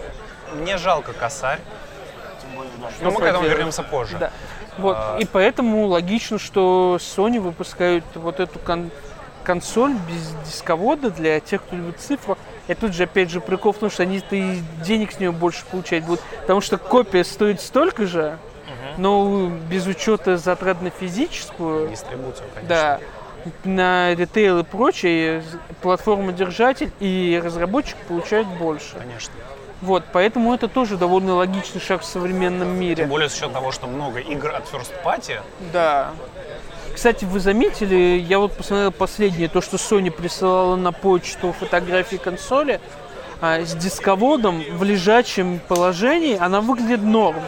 мне 0.53 0.78
жалко 0.78 1.12
косарь. 1.12 1.60
Тем 2.41 2.55
более, 2.55 2.72
да. 2.82 2.88
Но 3.01 3.12
мы 3.12 3.20
к 3.20 3.24
этому 3.24 3.45
вернемся 3.45 3.84
позже. 3.84 4.16
Да. 4.18 4.32
Вот. 4.78 4.97
И 5.20 5.26
поэтому 5.26 5.86
логично, 5.88 6.39
что 6.39 6.97
Sony 7.01 7.41
выпускают 7.41 8.05
вот 8.16 8.39
эту 8.39 8.57
кон- 8.60 8.89
консоль 9.43 9.95
без 10.07 10.32
дисковода 10.49 11.12
для 11.12 11.41
тех, 11.41 11.62
кто 11.62 11.76
любит 11.76 11.99
цифру. 11.99 12.38
И 12.70 12.76
тут 12.76 12.93
же, 12.93 13.03
опять 13.03 13.32
же, 13.32 13.41
прикол 13.41 13.74
в 13.74 13.80
том, 13.80 13.89
что 13.89 14.03
они-то 14.03 14.36
и 14.36 14.59
денег 14.86 15.11
с 15.11 15.20
нее 15.20 15.32
больше 15.32 15.65
получать 15.65 16.05
будут. 16.05 16.22
Потому 16.41 16.61
что 16.61 16.78
копия 16.78 17.24
стоит 17.24 17.61
столько 17.61 18.05
же, 18.05 18.38
но 18.97 19.49
без 19.70 19.88
учета 19.88 20.38
затрат 20.38 20.82
на 20.84 20.91
физическую, 20.91 21.89
Дистрибуцию, 21.89 22.47
конечно. 22.53 22.70
да, 22.70 22.99
на 23.63 24.13
ритейл 24.13 24.59
и 24.59 24.63
прочее, 24.63 25.43
платформа-держатель 25.82 26.91
и 26.99 27.41
разработчик 27.43 27.97
получают 28.07 28.47
больше. 28.47 28.97
Конечно. 28.99 29.34
Вот, 29.82 30.03
поэтому 30.11 30.53
это 30.53 30.67
тоже 30.67 30.97
довольно 30.97 31.36
логичный 31.36 31.82
шаг 31.82 32.01
в 32.01 32.05
современном 32.05 32.78
мире. 32.78 32.97
Тем 32.97 33.09
более 33.09 33.30
с 33.30 33.34
учетом 33.34 33.53
того, 33.53 33.72
что 33.72 33.88
много 33.88 34.20
игр 34.20 34.49
от 34.49 34.65
First 34.65 34.91
Party, 35.03 35.39
Да. 35.74 36.11
Кстати, 37.00 37.24
вы 37.24 37.39
заметили, 37.39 37.95
я 38.28 38.39
вот 38.39 38.52
посмотрел 38.52 38.91
последнее, 38.91 39.47
то, 39.47 39.62
что 39.62 39.78
Sony 39.78 40.12
присылала 40.12 40.76
на 40.76 40.91
почту 40.91 41.54
фотографии 41.58 42.18
консоли 42.18 42.82
а, 43.39 43.62
с 43.62 43.74
дисководом 43.74 44.62
в 44.74 44.84
лежачем 44.84 45.62
положении, 45.66 46.38
она 46.38 46.60
выглядит 46.60 47.02
норм. 47.02 47.39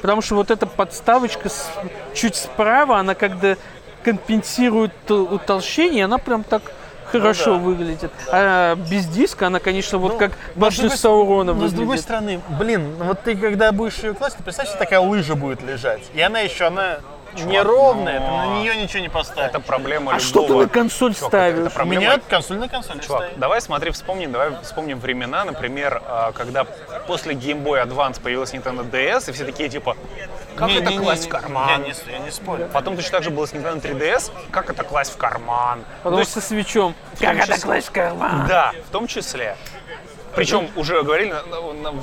Потому 0.00 0.22
что 0.22 0.36
вот 0.36 0.50
эта 0.50 0.66
подставочка 0.66 1.50
с- 1.50 1.70
чуть 2.14 2.34
справа, 2.34 2.96
она 2.98 3.14
когда 3.14 3.56
компенсирует 4.04 4.92
т- 5.06 5.12
утолщение, 5.12 6.06
она 6.06 6.16
прям 6.16 6.42
так 6.42 6.62
хорошо 7.04 7.56
да. 7.56 7.58
выглядит. 7.58 8.10
А 8.30 8.74
без 8.74 9.04
диска 9.04 9.48
она, 9.48 9.58
конечно, 9.58 9.98
вот 9.98 10.12
Ну, 10.14 10.18
как 10.18 10.32
башня 10.54 10.84
другой- 10.84 10.96
Саурона 10.96 11.52
Но 11.52 11.68
с 11.68 11.72
другой 11.72 11.88
выглядит. 11.88 12.04
стороны, 12.04 12.40
блин, 12.58 12.94
ну 12.98 13.04
вот 13.04 13.22
ты 13.22 13.36
когда 13.36 13.70
будешь 13.70 13.98
ее 13.98 14.14
класть, 14.14 14.38
ты 14.38 14.42
представь, 14.42 14.68
что 14.68 14.78
такая 14.78 15.00
лыжа 15.00 15.34
будет 15.34 15.60
лежать. 15.62 16.00
И 16.14 16.22
она 16.22 16.40
еще, 16.40 16.68
она 16.68 17.00
неровная, 17.40 18.20
ты 18.20 18.26
на 18.26 18.46
нее 18.60 18.76
ничего 18.76 19.00
не 19.00 19.08
поставишь. 19.08 19.50
это 19.50 19.60
проблема 19.60 20.12
А 20.12 20.18
любого... 20.18 20.20
что 20.20 20.46
ты 20.46 20.54
на 20.54 20.68
консоль 20.68 21.14
Чувак, 21.14 21.32
это 21.32 21.38
ставишь? 21.38 21.66
У 21.72 21.74
проблема 21.74 22.02
меня 22.02 22.20
консоль 22.28 22.58
на 22.58 22.68
консоли 22.68 22.98
Чувак, 23.00 23.22
стоит. 23.24 23.38
давай 23.38 23.60
смотри, 23.60 23.90
вспомни, 23.90 24.26
давай 24.26 24.50
вспомним 24.62 24.98
времена, 24.98 25.44
например, 25.44 26.02
а, 26.06 26.32
когда 26.32 26.64
после 27.06 27.34
Game 27.34 27.62
Boy 27.62 27.86
Advance 27.86 28.20
появилась 28.20 28.52
Nintendo 28.52 28.88
DS, 28.88 29.28
и 29.30 29.32
все 29.32 29.44
такие 29.44 29.68
типа, 29.68 29.96
как 30.56 30.68
Не- 30.68 30.76
это 30.78 30.90
не- 30.90 30.96
не- 30.98 31.04
класть 31.04 31.22
в 31.22 31.26
не- 31.26 31.30
карман? 31.30 31.68
Я 31.68 31.76
не, 31.78 31.92
я 32.12 32.18
не 32.18 32.30
спорю. 32.30 32.68
Потом 32.72 32.96
точно 32.96 33.12
так 33.12 33.22
же 33.24 33.30
было 33.30 33.46
с 33.46 33.52
Nintendo 33.52 33.80
3DS, 33.80 34.30
как 34.50 34.70
это 34.70 34.82
класть 34.84 35.12
в 35.12 35.16
карман? 35.16 35.84
Потому 36.02 36.22
что 36.24 36.40
со 36.40 36.46
свечом. 36.46 36.94
Как 37.20 37.36
это 37.36 37.52
числе- 37.52 37.62
класть 37.62 37.88
в 37.88 37.92
карман? 37.92 38.46
Да, 38.46 38.72
в 38.88 38.92
том 38.92 39.06
числе. 39.06 39.56
Причем 40.34 40.68
уже 40.76 41.02
говорили 41.02 41.34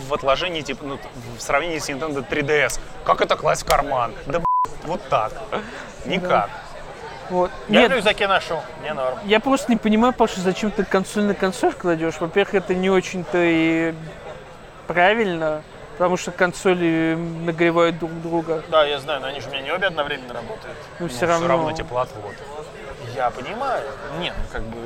в 0.07 0.13
отложении, 0.13 0.61
типа, 0.61 0.85
ну, 0.85 0.99
в 1.37 1.41
сравнении 1.41 1.79
с 1.79 1.89
Nintendo 1.89 2.23
3DS. 2.27 2.79
Как 3.03 3.21
это 3.21 3.35
класть 3.35 3.63
в 3.63 3.65
карман? 3.65 4.13
Да, 4.27 4.39
вот 4.83 5.01
так. 5.09 5.31
Никак. 6.05 6.49
Вот. 7.29 7.51
Я 7.67 7.81
Нет, 7.81 7.91
в 7.91 7.95
рюкзаке 7.95 8.27
ношу, 8.27 8.59
мне 8.81 8.93
норм. 8.93 9.17
я 9.23 9.39
просто 9.39 9.71
не 9.71 9.77
понимаю, 9.77 10.13
Паша, 10.13 10.41
зачем 10.41 10.71
ты 10.71 10.83
консоль 10.83 11.23
на 11.23 11.35
консоль 11.35 11.73
кладешь. 11.73 12.19
Во-первых, 12.19 12.55
это 12.55 12.73
не 12.73 12.89
очень-то 12.89 13.37
и 13.39 13.93
правильно, 14.87 15.61
потому 15.97 16.17
что 16.17 16.31
консоли 16.31 17.15
нагревают 17.45 17.99
друг 17.99 18.11
друга. 18.23 18.63
Да, 18.69 18.83
я 18.83 18.99
знаю, 18.99 19.21
но 19.21 19.27
они 19.27 19.41
же 19.41 19.47
у 19.49 19.51
меня 19.51 19.61
не 19.61 19.71
обе 19.71 19.87
одновременно 19.87 20.33
работают. 20.33 20.75
Но 20.99 21.07
все 21.07 21.17
Все 21.17 21.25
равно. 21.27 21.47
равно 21.47 21.71
теплоотвод. 21.71 22.33
Я 23.15 23.29
понимаю. 23.29 23.83
Нет, 24.19 24.33
ну 24.35 24.43
как 24.51 24.63
бы 24.63 24.77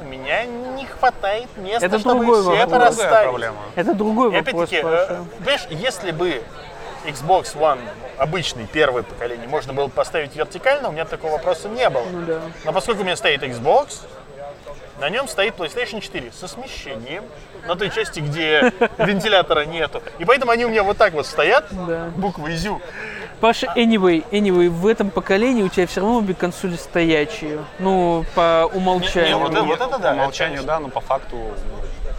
у 0.00 0.04
меня 0.04 0.44
не 0.46 0.86
хватает 0.86 1.48
места, 1.58 1.84
Это 1.84 1.98
чтобы 1.98 2.24
другой 2.24 2.40
все 2.42 2.54
это 2.54 2.68
вопрос. 2.70 2.70
Другая 2.70 3.10
расставить. 3.10 3.28
проблема. 3.28 3.56
Это 3.76 3.94
другой 3.94 4.28
И 4.32 4.36
вопрос, 4.36 4.54
опять-таки, 4.64 4.82
Паша. 4.82 5.06
э, 5.12 5.24
понимаешь, 5.38 5.66
если 5.70 6.10
бы 6.12 6.42
Xbox 7.06 7.54
One 7.56 7.80
обычный, 8.18 8.66
первое 8.66 9.02
поколение, 9.02 9.48
можно 9.48 9.72
было 9.72 9.88
поставить 9.88 10.34
вертикально, 10.34 10.88
у 10.88 10.92
меня 10.92 11.04
такого 11.04 11.32
вопроса 11.32 11.68
не 11.68 11.88
было. 11.88 12.04
Ну 12.10 12.22
да. 12.26 12.40
Но 12.64 12.72
поскольку 12.72 13.02
у 13.02 13.04
меня 13.04 13.16
стоит 13.16 13.42
Xbox, 13.42 14.00
на 15.00 15.08
нем 15.10 15.28
стоит 15.28 15.54
PlayStation 15.56 16.00
4 16.00 16.32
со 16.32 16.48
смещением 16.48 17.24
на 17.66 17.76
той 17.76 17.90
части, 17.90 18.18
где 18.20 18.72
вентилятора 18.98 19.64
нету. 19.64 20.02
И 20.18 20.24
поэтому 20.24 20.50
они 20.50 20.64
у 20.64 20.68
меня 20.68 20.82
вот 20.82 20.96
так 20.98 21.12
вот 21.12 21.26
стоят, 21.26 21.66
Да. 21.70 22.10
буквой 22.16 22.56
«Зю». 22.56 22.80
Паша, 23.40 23.72
anyway, 23.76 24.24
anyway, 24.32 24.68
в 24.68 24.84
этом 24.84 25.10
поколении 25.10 25.62
у 25.62 25.68
тебя 25.68 25.86
все 25.86 26.00
равно 26.00 26.16
обе 26.18 26.34
консоли 26.34 26.74
стоячие. 26.74 27.64
Ну, 27.78 28.24
по 28.34 28.68
умолчанию. 28.74 29.36
Не, 29.36 29.42
вот 29.44 29.52
это- 29.52 29.62
вот 29.62 29.80
это 29.80 29.98
да, 30.00 30.10
По 30.10 30.14
умолчанию, 30.14 30.64
да, 30.64 30.80
но 30.80 30.88
по 30.88 31.00
факту 31.00 31.36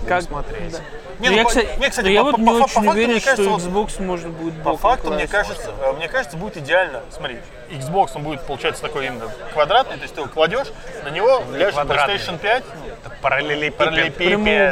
Как- 0.08 0.22
смотреть. 0.24 0.72
да. 0.72 0.78
Не, 1.20 1.28
Но 1.30 1.32
ну, 1.34 1.38
я, 1.38 1.44
по- 1.44 1.50
кстати, 1.50 1.70
мне, 1.78 1.90
кстати, 1.90 2.06
но 2.06 2.12
я 2.12 2.20
по- 2.22 2.26
вот 2.28 2.36
по- 2.36 2.40
не 2.40 2.46
по- 2.46 2.52
по 2.52 2.56
очень 2.64 2.74
факту, 2.74 2.90
уверен, 2.92 3.12
мне 3.12 3.20
кажется, 3.20 3.44
что 3.44 3.52
вот- 3.52 3.62
Xbox 3.62 4.02
можно 4.02 4.30
будет 4.30 4.64
По 4.64 4.78
факту, 4.78 5.12
мне 5.12 5.28
кажется, 5.28 5.72
э, 5.82 5.94
мне 5.94 6.08
кажется, 6.08 6.38
будет 6.38 6.58
идеально. 6.58 7.02
Смотри, 7.12 7.40
Xbox, 7.70 8.12
он 8.16 8.24
будет, 8.24 8.42
получается, 8.42 8.82
такой 8.82 9.08
именно 9.08 9.30
квадратный, 9.54 9.98
то 9.98 10.04
есть 10.04 10.16
ты 10.16 10.22
его 10.22 10.30
кладешь, 10.30 10.68
на 11.04 11.10
него 11.10 11.44
ляжет 11.52 11.74
квадратный. 11.74 12.16
PlayStation 12.16 12.38
5, 12.40 12.64
Это 13.04 13.16
параллелепипед. 13.22 13.78
параллелепипед, 13.78 14.18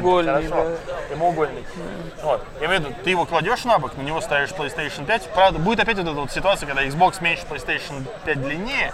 Прямоугольный, 0.01 0.47
хорошо, 0.47 0.69
да. 0.87 0.93
прямоугольный. 1.09 1.63
Вот. 2.23 2.43
Я 2.61 2.67
имею 2.67 2.81
в 2.81 2.85
виду, 2.85 2.95
ты 3.03 3.09
его 3.09 3.25
кладешь 3.25 3.65
на 3.65 3.77
бок, 3.79 3.97
на 3.97 4.01
него 4.01 4.21
ставишь 4.21 4.49
PlayStation 4.51 5.05
5. 5.05 5.29
Правда, 5.33 5.59
будет 5.59 5.79
опять 5.81 5.97
вот 5.97 6.03
эта 6.07 6.13
вот 6.13 6.31
ситуация, 6.31 6.65
когда 6.65 6.83
Xbox 6.83 7.21
меньше, 7.21 7.43
PlayStation 7.49 8.05
5 8.25 8.41
длиннее. 8.41 8.93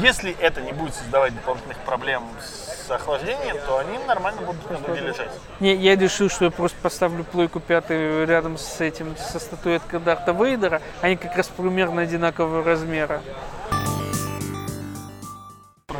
Если 0.00 0.36
это 0.38 0.60
не 0.60 0.72
будет 0.72 0.94
создавать 0.94 1.34
дополнительных 1.34 1.78
проблем 1.78 2.24
с 2.40 2.71
охлаждением, 2.94 3.56
то 3.66 3.78
они 3.78 3.98
нормально 4.06 4.42
будут 4.42 4.70
на 4.70 4.78
груди 4.78 5.00
лежать. 5.00 5.30
Не, 5.60 5.74
я 5.74 5.96
решил, 5.96 6.28
что 6.28 6.46
я 6.46 6.50
просто 6.50 6.76
поставлю 6.82 7.24
плойку 7.24 7.60
пятую 7.60 8.26
рядом 8.26 8.58
с 8.58 8.80
этим, 8.80 9.16
со 9.16 9.38
статуэткой 9.38 10.00
Дарта 10.00 10.32
Вейдера. 10.32 10.80
Они 11.00 11.16
как 11.16 11.36
раз 11.36 11.48
примерно 11.48 12.02
одинакового 12.02 12.64
размера. 12.64 13.20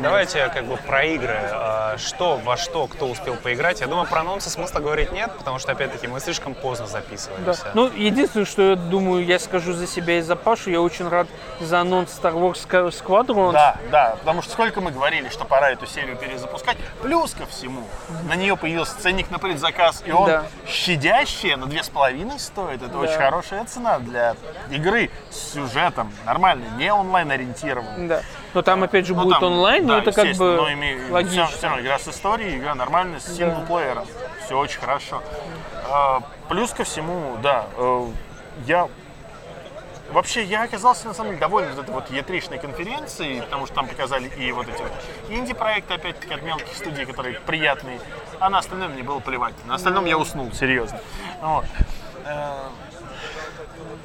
Давайте 0.01 0.49
как 0.49 0.65
бы 0.65 0.77
про 0.77 1.03
игры. 1.05 1.37
А, 1.51 1.97
Что, 1.97 2.37
во 2.37 2.57
что, 2.57 2.87
кто 2.87 3.07
успел 3.07 3.35
поиграть. 3.35 3.81
Я 3.81 3.87
думаю, 3.87 4.07
про 4.07 4.21
анонсы 4.21 4.49
смысла 4.49 4.79
говорить 4.79 5.11
нет, 5.11 5.31
потому 5.37 5.59
что, 5.59 5.71
опять-таки, 5.73 6.07
мы 6.07 6.19
слишком 6.19 6.53
поздно 6.55 6.85
Да. 6.85 6.91
записываемся. 6.93 7.67
Ну, 7.73 7.89
единственное, 7.93 8.45
что 8.45 8.61
я 8.71 8.75
думаю, 8.75 9.23
я 9.25 9.37
скажу 9.39 9.73
за 9.73 9.85
себя 9.87 10.17
и 10.17 10.21
за 10.21 10.35
Пашу, 10.35 10.69
я 10.71 10.81
очень 10.81 11.07
рад 11.07 11.27
за 11.59 11.81
анонс 11.81 12.09
Star 12.19 12.33
Wars 12.33 12.65
Squa- 12.67 12.89
Squadron. 12.91 13.51
Да, 13.53 13.77
да, 13.91 14.15
потому 14.19 14.41
что 14.41 14.51
сколько 14.53 14.81
мы 14.81 14.91
говорили, 14.91 15.29
что 15.29 15.45
пора 15.45 15.69
эту 15.71 15.85
серию 15.85 16.17
перезапускать. 16.17 16.77
Плюс 17.01 17.33
ко 17.33 17.45
всему, 17.45 17.83
на 18.27 18.35
нее 18.35 18.57
появился 18.57 18.99
ценник 18.99 19.29
на 19.29 19.37
предзаказ, 19.39 20.01
и 20.05 20.11
он 20.11 20.25
Да. 20.27 20.43
щадящий, 20.67 21.55
на 21.55 21.67
две 21.67 21.83
с 21.83 21.89
половиной 21.89 22.39
стоит. 22.39 22.81
Это 22.81 22.97
очень 22.97 23.13
хорошая 23.17 23.65
цена 23.65 23.99
для 23.99 24.35
игры 24.71 25.11
с 25.29 25.53
сюжетом, 25.53 26.11
нормальный, 26.25 26.69
не 26.77 26.91
онлайн 26.91 27.29
ориентированный. 27.31 28.07
Да. 28.07 28.21
Но 28.53 28.61
там 28.61 28.83
опять 28.83 29.05
же 29.07 29.15
Ну, 29.15 29.23
будет 29.23 29.39
там, 29.39 29.51
онлайн, 29.53 29.85
но 29.87 29.93
да, 29.95 29.99
это 30.01 30.11
как 30.11 30.35
бы 30.35 30.55
но 30.55 30.69
име- 30.71 31.11
логично. 31.11 31.47
Все, 31.47 31.67
равно 31.67 31.81
игра 31.81 31.97
с 31.99 32.07
историей, 32.07 32.57
игра 32.57 32.75
нормальная, 32.75 33.19
с 33.19 33.35
синглплеером. 33.35 34.05
Все 34.45 34.57
очень 34.57 34.79
хорошо. 34.79 35.23
А, 35.89 36.21
плюс 36.49 36.71
ко 36.71 36.83
всему, 36.83 37.37
да, 37.41 37.65
э, 37.77 38.07
я 38.65 38.87
Вообще, 40.11 40.43
я 40.43 40.63
оказался, 40.63 41.07
на 41.07 41.13
самом 41.15 41.29
деле, 41.31 41.39
доволен 41.39 41.69
вот 41.73 41.79
этой 41.85 41.91
вот 41.91 42.11
E3-шной 42.11 42.59
конференцией, 42.59 43.41
потому 43.41 43.65
что 43.65 43.73
там 43.73 43.87
показали 43.87 44.27
и 44.27 44.51
вот 44.51 44.67
эти 44.67 44.79
вот 44.79 44.91
инди-проекты, 45.29 45.95
опять-таки, 45.95 46.35
от 46.35 46.43
мелких 46.43 46.67
студий, 46.75 47.05
которые 47.07 47.39
приятные, 47.39 47.99
а 48.39 48.51
на 48.51 48.59
остальном 48.59 48.91
мне 48.91 49.01
было 49.01 49.19
плевать. 49.21 49.55
На 49.65 49.73
остальном 49.75 50.05
я 50.05 50.19
уснул, 50.19 50.51
серьезно. 50.51 50.99
Вот. 51.41 51.65
Э, 52.25 52.53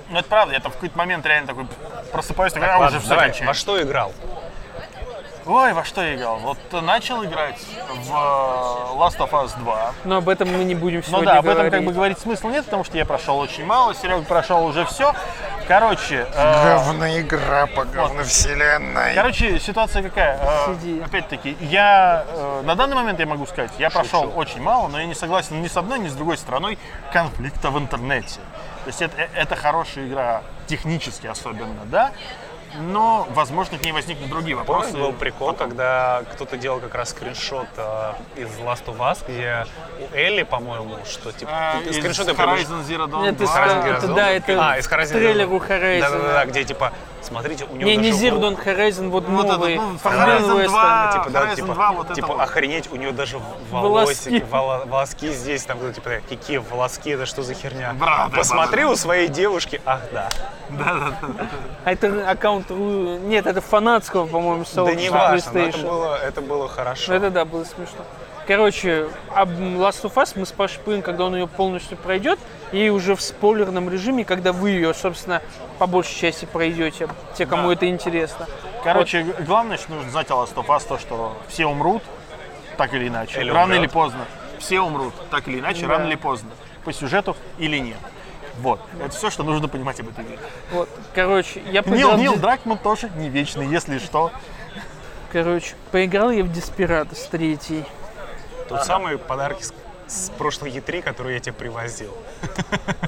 Ну, 0.08 0.18
это 0.20 0.28
правда, 0.30 0.54
я 0.54 0.60
там 0.60 0.70
в 0.72 0.76
какой-то 0.76 0.96
момент 0.96 1.26
реально 1.26 1.48
такой 1.48 1.66
просыпаюсь, 2.10 2.54
такой, 2.54 2.68
а, 2.70 2.76
уже 2.76 2.84
Ладно, 2.84 3.00
все 3.00 3.08
давай, 3.10 3.24
кончается. 3.26 3.46
во 3.46 3.54
что 3.54 3.82
играл? 3.82 4.12
Ой, 5.50 5.72
во 5.72 5.82
что 5.82 6.02
я 6.02 6.14
играл? 6.14 6.36
Вот 6.40 6.58
э, 6.72 6.80
начал 6.82 7.24
играть 7.24 7.58
в 7.88 8.10
э, 8.10 8.98
Last 8.98 9.16
of 9.16 9.30
Us 9.30 9.58
2. 9.58 9.92
Но 10.04 10.18
об 10.18 10.28
этом 10.28 10.52
мы 10.52 10.62
не 10.62 10.74
будем 10.74 10.98
Ну 10.98 11.02
сегодня 11.04 11.24
да, 11.32 11.38
об 11.38 11.46
этом 11.46 11.54
говорить. 11.54 11.72
как 11.72 11.84
бы 11.84 11.92
говорить 11.94 12.18
смысла 12.18 12.50
нет, 12.50 12.66
потому 12.66 12.84
что 12.84 12.98
я 12.98 13.06
прошел 13.06 13.38
очень 13.38 13.64
мало, 13.64 13.94
Серега 13.94 14.22
прошел 14.24 14.62
уже 14.66 14.84
все. 14.84 15.14
Короче, 15.66 16.26
э, 16.34 16.64
Говная 16.84 17.22
игра 17.22 17.66
по 17.66 17.86
говной 17.86 18.24
вселенной. 18.24 19.14
короче, 19.14 19.58
ситуация 19.58 20.02
какая? 20.02 20.38
Э, 20.38 20.74
Сиди. 20.74 21.00
Опять-таки, 21.00 21.56
я 21.60 22.26
э, 22.28 22.62
на 22.66 22.74
данный 22.74 22.96
момент 22.96 23.18
я 23.18 23.24
могу 23.26 23.46
сказать, 23.46 23.70
я 23.78 23.88
прошел 23.88 24.30
очень 24.36 24.60
мало, 24.60 24.88
но 24.88 25.00
я 25.00 25.06
не 25.06 25.14
согласен 25.14 25.62
ни 25.62 25.68
с 25.68 25.78
одной, 25.78 25.98
ни 25.98 26.08
с 26.08 26.14
другой 26.14 26.36
стороной 26.36 26.78
конфликта 27.10 27.70
в 27.70 27.78
интернете. 27.78 28.40
То 28.84 28.88
есть 28.88 29.00
это, 29.00 29.18
э, 29.22 29.28
это 29.34 29.56
хорошая 29.56 30.08
игра, 30.08 30.42
технически 30.66 31.26
особенно, 31.26 31.86
да? 31.86 32.12
Но, 32.76 33.26
возможно, 33.30 33.78
к 33.78 33.82
ней 33.82 33.92
возникнут 33.92 34.28
другие 34.30 34.56
вопросы. 34.56 34.90
Помнишь, 34.92 35.06
был 35.06 35.12
прикол, 35.12 35.52
когда 35.54 36.22
кто-то 36.32 36.56
делал 36.56 36.80
как 36.80 36.94
раз 36.94 37.10
скриншот 37.10 37.66
э, 37.76 38.12
из 38.36 38.48
Last 38.58 38.84
of 38.86 38.98
Us, 38.98 39.18
где 39.26 39.66
у 40.00 40.14
Элли, 40.14 40.42
по-моему, 40.42 40.96
что 41.06 41.32
типа 41.32 41.50
Э, 41.84 41.88
из 41.88 41.96
скриншоты 41.96 42.34
прибыли- 42.34 42.64
Horizon 42.66 42.86
Zero 42.86 43.06
Dawn 43.08 43.22
Нет, 43.22 43.36
2. 43.36 43.44
из- 43.46 43.50
Horizon 43.50 43.84
это, 43.84 44.06
Zero 44.06 44.10
Dawn? 44.10 44.14
да, 44.14 44.30
это 44.30 44.70
а, 44.72 44.78
из 44.78 44.86
Horizon 44.86 45.12
трейлеру. 45.12 45.56
Horizon. 45.58 46.00
Да-да-да, 46.00 46.44
где 46.46 46.64
типа, 46.64 46.92
смотрите, 47.22 47.64
у 47.64 47.74
него 47.76 47.88
Не, 47.90 47.96
не 47.96 48.10
Zero 48.10 48.38
Dawn 48.40 48.62
Horizon, 48.64 49.08
вот 49.08 49.24
Вот 49.28 49.46
новый. 49.46 49.76
ну, 49.76 49.94
Horizon 50.04 50.58
West. 50.64 50.68
2, 50.68 51.12
типа, 51.14 51.30
да, 51.30 51.44
Horizon 51.46 51.56
типа, 51.56 51.74
2, 51.74 51.92
вот 51.92 52.06
это 52.06 52.14
типа 52.14 52.28
вот. 52.28 52.40
охренеть, 52.40 52.92
у 52.92 52.96
нее 52.96 53.12
даже 53.12 53.38
Волоски. 53.70 54.30
волосики, 54.30 54.46
воло- 54.50 54.86
волоски 54.86 55.32
здесь, 55.32 55.64
там, 55.64 55.78
ну, 55.82 55.92
типа, 55.92 56.10
какие 56.28 56.58
волоски, 56.58 57.10
это 57.10 57.26
что 57.26 57.42
за 57.42 57.54
херня? 57.54 57.92
Брат, 57.94 58.30
Посмотри 58.32 58.84
у 58.84 58.94
своей 58.94 59.28
девушки, 59.28 59.80
ах 59.86 60.00
да. 60.12 60.28
А 61.84 61.92
это 61.92 62.30
аккаунт, 62.30 62.57
Ру- 62.68 63.18
нет, 63.26 63.46
это 63.46 63.60
фанатского, 63.60 64.26
по-моему, 64.26 64.64
Да 64.64 64.70
сообщества 64.70 65.00
не 65.02 65.10
важно, 65.10 65.52
но 65.52 65.60
это 65.60 65.70
PlayStation. 65.78 65.82
было, 65.82 66.16
это 66.22 66.40
было 66.42 66.68
хорошо. 66.68 67.14
Это 67.14 67.30
да, 67.30 67.44
было 67.44 67.64
смешно. 67.64 68.04
Короче, 68.46 69.08
об 69.34 69.50
Last 69.50 70.04
of 70.04 70.14
Us 70.14 70.32
мы 70.34 70.46
с 70.46 70.52
Пашей 70.52 70.78
поговорим, 70.78 71.02
когда 71.02 71.24
он 71.26 71.34
ее 71.36 71.46
полностью 71.46 71.98
пройдет, 71.98 72.38
и 72.72 72.88
уже 72.88 73.14
в 73.14 73.20
спойлерном 73.20 73.90
режиме, 73.90 74.24
когда 74.24 74.52
вы 74.52 74.70
ее, 74.70 74.94
собственно, 74.94 75.42
по 75.78 75.86
большей 75.86 76.14
части 76.18 76.46
пройдете, 76.46 77.08
те, 77.36 77.44
кому 77.44 77.70
это 77.70 77.86
интересно. 77.88 78.46
Короче, 78.82 79.22
г- 79.22 79.42
главное, 79.42 79.76
что 79.76 79.92
нужно 79.92 80.10
знать 80.10 80.30
о 80.30 80.34
Last 80.34 80.54
of 80.54 80.66
Us, 80.66 80.86
то, 80.88 80.98
что 80.98 81.36
все 81.48 81.66
умрут, 81.66 82.02
так 82.78 82.94
или 82.94 83.08
иначе, 83.08 83.38
Или 83.40 83.50
рано 83.50 83.64
умрет. 83.74 83.80
или 83.80 83.86
поздно. 83.88 84.24
Все 84.58 84.80
умрут, 84.80 85.12
так 85.30 85.46
или 85.46 85.58
иначе, 85.60 85.86
рано 85.86 86.06
или 86.06 86.14
поздно. 86.16 86.48
По 86.84 86.92
сюжету 86.92 87.36
или 87.58 87.76
нет. 87.78 87.98
Вот. 88.58 88.80
Это 89.00 89.10
все, 89.16 89.30
что 89.30 89.42
нужно 89.44 89.68
понимать 89.68 90.00
об 90.00 90.08
этой 90.08 90.24
игре. 90.24 90.38
Вот, 90.72 90.88
короче, 91.14 91.60
я 91.66 91.82
Нил, 91.82 91.84
поиграл, 91.84 92.16
Нил 92.18 92.34
Ди- 92.34 92.40
Дракман 92.40 92.78
тоже 92.78 93.08
не 93.16 93.28
вечный, 93.28 93.66
если 93.66 93.98
что. 93.98 94.30
короче, 95.32 95.74
поиграл 95.92 96.30
я 96.30 96.42
в 96.44 96.48
Desperados 96.48 97.28
3. 97.30 97.84
Тут 98.68 98.82
самые 98.84 99.16
подарки 99.18 99.62
с, 99.62 99.72
с 100.06 100.30
прошлой 100.30 100.70
E3, 100.70 101.02
которые 101.02 101.34
я 101.34 101.40
тебе 101.40 101.52
привозил. 101.54 102.12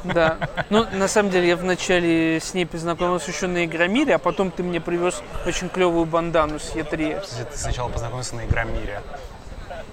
Да. 0.05 0.36
Ну, 0.70 0.86
на 0.92 1.09
самом 1.09 1.30
деле, 1.30 1.48
я 1.48 1.57
вначале 1.57 2.38
с 2.40 2.55
ней 2.55 2.64
познакомился 2.64 3.30
еще 3.32 3.46
на 3.48 3.64
Игромире, 3.64 4.14
а 4.14 4.18
потом 4.18 4.51
ты 4.53 4.62
мне 4.62 4.80
привез 4.80 5.20
очень 5.46 5.68
клевую 5.68 6.07
бандану 6.07 6.59
с 6.61 6.72
Е3. 6.74 7.20
Кстати, 7.20 7.48
Ты 7.51 7.59
сначала 7.59 7.88
познакомился 7.88 8.36
на 8.36 8.44
Игромире. 8.46 9.03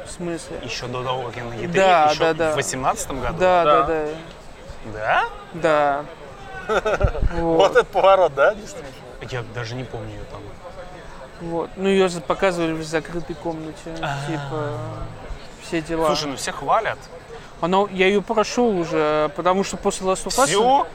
В 0.06 0.12
смысле? 0.12 0.58
Еще 0.64 0.86
до 0.88 1.04
того, 1.04 1.24
как 1.24 1.36
я 1.38 1.44
на 1.44 1.54
E3, 1.54 1.68
Да, 1.74 2.10
еще 2.12 2.20
да, 2.20 2.34
да. 2.34 2.52
в 2.52 2.54
2018 2.54 3.12
году? 3.12 3.38
Да, 3.40 3.64
да, 3.64 3.82
да. 3.82 3.88
Да? 3.88 4.08
Да. 5.54 6.06
Вот. 7.34 7.72
этот 7.72 7.88
поворот, 7.88 8.34
да, 8.36 8.54
действительно? 8.54 8.94
Я 9.30 9.44
даже 9.56 9.76
не 9.76 9.84
помню 9.86 10.10
ее 10.10 10.24
там. 10.30 10.42
Вот. 11.42 11.70
Ну, 11.76 11.88
ее 11.88 12.10
за- 12.10 12.22
показывали 12.22 12.74
в 12.74 12.84
закрытой 12.84 13.36
комнате. 13.36 13.96
Типа, 14.28 14.74
все 15.64 15.82
дела. 15.82 16.08
Слушай, 16.08 16.32
ну 16.32 16.36
все 16.36 16.52
хвалят. 16.52 16.98
Она, 17.62 17.86
я 17.92 18.08
ее 18.08 18.22
прошел 18.22 18.68
уже, 18.78 19.32
потому 19.36 19.64
что 19.64 19.78
после 19.78 20.06
Last 20.08 20.26
of 20.26 20.38
Us... 20.38 20.46
Все? 20.46 20.88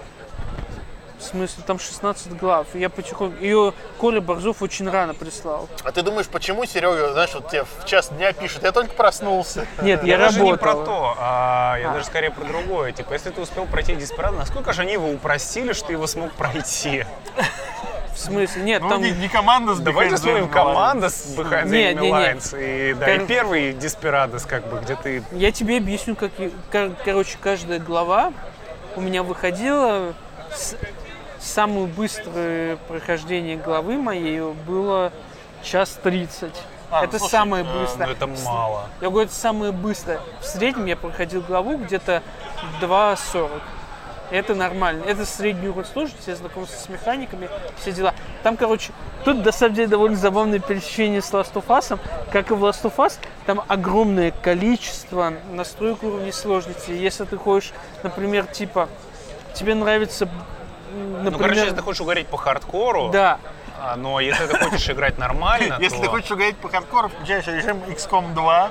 В 1.22 1.24
смысле, 1.24 1.62
там 1.64 1.78
16 1.78 2.36
глав. 2.36 2.66
Я 2.74 2.90
потихоньку... 2.90 3.40
Ее 3.42 3.72
Коля 3.98 4.20
Борзов 4.20 4.60
очень 4.60 4.90
рано 4.90 5.14
прислал. 5.14 5.68
А 5.84 5.92
ты 5.92 6.02
думаешь, 6.02 6.26
почему 6.26 6.64
Серега, 6.66 7.12
знаешь, 7.12 7.30
вот 7.34 7.48
тебе 7.48 7.64
в 7.64 7.84
час 7.84 8.08
дня 8.10 8.32
пишет, 8.32 8.64
я 8.64 8.72
только 8.72 8.92
проснулся. 8.94 9.66
Нет, 9.82 10.02
я, 10.02 10.14
Я 10.14 10.18
даже 10.18 10.40
не 10.40 10.50
работал. 10.50 10.74
про 10.74 10.84
то, 10.84 11.14
а 11.18 11.76
я 11.78 11.92
даже 11.92 12.06
скорее 12.06 12.32
про 12.32 12.44
другое. 12.44 12.90
Типа, 12.90 13.12
если 13.12 13.30
ты 13.30 13.40
успел 13.40 13.66
пройти 13.66 13.94
Диспират, 13.94 14.32
насколько 14.36 14.72
же 14.72 14.82
они 14.82 14.94
его 14.94 15.08
упростили, 15.10 15.72
что 15.74 15.86
ты 15.86 15.92
его 15.92 16.08
смог 16.08 16.32
пройти? 16.32 17.04
В 18.14 18.18
смысле? 18.18 18.62
Нет, 18.64 18.82
Ну, 18.82 18.88
там... 18.88 19.00
не, 19.02 19.12
не 19.12 19.28
команда 19.28 19.74
с 19.76 19.78
Давайте 19.78 20.16
вспомним 20.16 20.48
команда 20.48 21.08
с 21.08 21.34
Behind 21.38 21.66
the 21.66 21.94
Enemy. 21.94 22.10
Lines. 22.10 22.58
И, 22.90 22.94
да, 22.94 23.14
и 23.14 23.18
Кон- 23.18 23.26
первый 23.28 23.72
Диспирадос, 23.74 24.44
как 24.44 24.66
бы, 24.66 24.80
где 24.80 24.96
ты... 24.96 25.22
Я 25.30 25.52
тебе 25.52 25.78
объясню, 25.78 26.16
как... 26.16 26.32
и- 26.38 26.52
кор- 26.72 26.90
Короче, 27.04 27.38
каждая 27.40 27.78
глава 27.78 28.32
у 28.96 29.00
меня 29.00 29.22
выходила... 29.22 30.12
с- 30.54 30.74
Самое 31.42 31.86
быстрое 31.86 32.76
прохождение 32.88 33.56
главы 33.56 33.98
моей 33.98 34.40
было 34.40 35.12
час 35.62 35.98
30. 36.02 36.52
А, 36.90 37.04
это 37.04 37.18
слушай, 37.18 37.32
самое 37.32 37.64
Ну, 37.64 37.80
быстрое. 37.80 38.10
это 38.12 38.26
мало. 38.26 38.86
Я 39.00 39.10
говорю, 39.10 39.26
это 39.26 39.34
самое 39.34 39.72
быстрое. 39.72 40.20
В 40.40 40.44
среднем 40.44 40.86
я 40.86 40.96
проходил 40.96 41.40
главу 41.40 41.78
где-то 41.78 42.22
2.40. 42.80 43.50
Это 44.30 44.54
нормально. 44.54 45.04
Это 45.04 45.26
средний 45.26 45.68
уровень 45.68 45.84
сложности, 45.86 46.30
я 46.30 46.36
знакомился 46.36 46.78
с 46.78 46.88
механиками, 46.88 47.50
все 47.76 47.92
дела. 47.92 48.14
Там, 48.42 48.56
короче, 48.56 48.92
тут 49.24 49.44
на 49.44 49.52
самом 49.52 49.74
деле 49.74 49.88
довольно 49.88 50.16
забавное 50.16 50.58
пересечение 50.58 51.20
с 51.20 51.32
Last 51.32 51.52
of 51.54 51.66
Us. 51.66 51.98
Как 52.30 52.50
и 52.50 52.54
в 52.54 52.64
Last 52.64 52.82
of 52.84 52.96
Us, 52.96 53.18
там 53.46 53.62
огромное 53.68 54.30
количество 54.30 55.34
настроек 55.50 56.02
уровней 56.02 56.32
сложности. 56.32 56.92
Если 56.92 57.24
ты 57.24 57.36
хочешь, 57.36 57.72
например, 58.02 58.46
типа, 58.46 58.88
тебе 59.54 59.74
нравится, 59.74 60.28
Ну, 60.92 61.22
например, 61.22 61.38
короче, 61.38 61.60
если 61.60 61.76
ты 61.76 61.82
хочешь 61.82 62.00
угореть 62.00 62.26
по 62.28 62.36
хардкору, 62.36 63.08
да, 63.10 63.38
а, 63.80 63.96
но 63.96 64.20
если 64.20 64.46
ты 64.46 64.58
хочешь 64.58 64.88
играть 64.90 65.18
нормально, 65.18 65.76
Если 65.80 66.00
ты 66.00 66.08
хочешь 66.08 66.30
угодить 66.30 66.56
по 66.56 66.68
хардкору, 66.68 67.08
включаешь 67.08 67.46
режим 67.46 67.78
XCOM 67.88 68.34
2, 68.34 68.70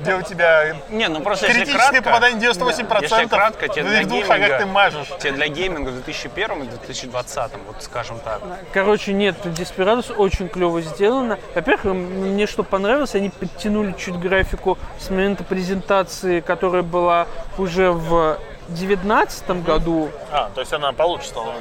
где 0.00 0.14
у 0.14 0.22
тебя 0.22 0.76
Не, 0.90 1.08
ну 1.08 1.20
просто 1.20 1.46
критическое 1.46 2.00
кратко, 2.00 2.02
попадание 2.02 2.50
98%, 2.50 3.02
Если 3.02 3.26
кратко, 3.26 3.68
тебе 3.68 3.84
на 3.84 3.90
для 3.90 4.04
двух 4.04 4.26
шагах 4.26 4.60
ты 4.60 4.66
мажешь. 4.66 5.08
тебе 5.20 5.32
для 5.32 5.48
гейминга 5.48 5.90
в 5.90 5.94
2001 5.94 6.62
и 6.62 6.66
2020, 6.66 7.52
вот 7.66 7.76
скажем 7.82 8.18
так. 8.20 8.40
Короче, 8.72 9.12
нет, 9.12 9.36
Desperados 9.44 10.14
очень 10.14 10.48
клево 10.48 10.80
сделано. 10.80 11.38
Во-первых, 11.54 11.84
мне 11.84 12.46
что 12.46 12.62
понравилось, 12.62 13.14
они 13.14 13.30
подтянули 13.30 13.94
чуть 13.98 14.16
графику 14.16 14.78
с 14.98 15.10
момента 15.10 15.44
презентации, 15.44 16.40
которая 16.40 16.82
была 16.82 17.26
уже 17.58 17.90
в 17.90 18.38
девятнадцатом 18.68 19.62
году. 19.62 20.10
А, 20.30 20.50
то 20.54 20.60
есть 20.60 20.72
она 20.72 20.92
получше 20.92 21.28
стала. 21.28 21.54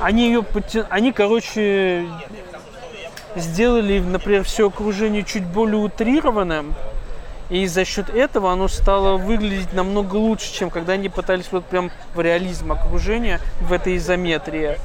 Они 0.00 0.26
ее 0.26 0.40
подтя- 0.40 0.86
они, 0.90 1.12
короче, 1.12 2.06
сделали, 3.34 3.98
например, 3.98 4.44
все 4.44 4.68
окружение 4.68 5.24
чуть 5.24 5.44
более 5.44 5.78
утрированным. 5.78 6.74
И 7.48 7.66
за 7.68 7.84
счет 7.84 8.10
этого 8.10 8.50
оно 8.52 8.66
стало 8.66 9.16
выглядеть 9.16 9.72
намного 9.72 10.16
лучше, 10.16 10.52
чем 10.52 10.68
когда 10.68 10.94
они 10.94 11.08
пытались 11.08 11.46
вот 11.52 11.64
прям 11.64 11.92
в 12.14 12.20
реализм 12.20 12.72
окружения, 12.72 13.40
в 13.60 13.72
этой 13.72 13.96
изометрии. 13.98 14.78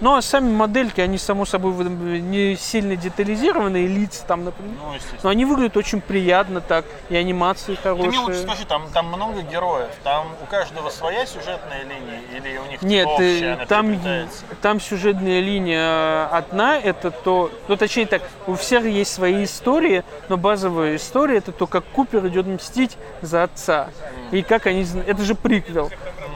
Ну, 0.00 0.16
а 0.16 0.22
сами 0.22 0.50
модельки, 0.52 1.00
они, 1.00 1.18
само 1.18 1.44
собой, 1.44 1.72
не 1.84 2.56
сильно 2.56 2.96
детализированные, 2.96 3.86
лица 3.86 4.24
там, 4.26 4.44
например. 4.44 4.74
Ну. 4.78 4.94
Но 5.22 5.28
они 5.28 5.44
выглядят 5.44 5.76
очень 5.76 6.00
приятно 6.00 6.60
так, 6.60 6.84
и 7.08 7.16
анимации 7.16 7.76
Ты 7.82 7.94
мне 7.94 8.04
лучше 8.04 8.18
хорошие. 8.20 8.42
скажи, 8.46 8.66
там, 8.66 8.88
там 8.92 9.06
много 9.06 9.42
героев, 9.42 9.90
там 10.02 10.28
у 10.42 10.46
каждого 10.46 10.90
своя 10.90 11.26
сюжетная 11.26 11.82
линия, 11.82 12.20
или 12.36 12.58
у 12.58 12.64
них 12.70 12.80
типа 12.80 12.88
Нет, 12.88 13.06
общая, 13.06 13.40
э, 13.40 13.54
она 13.54 13.66
там, 13.66 13.98
там 14.60 14.80
сюжетная 14.80 15.40
линия 15.40 16.26
одна, 16.26 16.78
это 16.78 17.10
то, 17.10 17.50
ну 17.68 17.76
точнее 17.76 18.06
так, 18.06 18.22
у 18.46 18.54
всех 18.54 18.84
есть 18.84 19.12
свои 19.12 19.44
истории, 19.44 20.04
но 20.28 20.36
базовая 20.36 20.96
история 20.96 21.38
это 21.38 21.52
то, 21.52 21.66
как 21.66 21.84
Купер 21.84 22.26
идет 22.26 22.46
мстить 22.46 22.96
за 23.20 23.44
отца. 23.44 23.88
И 24.30 24.42
как 24.42 24.66
они, 24.66 24.86
это 25.06 25.22
же 25.22 25.34
приквел, 25.34 25.90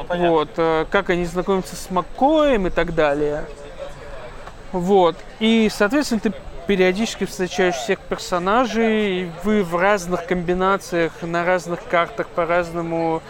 понятно. 0.08 0.30
вот, 0.30 0.48
э, 0.56 0.86
как 0.90 1.10
они 1.10 1.24
знакомятся 1.24 1.76
с 1.76 1.90
Маккоем 1.90 2.66
и 2.66 2.70
так 2.70 2.94
далее. 2.94 3.44
Вот, 4.72 5.16
и, 5.40 5.70
соответственно, 5.72 6.20
ты 6.20 6.32
периодически 6.66 7.24
встречаешь 7.24 7.76
всех 7.76 8.00
персонажей, 8.00 9.22
и 9.22 9.30
вы 9.44 9.62
в 9.62 9.76
разных 9.76 10.26
комбинациях, 10.26 11.12
на 11.22 11.44
разных 11.44 11.84
картах 11.84 12.28
по-разному 12.28 13.22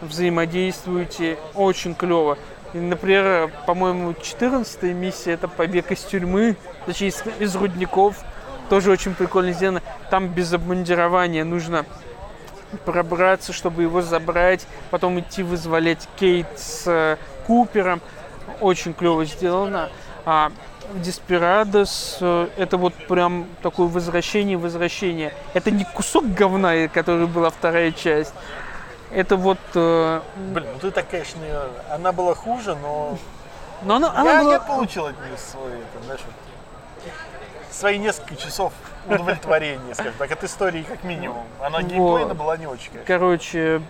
взаимодействуете. 0.00 1.38
Очень 1.54 1.94
клево. 1.94 2.38
И, 2.74 2.78
например, 2.78 3.50
по-моему, 3.66 4.14
14 4.14 4.82
миссия 4.94 5.32
это 5.32 5.48
побег 5.48 5.90
из 5.90 6.00
тюрьмы, 6.00 6.56
точнее 6.84 7.08
из, 7.08 7.22
из 7.38 7.56
рудников. 7.56 8.16
Тоже 8.68 8.90
очень 8.90 9.14
прикольно 9.14 9.52
сделано. 9.52 9.82
Там 10.10 10.28
без 10.28 10.52
обмундирования 10.52 11.44
нужно 11.44 11.86
пробраться, 12.84 13.52
чтобы 13.52 13.82
его 13.82 14.02
забрать, 14.02 14.66
потом 14.90 15.20
идти 15.20 15.42
вызволять 15.42 16.08
Кейт 16.16 16.46
с 16.56 16.86
э, 16.86 17.16
Купером. 17.46 18.00
Очень 18.60 18.94
клево 18.94 19.24
сделано. 19.24 19.90
А 20.24 20.50
Деспирадос 20.94 22.18
э, 22.20 22.48
это 22.56 22.76
вот 22.76 22.94
прям 23.08 23.46
такое 23.62 23.88
возвращение, 23.88 24.56
возвращение. 24.56 25.32
Это 25.54 25.70
не 25.70 25.84
кусок 25.84 26.26
говна, 26.32 26.88
который 26.88 27.26
была 27.26 27.50
вторая 27.50 27.92
часть. 27.92 28.34
Это 29.12 29.36
вот... 29.36 29.58
э, 29.74 30.20
Блин, 30.52 30.68
ну 30.74 30.78
ты 30.80 30.90
так, 30.90 31.08
конечно, 31.08 31.40
она 31.90 32.12
была 32.12 32.34
хуже, 32.34 32.76
но 32.76 33.18
Но 33.82 33.96
она, 33.96 34.12
она 34.16 34.32
я, 34.32 34.42
была... 34.42 34.52
я 34.54 34.60
получил 34.60 35.06
от 35.06 35.20
нее 35.20 35.36
свой, 35.36 35.70
это, 35.72 36.04
знаешь, 36.04 36.22
вот, 36.26 36.34
свои 37.76 37.98
несколько 37.98 38.36
часов 38.36 38.72
удовлетворения, 39.06 39.94
скажем 39.94 40.14
так, 40.18 40.32
от 40.32 40.44
истории 40.44 40.82
как 40.82 41.04
минимум. 41.04 41.44
Она 41.60 41.82
геймплейно 41.82 42.34
была 42.34 42.56
не 42.56 42.66
очень, 42.66 42.90
конечно. 42.90 43.06
Короче, 43.06 43.82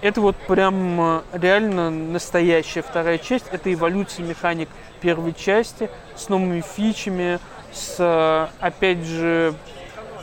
это 0.00 0.20
вот 0.20 0.36
прям 0.36 1.00
э, 1.00 1.22
реально 1.32 1.90
настоящая 1.90 2.82
вторая 2.82 3.18
часть. 3.18 3.46
Это 3.50 3.72
эволюция 3.72 4.24
механик 4.24 4.68
первой 5.00 5.34
части 5.34 5.90
с 6.14 6.28
новыми 6.28 6.60
фичами, 6.60 7.38
с, 7.72 7.96
э, 7.98 8.46
опять 8.60 9.04
же, 9.04 9.54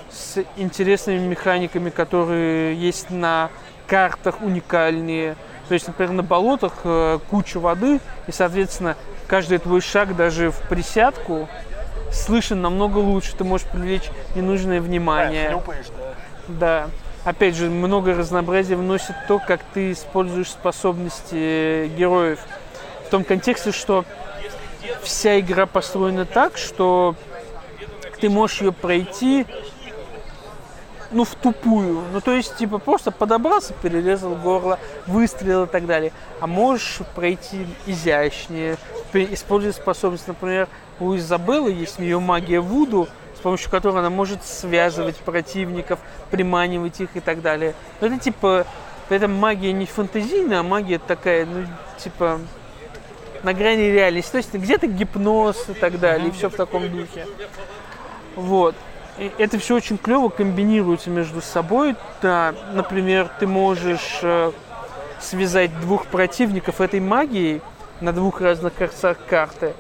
с 0.10 0.44
интересными 0.56 1.28
механиками, 1.28 1.90
которые 1.90 2.76
есть 2.76 3.10
на 3.10 3.50
картах 3.86 4.42
уникальные. 4.42 5.36
То 5.68 5.74
есть, 5.74 5.88
например, 5.88 6.14
на 6.14 6.24
болотах 6.24 6.74
э, 6.86 7.20
куча 7.30 7.60
воды, 7.60 8.00
и, 8.28 8.32
соответственно, 8.32 8.96
каждый 9.28 9.58
твой 9.58 9.82
шаг 9.82 10.16
даже 10.16 10.52
в 10.52 10.60
присядку 10.70 11.50
слышен 12.14 12.62
намного 12.62 13.00
лучше. 13.00 13.36
Ты 13.36 13.44
можешь 13.44 13.68
привлечь 13.68 14.10
ненужное 14.36 14.80
внимание. 14.80 15.48
А, 15.48 15.52
хлюпаешь, 15.52 15.88
да. 15.98 16.14
Да. 16.48 16.90
Опять 17.26 17.56
же, 17.56 17.70
много 17.70 18.14
разнообразия 18.14 18.76
вносит 18.76 19.16
то, 19.28 19.40
как 19.40 19.62
ты 19.74 19.94
используешь 19.94 20.50
способности 20.50 21.88
героев. 21.88 22.40
В 23.08 23.10
том 23.10 23.24
контексте, 23.24 23.72
что 23.72 24.04
вся 25.02 25.40
игра 25.40 25.66
построена 25.66 26.26
так, 26.26 26.58
что 26.58 27.16
ты 28.20 28.30
можешь 28.30 28.62
ее 28.62 28.74
пройти 28.74 29.46
ну, 31.14 31.24
в 31.24 31.36
тупую. 31.36 32.02
Ну, 32.12 32.22
то 32.22 32.32
есть, 32.32 32.58
типа, 32.58 32.80
просто 32.80 33.12
подобрался, 33.12 33.74
перерезал 33.74 34.36
горло, 34.36 34.80
выстрелил 35.08 35.64
и 35.64 35.68
так 35.68 35.86
далее. 35.86 36.12
А 36.42 36.48
можешь 36.48 37.00
пройти 37.16 37.68
изящнее, 37.86 38.78
используя 39.14 39.72
способность. 39.72 40.28
Например, 40.28 40.68
у 41.00 41.16
Изабеллы 41.16 41.72
есть 41.72 42.00
ее 42.00 42.20
магия 42.20 42.60
Вуду, 42.60 43.08
с 43.36 43.40
помощью 43.40 43.70
которой 43.70 44.00
она 44.00 44.10
может 44.10 44.44
связывать 44.44 45.18
противников, 45.18 46.00
приманивать 46.32 47.02
их 47.02 47.10
и 47.16 47.20
так 47.20 47.42
далее. 47.42 47.74
Но 48.00 48.08
это, 48.08 48.20
типа, 48.20 48.66
это 49.10 49.28
магия 49.28 49.74
не 49.74 49.86
фантазийная, 49.86 50.60
а 50.60 50.64
магия 50.64 51.00
такая, 51.00 51.46
ну, 51.46 51.66
типа, 51.98 52.40
на 53.44 53.54
грани 53.54 53.92
реальности. 53.92 54.32
То 54.32 54.38
есть 54.38 54.54
где-то 54.54 54.88
гипноз 54.88 55.70
и 55.70 55.74
так 55.74 56.00
далее, 56.00 56.30
и 56.30 56.32
все 56.32 56.50
в 56.50 56.56
таком 56.56 56.90
духе. 56.90 57.28
Вот. 58.36 58.76
И 59.18 59.32
это 59.38 59.60
все 59.60 59.76
очень 59.76 59.98
клево 59.98 60.30
комбинируется 60.30 61.10
между 61.10 61.42
собой. 61.42 61.96
Да, 62.22 62.56
например, 62.74 63.30
ты 63.40 63.46
можешь 63.46 64.20
э, 64.24 64.52
связать 65.22 65.80
двух 65.82 66.08
противников 66.08 66.82
этой 66.82 67.00
магией 67.00 67.62
на 68.02 68.12
двух 68.12 68.42
разных 68.42 68.74
концах 68.74 69.18
карты. 69.30 69.74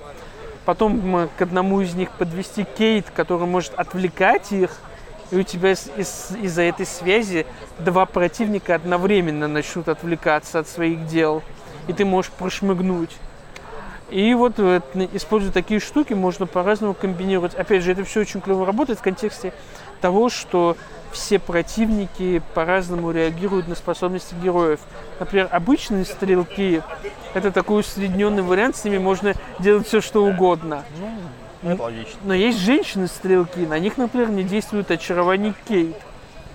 Потом 0.66 1.30
к 1.38 1.41
одному 1.41 1.82
из 1.82 1.93
них 1.93 2.11
подвести 2.11 2.66
кейт, 2.78 3.05
который 3.14 3.47
может 3.47 3.74
отвлекать 3.74 4.51
их. 4.51 4.72
И 5.32 5.38
у 5.38 5.43
тебя 5.43 5.72
из- 5.72 5.89
из- 5.97 6.32
из-за 6.41 6.61
этой 6.64 6.86
связи 6.86 7.45
два 7.80 8.05
противника 8.05 8.76
одновременно 8.76 9.47
начнут 9.47 9.89
отвлекаться 9.89 10.59
от 10.59 10.68
своих 10.68 11.07
дел. 11.07 11.41
И 11.88 11.93
ты 11.93 12.05
можешь 12.05 12.32
прошмыгнуть. 12.32 13.11
И 14.09 14.34
вот, 14.36 14.53
э, 14.59 14.82
используя 15.14 15.51
такие 15.51 15.80
штуки, 15.80 16.14
можно 16.14 16.45
по-разному 16.45 16.93
комбинировать. 16.93 17.55
Опять 17.55 17.82
же, 17.84 17.93
это 17.93 18.03
все 18.03 18.22
очень 18.22 18.41
клево 18.41 18.66
работает 18.66 18.99
в 18.99 19.01
контексте 19.01 19.53
того, 20.04 20.30
что 20.30 20.76
все 21.14 21.39
противники 21.39 22.41
по-разному 22.54 23.12
реагируют 23.12 23.70
на 23.70 23.76
способности 23.76 24.36
героев. 24.43 24.82
Например, 25.18 25.47
обычные 25.49 26.04
стрелки– 26.04 26.82
это 27.34 27.51
такой 27.51 27.80
усредненный 27.80 28.41
вариант, 28.41 28.76
с 28.76 28.84
ними 28.84 28.97
можно 28.97 29.34
делать 29.60 29.88
все, 29.88 30.01
что 30.01 30.26
угодно. 30.26 30.84
Это 31.64 31.82
логично. 31.84 32.20
Но 32.26 32.34
есть 32.34 32.60
женщины-стрелки, 32.60 33.60
на 33.60 33.80
них, 33.80 33.97
например, 33.97 34.30
не 34.30 34.43
действует 34.43 34.91
очарование 34.91 35.54
Кейт. 35.70 35.95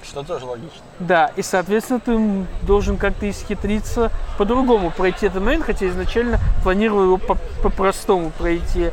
Что 0.03 0.23
тоже 0.23 0.45
логично. 0.45 0.83
Да, 0.99 1.31
и, 1.37 1.41
соответственно, 1.41 2.01
ты 2.01 2.67
должен 2.67 2.99
как-то 2.99 3.31
исхитриться 3.31 4.11
по-другому 4.37 4.91
пройти 4.91 5.27
этот 5.27 5.43
момент, 5.43 5.65
хотя 5.65 5.89
изначально 5.89 6.39
планировал 6.63 7.05
его 7.05 7.17
по- 7.17 7.39
по-простому 7.63 8.31
пройти. 8.37 8.91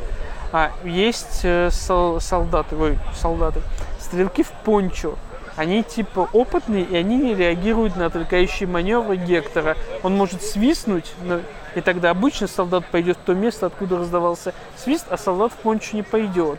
А, 0.52 0.70
есть 0.84 1.40
э, 1.42 1.70
сол- 1.70 2.20
солдаты, 2.20 2.76
ой, 2.76 2.98
солдаты, 3.14 3.60
стрелки 4.06 4.42
в 4.42 4.50
пончо. 4.64 5.16
Они 5.56 5.82
типа 5.82 6.28
опытные, 6.32 6.84
и 6.84 6.96
они 6.96 7.16
не 7.16 7.34
реагируют 7.34 7.96
на 7.96 8.06
отвлекающие 8.06 8.68
маневры 8.68 9.16
Гектора. 9.16 9.76
Он 10.02 10.16
может 10.16 10.42
свистнуть, 10.42 11.12
но- 11.24 11.40
и 11.74 11.80
тогда 11.80 12.10
обычно 12.10 12.46
солдат 12.46 12.84
пойдет 12.90 13.16
в 13.16 13.20
то 13.26 13.34
место, 13.34 13.66
откуда 13.66 13.98
раздавался 13.98 14.54
свист, 14.76 15.06
а 15.10 15.16
солдат 15.16 15.52
в 15.52 15.56
пончо 15.56 15.96
не 15.96 16.02
пойдет. 16.02 16.58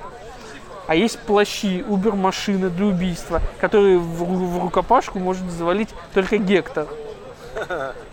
А 0.87 0.95
есть 0.95 1.19
плащи, 1.19 1.83
убер-машины 1.87 2.69
для 2.69 2.85
убийства, 2.87 3.41
которые 3.59 3.97
в, 3.97 4.23
в 4.23 4.63
рукопашку 4.63 5.19
может 5.19 5.49
завалить 5.51 5.89
только 6.13 6.37
Гектор. 6.37 6.87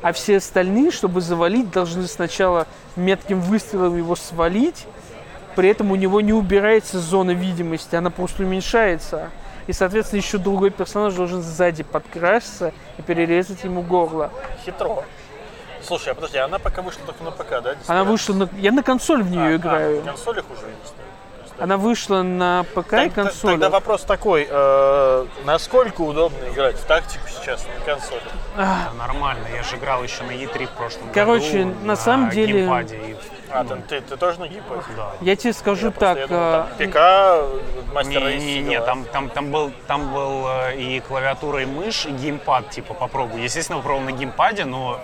А 0.03 0.13
все 0.13 0.39
остальные, 0.39 0.91
чтобы 0.91 1.21
завалить, 1.21 1.71
должны 1.71 2.07
сначала 2.07 2.67
метким 2.97 3.41
выстрелом 3.41 3.97
его 3.97 4.17
свалить, 4.17 4.87
при 5.55 5.69
этом 5.69 5.91
у 5.91 5.97
него 5.97 6.21
не 6.21 6.33
убирается 6.33 6.99
зона 7.01 7.31
видимости, 7.33 7.95
она 7.97 8.11
просто 8.11 8.43
уменьшается. 8.43 9.31
И, 9.67 9.73
соответственно, 9.73 10.21
еще 10.21 10.37
другой 10.39 10.71
персонаж 10.71 11.15
должен 11.15 11.41
сзади 11.43 11.83
подкрасться 11.85 12.73
и 12.99 13.03
перерезать 13.03 13.65
ему 13.65 13.81
горло. 13.83 14.31
Хитро. 14.65 15.05
Слушай, 15.83 16.13
а 16.13 16.15
подожди, 16.15 16.39
она 16.39 16.59
пока 16.59 16.83
вышла 16.83 17.03
только 17.07 17.23
на 17.25 17.31
ПК, 17.31 17.51
да? 17.63 17.75
Она 17.87 18.01
Дисплей? 18.01 18.03
вышла 18.05 18.35
на... 18.35 18.49
Я 18.59 18.73
на 18.73 18.83
консоль 18.83 19.23
в 19.23 19.31
нее 19.31 19.55
А, 19.55 19.57
играю. 19.57 19.99
А, 19.99 20.05
на 20.05 20.11
консолях 20.13 20.45
уже 20.51 20.67
есть. 20.67 20.95
Есть, 21.43 21.55
Она 21.61 21.77
вышла 21.77 22.23
на 22.23 22.65
ПК 22.75 22.77
и 22.77 22.97
Так- 22.97 23.13
так- 23.13 23.15
консоль. 23.15 23.51
Тогда 23.53 23.71
вопрос 23.71 24.03
такой, 24.03 24.47
э, 24.51 25.27
насколько 25.45 26.01
удобно 26.03 26.37
играть 26.53 26.77
в 26.77 26.85
тактику 26.87 27.25
сейчас 27.29 27.65
на 27.67 27.85
консоли? 27.85 28.21
Да, 28.57 28.91
нормально, 28.99 29.45
я 29.55 29.63
же 29.63 29.77
играл 29.77 30.03
еще 30.03 30.25
на 30.25 30.31
E3 30.33 30.67
в 30.67 30.71
прошлом 30.71 31.03
Короче, 31.13 31.65
году. 31.65 31.75
на 31.87 31.97
самом 31.97 32.31
деле- 32.31 32.61
геймпаде, 32.61 32.97
и- 32.97 33.17
А, 33.55 33.65
ты, 33.65 33.77
ты, 33.89 34.01
ты 34.01 34.17
тоже 34.17 34.41
на 34.41 34.49
геймпаде? 34.49 34.83
да. 34.97 35.13
Я 35.21 35.37
тебе 35.37 35.53
скажу 35.53 35.87
Я 35.87 35.91
просто, 35.93 36.15
так, 36.15 36.19
я 36.19 36.27
думал, 36.27 36.43
а, 36.43 36.69
там 36.77 36.89
ПК, 37.87 37.95
мастер 37.95 38.23
Не, 38.23 38.37
не, 38.37 38.61
не, 38.63 38.81
там, 38.81 39.05
там, 39.05 39.31
там 39.31 39.51
был, 39.53 39.73
там 39.87 40.13
был 40.13 40.47
э, 40.49 40.77
и 40.77 41.01
клавиатура, 41.01 41.63
и 41.63 41.65
мышь, 41.65 42.05
и 42.05 42.11
геймпад, 42.11 42.71
типа, 42.71 42.95
попробуй. 42.95 43.43
Естественно, 43.43 43.79
попробовал 43.79 44.11
на 44.11 44.13
геймпаде, 44.13 44.65
но 44.65 44.99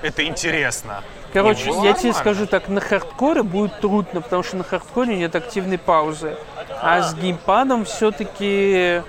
это 0.00 0.24
интересно. 0.24 1.04
Короче, 1.34 1.66
я 1.66 1.70
тебе 1.70 1.82
нормально. 1.82 2.12
скажу 2.14 2.46
так, 2.46 2.68
на 2.68 2.80
хардкоре 2.80 3.42
будет 3.42 3.80
трудно, 3.80 4.22
потому 4.22 4.42
что 4.42 4.56
на 4.56 4.64
хардкоре 4.64 5.16
нет 5.16 5.34
активной 5.36 5.78
паузы. 5.78 6.36
А 6.80 7.02
с 7.02 7.14
геймпадом 7.14 7.84
все-таки... 7.84 9.02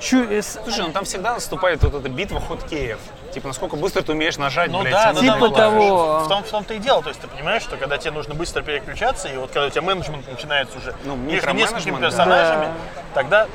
Слушай, 0.00 0.84
ну 0.86 0.92
там 0.92 1.04
всегда 1.04 1.34
наступает 1.34 1.82
вот 1.82 1.94
эта 1.94 2.08
битва 2.08 2.40
хоткеев. 2.40 3.00
Типа, 3.34 3.48
насколько 3.48 3.74
быстро 3.74 4.02
ты 4.02 4.12
умеешь 4.12 4.38
нажать, 4.38 4.70
Ну 4.70 4.80
блядь, 4.80 4.92
да, 4.94 5.12
на 5.12 5.20
ну 5.20 5.34
Типа 5.34 5.48
да, 5.48 5.54
того. 5.56 6.20
В 6.20 6.28
том, 6.28 6.44
в 6.44 6.48
том-то 6.48 6.74
и 6.74 6.78
дело. 6.78 7.02
То 7.02 7.08
есть 7.08 7.20
ты 7.20 7.26
понимаешь, 7.26 7.62
что 7.62 7.76
когда 7.76 7.98
тебе 7.98 8.12
нужно 8.12 8.34
быстро 8.34 8.62
переключаться, 8.62 9.26
и 9.26 9.36
вот 9.36 9.50
когда 9.50 9.66
у 9.66 9.70
тебя 9.70 9.82
менеджмент 9.82 10.30
начинается 10.30 10.78
уже 10.78 10.94
Ну, 11.04 11.16
между 11.16 11.52
несколькими 11.52 11.96
персонажами, 12.00 12.66
Да. 12.66 12.72
тогда 13.12 13.48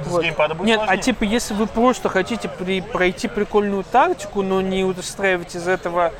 Вот. 0.00 0.20
с 0.20 0.24
геймпада 0.24 0.54
будет 0.54 0.66
Нет, 0.66 0.76
сложнее. 0.80 1.00
а 1.00 1.02
типа, 1.02 1.24
если 1.24 1.54
вы 1.54 1.66
просто 1.66 2.10
хотите 2.10 2.48
при- 2.50 2.82
пройти 2.82 3.26
прикольную 3.28 3.82
тактику, 3.82 4.42
но 4.42 4.60
не 4.60 4.84
устраивать 4.84 5.54
из 5.56 5.66
этого 5.66 6.12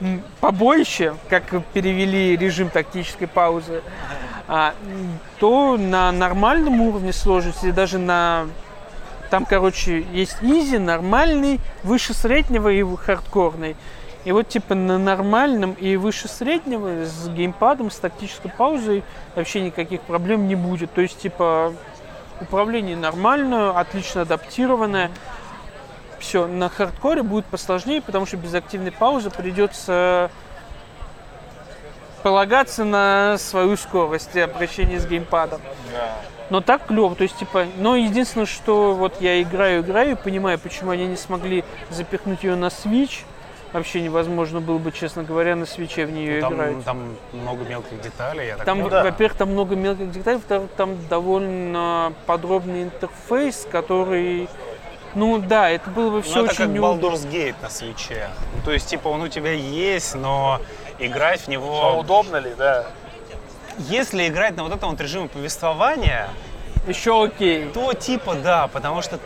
м, 0.00 0.22
побоище, 0.40 1.14
как 1.30 1.44
перевели 1.72 2.36
режим 2.36 2.68
тактической 2.68 3.26
паузы, 3.26 3.82
а, 4.48 4.74
то 5.38 5.76
на 5.78 6.12
нормальном 6.12 6.80
уровне 6.82 7.12
сложности, 7.14 7.70
даже 7.70 7.96
на 7.98 8.46
там, 9.30 9.44
короче, 9.44 10.00
есть 10.12 10.36
изи, 10.42 10.78
нормальный, 10.78 11.60
выше 11.82 12.14
среднего 12.14 12.68
и 12.68 12.84
хардкорный. 12.96 13.76
И 14.24 14.32
вот 14.32 14.48
типа 14.48 14.74
на 14.74 14.98
нормальном 14.98 15.74
и 15.74 15.96
выше 15.96 16.26
среднего 16.26 17.04
с 17.04 17.28
геймпадом, 17.28 17.92
с 17.92 17.96
тактической 17.96 18.50
паузой 18.50 19.04
вообще 19.36 19.60
никаких 19.60 20.00
проблем 20.00 20.48
не 20.48 20.56
будет. 20.56 20.92
То 20.92 21.00
есть 21.00 21.20
типа 21.20 21.72
управление 22.40 22.96
нормальное, 22.96 23.70
отлично 23.70 24.22
адаптированное. 24.22 25.10
Все, 26.18 26.46
на 26.46 26.68
хардкоре 26.68 27.22
будет 27.22 27.44
посложнее, 27.44 28.02
потому 28.02 28.26
что 28.26 28.36
без 28.36 28.52
активной 28.54 28.90
паузы 28.90 29.30
придется 29.30 30.30
полагаться 32.24 32.82
на 32.82 33.36
свою 33.38 33.76
скорость 33.76 34.34
и 34.34 34.40
обращение 34.40 34.98
с 34.98 35.06
геймпадом. 35.06 35.60
Но 36.50 36.60
так 36.60 36.86
клево, 36.86 37.14
то 37.16 37.22
есть, 37.22 37.36
типа, 37.38 37.66
но 37.78 37.96
единственное, 37.96 38.46
что 38.46 38.94
вот 38.94 39.20
я 39.20 39.42
играю, 39.42 39.80
играю, 39.82 40.12
и 40.12 40.14
понимаю, 40.14 40.58
почему 40.58 40.90
они 40.92 41.06
не 41.06 41.16
смогли 41.16 41.64
запихнуть 41.90 42.44
ее 42.44 42.54
на 42.54 42.66
Switch. 42.66 43.24
Вообще 43.72 44.00
невозможно 44.00 44.60
было 44.60 44.78
бы, 44.78 44.92
честно 44.92 45.24
говоря, 45.24 45.56
на 45.56 45.66
свече 45.66 46.06
в 46.06 46.12
нее 46.12 46.40
Там, 46.40 46.54
играть. 46.54 46.84
там 46.84 47.16
много 47.32 47.64
мелких 47.64 48.00
деталей, 48.00 48.46
я 48.46 48.56
так 48.56 48.64
Там, 48.64 48.80
понимаю. 48.80 49.04
во-первых, 49.04 49.36
там 49.36 49.50
много 49.50 49.74
мелких 49.74 50.10
деталей, 50.12 50.36
во-вторых, 50.36 50.70
там 50.76 50.96
довольно 51.08 52.12
подробный 52.26 52.84
интерфейс, 52.84 53.66
который, 53.70 54.48
ну 55.14 55.38
да, 55.38 55.68
это 55.68 55.90
было 55.90 56.10
бы 56.10 56.22
все 56.22 56.36
Ну, 56.36 56.44
это 56.44 56.52
очень 56.52 56.64
как 56.64 56.68
неудобно. 56.74 57.06
Baldur's 57.06 57.28
Gate 57.30 57.56
на 57.60 57.68
свече. 57.68 58.28
Ну, 58.54 58.62
то 58.64 58.70
есть, 58.70 58.86
типа, 58.88 59.08
он 59.08 59.22
у 59.22 59.28
тебя 59.28 59.52
есть, 59.52 60.14
но 60.14 60.60
играть 61.00 61.40
в 61.42 61.48
А 61.48 61.50
него... 61.50 61.98
удобно 61.98 62.36
ли, 62.36 62.54
да? 62.56 62.86
Если 63.78 64.28
играть 64.28 64.56
на 64.56 64.62
вот 64.64 64.72
этом 64.74 64.90
вот 64.90 65.00
режиме 65.00 65.28
повествования, 65.28 66.28
Еще 66.86 67.24
окей. 67.24 67.68
то 67.70 67.92
типа 67.92 68.34
да, 68.34 68.68
потому 68.68 69.02
что 69.02 69.18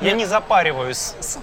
я 0.00 0.12
не 0.12 0.24
запариваюсь 0.26 1.14
с, 1.20 1.38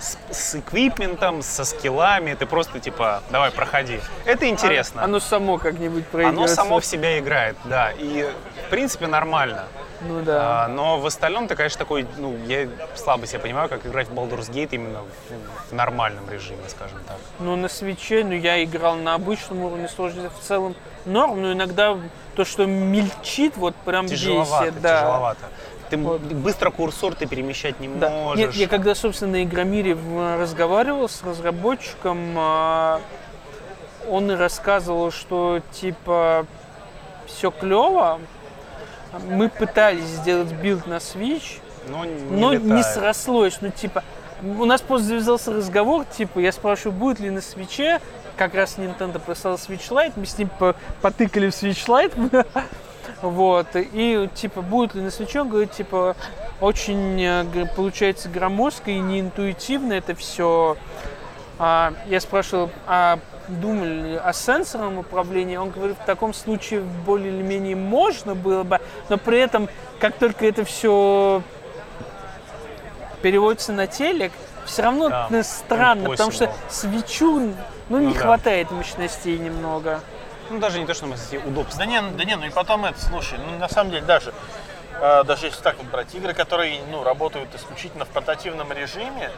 с, 0.00 0.18
с 0.30 0.54
эквипментом, 0.56 1.42
со 1.42 1.64
скиллами, 1.64 2.34
ты 2.34 2.46
просто 2.46 2.80
типа, 2.80 3.22
давай, 3.30 3.50
проходи. 3.50 4.00
Это 4.24 4.48
интересно. 4.48 5.04
Оно 5.04 5.20
само 5.20 5.58
как-нибудь 5.58 6.06
пройдет. 6.06 6.36
Оно 6.36 6.46
само 6.46 6.80
в 6.80 6.84
себя 6.84 7.18
играет, 7.18 7.56
да, 7.64 7.92
и 7.92 8.28
в 8.66 8.70
принципе 8.70 9.06
нормально. 9.06 9.66
Ну 10.00 10.22
да. 10.22 10.64
А, 10.64 10.68
но 10.68 10.98
в 10.98 11.04
остальном 11.04 11.46
ты, 11.46 11.54
конечно, 11.54 11.78
такой, 11.78 12.06
ну, 12.16 12.34
я 12.46 12.68
слабо 12.94 13.26
себя 13.26 13.40
понимаю, 13.40 13.68
как 13.68 13.84
играть 13.84 14.08
в 14.08 14.14
Baldur's 14.14 14.50
Gate 14.50 14.70
именно 14.72 15.00
в, 15.02 15.70
в 15.70 15.74
нормальном 15.74 16.28
режиме, 16.30 16.62
скажем 16.68 16.98
так. 17.06 17.18
Ну, 17.38 17.54
на 17.56 17.68
свече, 17.68 18.24
ну, 18.24 18.32
я 18.32 18.64
играл 18.64 18.96
на 18.96 19.14
обычном 19.14 19.62
уровне 19.62 19.88
сложности 19.88 20.30
в 20.40 20.42
целом 20.42 20.74
норм, 21.04 21.42
но 21.42 21.52
иногда 21.52 21.98
то, 22.34 22.44
что 22.46 22.64
мельчит, 22.64 23.56
вот 23.56 23.74
прям 23.76 24.06
Тяжеловато, 24.06 24.66
бесит, 24.66 24.80
да. 24.80 25.00
тяжеловато. 25.00 25.48
Ты 25.90 25.96
быстро 25.96 26.70
курсор 26.70 27.14
ты 27.14 27.26
перемещать 27.26 27.80
не 27.80 27.88
Да. 27.88 28.10
можешь. 28.10 28.46
Нет, 28.46 28.54
я 28.54 28.68
когда, 28.68 28.94
собственно, 28.94 29.32
на 29.32 29.42
Игромире 29.44 29.94
в- 29.94 30.38
разговаривал 30.40 31.08
с 31.08 31.22
разработчиком, 31.22 32.18
а, 32.36 33.00
он 34.08 34.30
и 34.30 34.34
рассказывал, 34.36 35.10
что, 35.10 35.60
типа, 35.72 36.46
все 37.26 37.50
клево. 37.50 38.18
Мы 39.28 39.48
пытались 39.48 40.04
сделать 40.04 40.52
билд 40.52 40.86
на 40.86 40.94
Switch, 40.98 41.58
но 41.88 42.04
не, 42.04 42.14
но 42.30 42.54
не 42.54 42.82
срослось. 42.82 43.58
Ну, 43.60 43.70
типа, 43.70 44.04
у 44.42 44.64
нас 44.64 44.80
просто 44.80 45.08
завязался 45.08 45.52
разговор, 45.52 46.04
типа, 46.04 46.38
я 46.38 46.52
спрашиваю, 46.52 46.92
будет 46.96 47.18
ли 47.20 47.30
на 47.30 47.40
Switch 47.40 47.85
е, 47.85 48.00
как 48.36 48.54
раз 48.54 48.78
Nintendo 48.78 49.18
прислал 49.18 49.56
Switch 49.56 49.90
Lite, 49.90 50.12
мы 50.16 50.24
с 50.26 50.38
ним 50.38 50.48
по- 50.58 50.74
потыкали 51.02 51.50
в 51.50 51.52
Switch 51.52 51.86
Lite, 51.88 52.46
вот, 53.22 53.66
и, 53.74 54.28
типа, 54.34 54.62
будет 54.62 54.94
ли 54.94 55.02
на 55.02 55.10
Switch 55.10 55.35
е, 55.35 55.44
говорит, 55.44 55.72
типа, 55.72 56.16
очень, 56.60 57.22
э, 57.22 57.66
получается, 57.76 58.28
громоздко 58.28 58.90
и 58.90 58.98
неинтуитивно 58.98 59.92
это 59.94 60.14
все. 60.14 60.76
я 61.58 62.20
спрашивал, 62.20 62.70
а 62.86 63.18
думали 63.48 64.12
ли 64.12 64.16
о 64.16 64.32
сенсорном 64.32 64.98
управлении? 64.98 65.56
Он 65.56 65.70
говорит, 65.70 65.96
в 65.98 66.06
таком 66.06 66.32
случае 66.32 66.80
более 66.80 67.32
или 67.32 67.42
менее 67.42 67.76
можно 67.76 68.34
было 68.34 68.62
бы, 68.62 68.80
но 69.08 69.18
при 69.18 69.38
этом, 69.38 69.68
как 69.98 70.14
только 70.14 70.46
это 70.46 70.64
все 70.64 71.42
переводится 73.22 73.72
на 73.72 73.86
телек, 73.86 74.32
все 74.64 74.82
равно 74.82 75.08
Да, 75.08 75.26
это 75.30 75.42
странно, 75.42 76.10
потому 76.10 76.30
что 76.30 76.50
свечу, 76.68 77.52
ну, 77.88 77.98
не 77.98 78.06
Ну 78.06 78.14
да. 78.14 78.20
хватает 78.20 78.70
мощностей 78.70 79.38
немного. 79.38 80.00
Ну, 80.50 80.58
даже 80.58 80.80
не 80.80 80.86
то, 80.86 80.94
что 80.94 81.06
мы 81.06 81.16
удобство. 81.46 81.78
Да 81.78 81.86
не, 81.86 82.00
да 82.02 82.24
не, 82.24 82.36
ну 82.36 82.44
и 82.44 82.50
потом 82.50 82.84
это, 82.84 83.00
слушай, 83.00 83.38
ну 83.38 83.56
на 83.58 83.68
самом 83.68 83.92
деле 83.92 84.02
даже, 84.04 84.34
э, 85.00 85.24
даже 85.24 85.46
если 85.46 85.62
так 85.62 85.78
вот 85.78 85.86
брать, 85.86 86.14
игры, 86.14 86.34
которые, 86.34 86.80
ну, 86.90 87.04
работают 87.04 87.54
исключительно 87.54 88.04
в 88.04 88.08
портативном 88.08 88.72
режиме, 88.72 89.30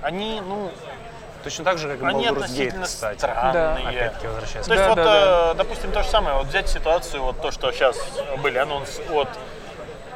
они, 0.00 0.40
ну, 0.40 0.70
Точно 1.44 1.64
так 1.64 1.78
же, 1.78 1.88
как 1.88 2.02
и 2.02 2.04
они 2.04 2.26
Baldur's 2.26 2.30
относительно 2.32 2.82
Gate, 2.82 2.86
кстати. 2.86 3.18
странные. 3.18 3.88
Опять-таки 3.88 4.26
возвращаясь. 4.26 4.66
То 4.66 4.72
есть 4.72 4.84
Да, 4.84 4.88
вот, 4.88 4.96
да, 4.96 5.04
да. 5.04 5.52
э, 5.52 5.54
допустим, 5.54 5.92
то 5.92 6.02
же 6.02 6.08
самое, 6.08 6.36
вот 6.36 6.46
взять 6.46 6.68
ситуацию, 6.68 7.22
вот 7.22 7.40
то, 7.40 7.52
что 7.52 7.70
сейчас 7.70 7.96
были 8.42 8.58
анонсы 8.58 9.02
от 9.12 9.28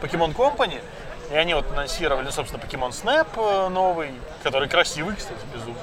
Pokemon 0.03 0.35
Company, 0.35 0.83
и 1.31 1.37
они 1.37 1.55
вот 1.55 1.71
анонсировали, 1.71 2.25
ну, 2.25 2.33
собственно, 2.33 2.61
Pokemon 2.61 2.91
Snap 2.91 3.29
э, 3.37 3.69
новый, 3.69 4.11
который 4.43 4.69
красивый, 4.69 5.15
кстати, 5.15 5.41
безумно. 5.55 5.79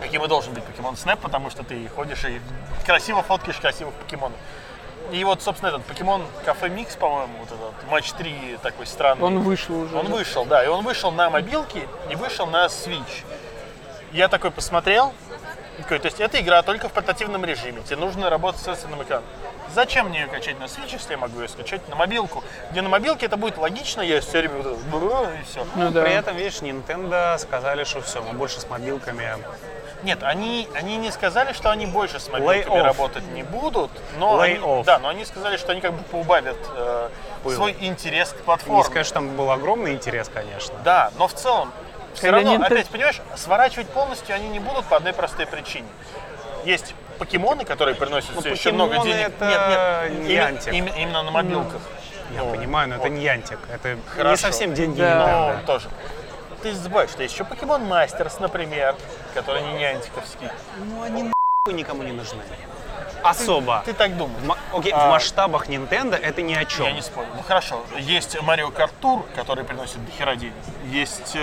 Каким 0.00 0.24
и 0.24 0.28
должен 0.28 0.52
быть 0.52 0.62
Pokemon 0.64 0.94
Snap, 0.94 1.18
потому 1.20 1.50
что 1.50 1.62
ты 1.62 1.88
ходишь 1.88 2.24
и 2.24 2.40
красиво 2.84 3.22
фоткаешь 3.22 3.58
красивых 3.58 3.94
покемонов. 3.94 4.38
И 5.12 5.22
вот, 5.24 5.42
собственно, 5.42 5.68
этот 5.68 5.88
Pokemon 5.88 6.24
Cafe 6.44 6.68
Mix, 6.68 6.98
по-моему, 6.98 7.38
вот 7.38 7.48
этот 7.48 7.90
матч 7.90 8.12
3 8.12 8.58
такой 8.62 8.86
странный. 8.86 9.24
Он 9.24 9.38
вышел 9.40 9.80
уже. 9.80 9.96
Он 9.96 10.06
да. 10.06 10.12
вышел, 10.12 10.44
да, 10.44 10.64
и 10.64 10.68
он 10.68 10.84
вышел 10.84 11.12
на 11.12 11.30
мобилке 11.30 11.88
и 12.10 12.16
вышел 12.16 12.46
на 12.46 12.66
Switch. 12.66 13.24
Я 14.12 14.28
такой 14.28 14.50
посмотрел, 14.50 15.12
такой, 15.78 15.98
то 15.98 16.06
есть 16.06 16.20
эта 16.20 16.40
игра 16.40 16.62
только 16.62 16.88
в 16.88 16.92
портативном 16.92 17.44
режиме, 17.44 17.82
тебе 17.82 17.96
нужно 17.96 18.30
работать 18.30 18.60
с 18.60 18.64
сенсорным 18.64 19.02
экраном. 19.02 19.24
Зачем 19.74 20.08
мне 20.08 20.20
ее 20.20 20.26
качать 20.26 20.58
на 20.58 20.64
Switch, 20.64 20.92
если 20.92 21.12
я 21.12 21.18
могу 21.18 21.40
ее 21.40 21.48
скачать 21.48 21.86
на 21.88 21.96
мобилку? 21.96 22.42
Где 22.70 22.82
на 22.82 22.88
мобилке 22.88 23.26
это 23.26 23.36
будет 23.36 23.58
логично, 23.58 24.00
я 24.00 24.20
все 24.20 24.38
время 24.38 24.56
вот 24.56 24.66
это 24.66 25.32
и 25.38 25.42
все. 25.44 25.66
Ну 25.76 25.90
да. 25.90 26.02
При 26.02 26.12
этом, 26.12 26.36
видишь, 26.36 26.60
Nintendo 26.62 27.38
сказали, 27.38 27.84
что 27.84 28.00
все, 28.00 28.22
мы 28.22 28.32
больше 28.32 28.60
с 28.60 28.68
мобилками. 28.68 29.36
Нет, 30.06 30.22
они, 30.22 30.68
они 30.72 30.98
не 30.98 31.10
сказали, 31.10 31.52
что 31.52 31.68
они 31.72 31.84
больше 31.84 32.20
с 32.20 32.28
мобилками 32.28 32.78
работать 32.78 33.24
не 33.32 33.42
будут, 33.42 33.90
но 34.20 34.40
Lay 34.40 34.52
они, 34.52 34.58
off. 34.60 34.84
да, 34.84 35.00
но 35.00 35.08
они 35.08 35.24
сказали, 35.24 35.56
что 35.56 35.72
они 35.72 35.80
как 35.80 35.94
бы 35.94 36.02
поубавят 36.04 36.56
э, 36.76 37.08
Был. 37.42 37.50
свой 37.50 37.76
интерес 37.80 38.28
к 38.30 38.36
Не 38.36 38.42
платформе. 38.44 38.84
сказать, 38.84 39.04
что 39.06 39.14
там 39.16 39.34
был 39.36 39.50
огромный 39.50 39.92
интерес, 39.94 40.30
конечно. 40.32 40.76
Да, 40.84 41.10
но 41.18 41.26
в 41.26 41.34
целом, 41.34 41.72
все 42.14 42.22
Когда 42.30 42.36
равно, 42.38 42.54
Nintendo- 42.54 42.66
опять, 42.66 42.86
понимаешь, 42.86 43.20
сворачивать 43.34 43.88
полностью 43.88 44.36
они 44.36 44.48
не 44.48 44.60
будут 44.60 44.84
по 44.84 44.96
одной 44.96 45.12
простой 45.12 45.44
причине. 45.46 45.88
Есть 46.64 46.94
покемоны, 47.18 47.64
которые 47.64 47.96
приносят 47.96 48.30
Ну, 48.36 48.42
все 48.42 48.50
еще 48.50 48.70
много 48.70 48.98
денег. 49.00 49.26
это 49.26 49.44
нет, 49.44 49.60
нет, 50.12 50.20
не 50.28 50.34
именно, 50.34 50.46
антик. 50.46 50.72
именно- 50.72 50.94
именно 50.96 51.22
на 51.24 51.30
мобилках. 51.32 51.80
Я 52.32 52.42
Ну, 52.44 52.50
понимаю, 52.54 52.88
но 52.90 52.94
вот. 52.96 53.06
это 53.06 53.08
не 53.12 53.22
янтик. 53.24 53.58
Это 53.72 53.94
не 53.94 54.00
Хорошо. 54.16 54.36
совсем 54.42 54.72
деньги 54.72 55.00
Да. 55.00 55.08
Nintendo. 55.10 55.56
Но 55.60 55.66
тоже. 55.66 55.88
Ты 56.66 56.74
забываешь, 56.74 57.10
что 57.10 57.22
есть 57.22 57.32
еще 57.32 57.44
покемон 57.44 57.84
Мастерс, 57.84 58.40
например, 58.40 58.96
который 59.34 59.62
не 59.62 59.84
антиковский. 59.84 60.48
Ну, 60.78 61.00
они 61.00 61.22
нахуй 61.22 61.78
никому 61.78 62.02
не 62.02 62.10
нужны. 62.10 62.42
Особо. 63.22 63.82
Ты 63.86 63.92
так 63.92 64.16
думаешь? 64.16 64.40
В 64.42 64.46
ма- 64.46 64.58
Окей, 64.72 64.90
А. 64.92 65.06
в 65.06 65.10
масштабах 65.12 65.68
Nintendo 65.68 66.16
это 66.16 66.42
ни 66.42 66.54
о 66.54 66.64
чем. 66.64 66.86
Я 66.86 66.90
не 66.90 67.02
спорю. 67.02 67.28
Ну 67.36 67.42
хорошо, 67.46 67.84
есть 68.00 68.42
Марио 68.42 68.72
Карт 68.72 68.92
Тур, 69.00 69.24
который 69.36 69.62
приносит 69.62 70.04
дохера 70.06 70.34
денег. 70.34 70.54
Есть 70.86 71.36
э, 71.36 71.38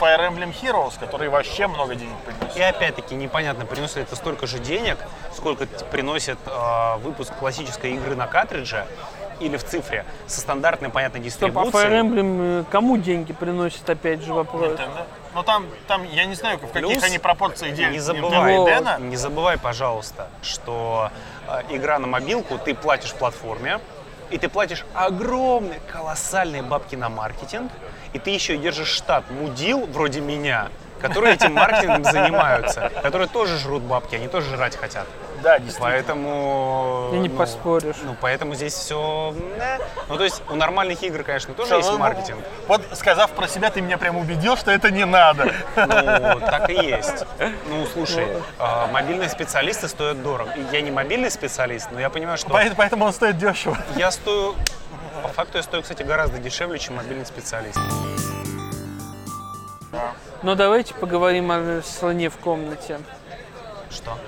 Fire 0.00 0.28
Emblem 0.28 0.52
Heroes, 0.60 0.98
который 0.98 1.28
вообще 1.28 1.68
много 1.68 1.94
денег 1.94 2.16
приносит. 2.24 2.56
И 2.56 2.62
опять-таки 2.62 3.14
непонятно, 3.14 3.64
приносит 3.64 3.96
ли 3.98 4.02
это 4.02 4.16
столько 4.16 4.48
же 4.48 4.58
денег, 4.58 4.98
сколько 5.36 5.66
приносит 5.92 6.38
э, 6.46 6.96
выпуск 6.98 7.32
классической 7.38 7.92
игры 7.92 8.16
на 8.16 8.26
картридже 8.26 8.86
или 9.40 9.56
в 9.56 9.64
цифре 9.64 10.04
со 10.26 10.40
стандартной, 10.40 10.88
понятной 10.88 11.28
Стоп, 11.30 11.56
а 11.56 11.64
дистрибуцией. 11.64 11.84
Fire 11.84 12.00
Emblem 12.02 12.64
кому 12.70 12.96
деньги 12.96 13.32
приносит, 13.32 13.88
опять 13.88 14.22
же 14.22 14.32
вопрос. 14.32 14.72
Nintendo. 14.72 15.04
Но 15.34 15.42
там, 15.42 15.66
там, 15.86 16.04
я 16.04 16.24
не 16.24 16.34
знаю, 16.34 16.58
в 16.58 16.72
каких 16.72 16.88
Плюс 16.88 17.02
они 17.02 17.18
пропорциях 17.18 17.74
делят 17.74 17.92
Не 17.92 17.98
Nintendo 17.98 18.00
забывай. 18.00 18.64
Дэна. 18.64 18.98
не 19.00 19.16
забывай, 19.16 19.58
пожалуйста, 19.58 20.28
что 20.42 21.10
э, 21.48 21.62
игра 21.70 21.98
на 21.98 22.06
мобилку, 22.06 22.58
ты 22.58 22.74
платишь 22.74 23.12
платформе, 23.12 23.80
и 24.30 24.38
ты 24.38 24.48
платишь 24.48 24.84
огромные, 24.94 25.80
колоссальные 25.92 26.62
бабки 26.62 26.96
на 26.96 27.08
маркетинг, 27.08 27.70
и 28.12 28.18
ты 28.18 28.30
еще 28.30 28.56
держишь 28.56 28.88
штат 28.88 29.30
мудил, 29.30 29.86
вроде 29.86 30.20
меня, 30.20 30.68
которые 31.00 31.34
этим 31.34 31.52
маркетингом 31.54 32.04
занимаются, 32.12 32.90
которые 33.02 33.28
тоже 33.28 33.58
жрут 33.58 33.82
бабки, 33.82 34.14
они 34.14 34.28
тоже 34.28 34.56
жрать 34.56 34.76
хотят. 34.76 35.06
Да, 35.46 35.58
действительно. 35.60 35.92
Поэтому... 35.92 37.10
И 37.12 37.18
не 37.18 37.28
ну, 37.28 37.36
поспоришь. 37.36 37.96
Ну, 38.02 38.16
поэтому 38.20 38.56
здесь 38.56 38.74
все... 38.74 39.32
Ну, 40.08 40.16
то 40.16 40.24
есть 40.24 40.42
у 40.50 40.56
нормальных 40.56 41.00
игр, 41.04 41.22
конечно, 41.22 41.54
тоже 41.54 41.76
есть 41.76 41.88
ну, 41.88 41.98
маркетинг. 41.98 42.40
Вот 42.66 42.82
сказав 42.94 43.30
про 43.30 43.46
себя, 43.46 43.70
ты 43.70 43.80
меня 43.80 43.96
прям 43.96 44.16
убедил, 44.16 44.56
что 44.56 44.72
это 44.72 44.90
не 44.90 45.04
надо. 45.04 45.54
Ну, 45.76 46.40
так 46.40 46.68
и 46.68 46.74
есть. 46.74 47.24
Ну, 47.68 47.86
слушай, 47.92 48.26
а, 48.58 48.88
мобильные 48.88 49.28
специалисты 49.28 49.86
стоят 49.86 50.20
дорого. 50.20 50.50
Я 50.72 50.80
не 50.80 50.90
мобильный 50.90 51.30
специалист, 51.30 51.88
но 51.92 52.00
я 52.00 52.10
понимаю, 52.10 52.38
что 52.38 52.50
Поэтому, 52.50 52.76
поэтому 52.76 53.04
он 53.04 53.12
стоит 53.12 53.38
дешево. 53.38 53.78
я 53.94 54.10
стою... 54.10 54.56
По 55.22 55.28
факту 55.28 55.58
я 55.58 55.62
стою, 55.62 55.84
кстати, 55.84 56.02
гораздо 56.02 56.38
дешевле, 56.38 56.78
чем 56.80 56.96
мобильный 56.96 57.24
специалист. 57.24 57.78
Но 60.42 60.56
давайте 60.56 60.92
поговорим 60.94 61.52
о 61.52 61.82
слоне 61.82 62.30
в 62.30 62.36
комнате. 62.36 62.98
Что? 63.90 64.18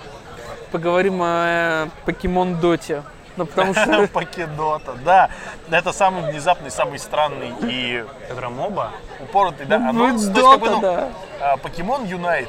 Поговорим 0.72 1.20
о 1.22 1.88
покемон 2.04 2.56
Доте. 2.60 3.02
Ну, 3.36 3.46
потому 3.46 3.72
что 3.72 4.06
Покедота, 4.12 4.94
да. 5.04 5.30
Это 5.70 5.92
самый 5.92 6.30
внезапный, 6.30 6.70
самый 6.70 6.98
странный 6.98 7.52
и 7.62 8.04
Которая 8.28 8.50
моба? 8.50 8.90
упоротый, 9.20 9.64
да, 9.66 9.78
Ну, 9.78 9.88
анонс. 9.90 10.22
То 10.24 10.28
есть, 10.28 10.32
Дота, 10.40 10.50
как 10.50 10.60
бы, 10.60 10.70
ну, 10.70 10.80
да. 10.80 11.08
а, 11.40 11.56
Покемон 11.56 12.04
Юнайт. 12.04 12.48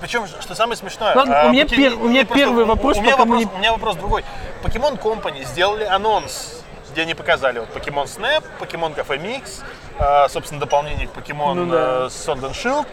Причем, 0.00 0.26
что 0.28 0.54
самое 0.54 0.76
смешное... 0.76 1.14
Ладно, 1.16 1.40
а, 1.42 1.46
у 1.46 1.50
меня 1.52 1.64
Поки- 1.64 1.74
пер- 1.76 1.94
у 2.00 2.08
меня 2.08 2.20
просто- 2.24 2.34
первый 2.34 2.64
вопрос, 2.64 2.98
У 2.98 3.02
меня 3.02 3.16
вопрос, 3.16 3.40
не- 3.40 3.46
у 3.52 3.58
меня 3.58 3.72
вопрос 3.72 3.96
другой. 3.96 4.24
Покемон 4.62 4.94
Company 4.94 5.44
сделали 5.44 5.82
анонс, 5.84 6.62
где 6.92 7.02
они 7.02 7.14
показали 7.14 7.58
вот 7.58 7.68
Покемон 7.70 8.06
Snap, 8.06 8.44
Покемон 8.60 8.92
Cafe 8.92 9.20
Mix, 9.20 9.64
а, 9.98 10.28
собственно, 10.28 10.60
дополнение 10.60 11.08
к 11.08 11.10
Покемон 11.10 11.66
Ну 11.66 11.72
да. 11.72 11.78
э, 11.78 12.06
Sword 12.06 12.42
and 12.42 12.52
Shield. 12.52 12.86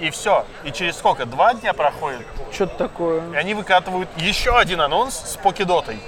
И 0.00 0.10
все. 0.10 0.44
И 0.64 0.72
через 0.72 0.96
сколько? 0.96 1.26
Два 1.26 1.54
дня 1.54 1.72
проходит. 1.74 2.26
Что-то 2.52 2.76
такое. 2.76 3.22
И 3.32 3.36
они 3.36 3.54
выкатывают 3.54 4.08
еще 4.16 4.56
один 4.56 4.80
анонс 4.80 5.14
с 5.14 5.36
Покедотой. 5.36 6.00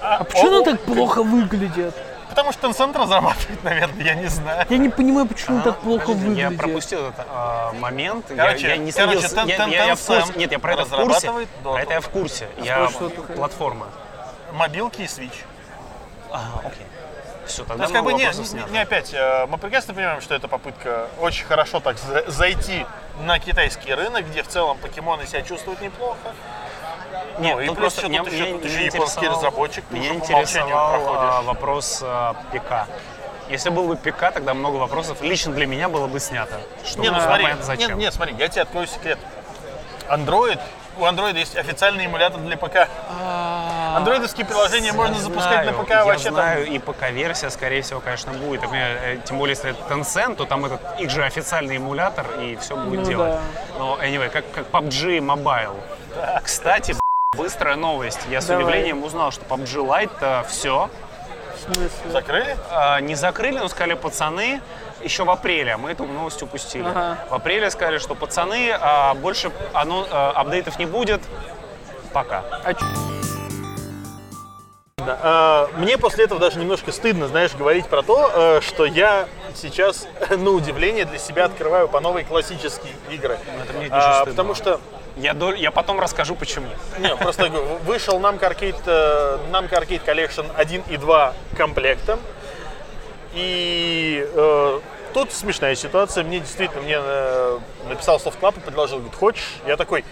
А 0.00 0.22
почему 0.24 0.48
оно 0.48 0.62
так 0.62 0.80
плохо 0.82 1.22
выглядит? 1.22 1.94
Потому 2.28 2.52
что 2.52 2.68
Tencent 2.68 2.96
разрабатывает, 2.96 3.64
наверное, 3.64 4.04
я 4.04 4.14
не 4.14 4.26
знаю. 4.26 4.66
Я 4.68 4.76
не 4.78 4.90
понимаю, 4.90 5.26
почему 5.26 5.56
оно 5.56 5.64
так 5.64 5.80
плохо 5.80 6.08
Подожди, 6.08 6.26
Я 6.34 6.48
выглядит. 6.50 6.58
пропустил 6.58 7.00
этот 7.06 7.26
а, 7.30 7.72
момент. 7.72 8.26
Я- 8.30 8.36
Короче, 8.36 8.68
я, 8.68 8.76
не 8.76 8.92
короче, 8.92 9.20
следил. 9.28 9.36
Тен- 9.38 9.48
я, 9.48 9.56
Тен- 9.56 9.70
я- 9.70 9.84
я 9.86 9.94
в 9.96 10.06
курсе. 10.06 10.32
Нет, 10.36 10.52
я 10.52 10.58
про 10.58 10.72
это 10.74 10.84
в 10.84 10.90
курсе. 10.90 11.32
Про 11.32 11.70
Dota. 11.70 11.78
это 11.78 11.92
я 11.94 12.00
в 12.00 12.08
курсе. 12.10 12.48
Я 12.58 12.88
что 12.90 13.08
ты- 13.08 13.22
платформа. 13.22 13.86
Мобилки 14.52 15.00
и 15.00 15.06
Switch. 15.06 15.44
А, 16.30 16.60
окей. 16.64 16.86
Все, 17.48 17.62
То 17.62 17.68
тогда 17.70 17.84
есть, 17.84 17.94
как 17.94 18.04
бы, 18.04 18.12
не, 18.12 18.24
не- 18.24 18.70
не 18.72 18.78
опять, 18.78 19.12
э, 19.14 19.46
мы 19.46 19.58
прекрасно 19.58 19.94
понимаем, 19.94 20.20
что 20.20 20.34
это 20.34 20.48
попытка 20.48 21.08
очень 21.18 21.44
хорошо 21.46 21.80
так 21.80 21.96
за- 21.98 22.30
зайти 22.30 22.84
на 23.22 23.38
китайский 23.38 23.92
рынок, 23.94 24.26
где 24.28 24.42
в 24.42 24.48
целом 24.48 24.76
покемоны 24.78 25.26
себя 25.26 25.42
чувствуют 25.42 25.80
неплохо. 25.80 26.18
Нет, 27.38 27.56
Ну, 27.56 27.60
и 27.62 27.66
плюс 27.66 27.76
просто 27.78 28.00
еще 28.02 28.08
меня, 28.10 28.24
тут 28.24 28.32
еще- 28.32 28.52
тут 28.52 28.64
еще 28.64 28.84
японский 28.86 29.28
разработчик, 29.28 29.84
ты 29.88 29.94
Меня 29.94 30.10
уже 30.12 30.20
по 30.20 30.24
умолчанию 30.26 30.42
интересовал 30.42 30.94
а, 30.94 30.98
проходишь. 30.98 31.46
вопрос 31.46 32.00
а, 32.04 32.34
ПК. 32.52 32.86
Если 33.48 33.70
был 33.70 33.88
бы 33.88 33.96
ПК, 33.96 34.30
тогда 34.30 34.52
много 34.52 34.76
вопросов 34.76 35.22
лично 35.22 35.52
для 35.54 35.66
меня 35.66 35.88
было 35.88 36.06
бы 36.06 36.20
снято. 36.20 36.60
Что 36.84 37.00
Не, 37.00 37.10
ну 37.10 37.18
смотри, 37.20 37.44
понятно, 37.44 37.64
зачем. 37.64 37.88
нет, 37.90 37.98
нет, 37.98 38.14
смотри, 38.14 38.34
я 38.38 38.48
тебе 38.48 38.62
открою 38.62 38.86
секрет. 38.86 39.18
Android, 40.10 40.60
у 40.98 41.02
Android 41.04 41.38
есть 41.38 41.56
официальный 41.56 42.04
эмулятор 42.04 42.40
для 42.40 42.56
ПК. 42.58 42.88
Андроидовские 43.98 44.46
приложения 44.46 44.92
можно 44.92 45.18
запускать 45.18 45.66
на 45.66 45.72
ПК 45.72 45.90
я 45.90 46.04
вообще 46.04 46.24
там. 46.26 46.34
знаю, 46.34 46.66
и 46.66 46.78
ПК-версия, 46.78 47.50
скорее 47.50 47.82
всего, 47.82 48.00
конечно, 48.00 48.32
будет. 48.32 48.62
Э, 48.72 49.18
Тем 49.24 49.38
более, 49.38 49.56
если 49.56 49.70
это 49.70 49.92
Tencent, 49.92 50.36
то 50.36 50.44
там 50.44 50.64
этот 50.64 50.80
их 51.00 51.10
же 51.10 51.24
официальный 51.24 51.76
эмулятор, 51.76 52.26
и 52.40 52.56
все 52.56 52.76
будет 52.76 53.00
Ну 53.00 53.06
делать. 53.06 53.40
Но, 53.76 53.98
anyway, 54.00 54.28
как, 54.30 54.44
как 54.52 54.66
PUBG 54.70 55.18
Mobile. 55.18 55.76
Кстати, 56.42 56.94
быстрая 57.36 57.76
новость. 57.76 58.20
Я 58.30 58.40
с 58.40 58.48
удивлением 58.48 59.02
узнал, 59.02 59.32
что 59.32 59.44
PUBG 59.44 59.84
Lite 59.86 60.46
все 60.48 60.88
В 61.56 61.60
смысле? 61.64 62.10
Закрыли? 62.10 62.56
не 63.02 63.14
закрыли, 63.16 63.58
но 63.58 63.68
сказали, 63.68 63.94
пацаны, 63.94 64.60
еще 65.02 65.24
в 65.24 65.30
апреле, 65.30 65.76
мы 65.76 65.90
эту 65.92 66.04
новость 66.06 66.42
упустили. 66.42 66.86
Ага. 66.88 67.18
В 67.30 67.34
апреле 67.34 67.70
сказали, 67.70 67.98
что 67.98 68.14
пацаны, 68.14 68.70
а, 68.80 69.14
больше 69.14 69.50
оно, 69.72 70.06
а, 70.10 70.32
апдейтов 70.36 70.78
не 70.78 70.86
будет. 70.86 71.20
Пока. 72.12 72.42
А 72.64 72.74
Да. 75.08 75.18
А, 75.22 75.70
Мне 75.78 75.96
после 75.96 76.24
этого 76.24 76.38
даже 76.38 76.58
немножко 76.58 76.92
стыдно, 76.92 77.28
знаешь, 77.28 77.54
говорить 77.54 77.86
про 77.86 78.02
то, 78.02 78.30
э, 78.34 78.60
что 78.60 78.84
я 78.84 79.26
сейчас, 79.54 80.06
на 80.30 80.50
удивление, 80.50 81.06
для 81.06 81.18
себя 81.18 81.46
открываю 81.46 81.88
по 81.88 81.98
новой 82.00 82.24
классические 82.24 82.92
игры. 83.10 83.38
это 83.62 83.72
мне 83.72 83.88
А. 83.90 84.26
Потому 84.26 84.54
что 84.54 84.78
Я, 85.16 85.32
дол- 85.32 85.54
я 85.54 85.70
потом 85.70 85.98
расскажу, 85.98 86.34
почему. 86.36 86.66
Не, 86.98 87.16
просто 87.16 87.48
вышел 87.86 88.20
Namco 88.20 88.40
Arcade, 88.40 88.76
э, 88.84 89.38
Namco 89.50 89.70
Arcade 89.70 90.04
Collection 90.04 90.44
1 90.54 90.82
и 90.90 90.98
2 90.98 91.32
комплектом. 91.56 92.20
И 93.32 94.28
э, 94.30 94.80
тут 95.14 95.32
смешная 95.32 95.74
ситуация. 95.74 96.22
Мне 96.22 96.40
действительно, 96.40 96.82
мне 96.82 96.98
э, 97.00 97.58
написал 97.88 98.18
Soft 98.18 98.38
Club 98.40 98.58
и 98.58 98.60
предложил, 98.60 98.98
говорит, 98.98 99.16
хочешь? 99.18 99.54
Я 99.66 99.78
такой, 99.78 100.04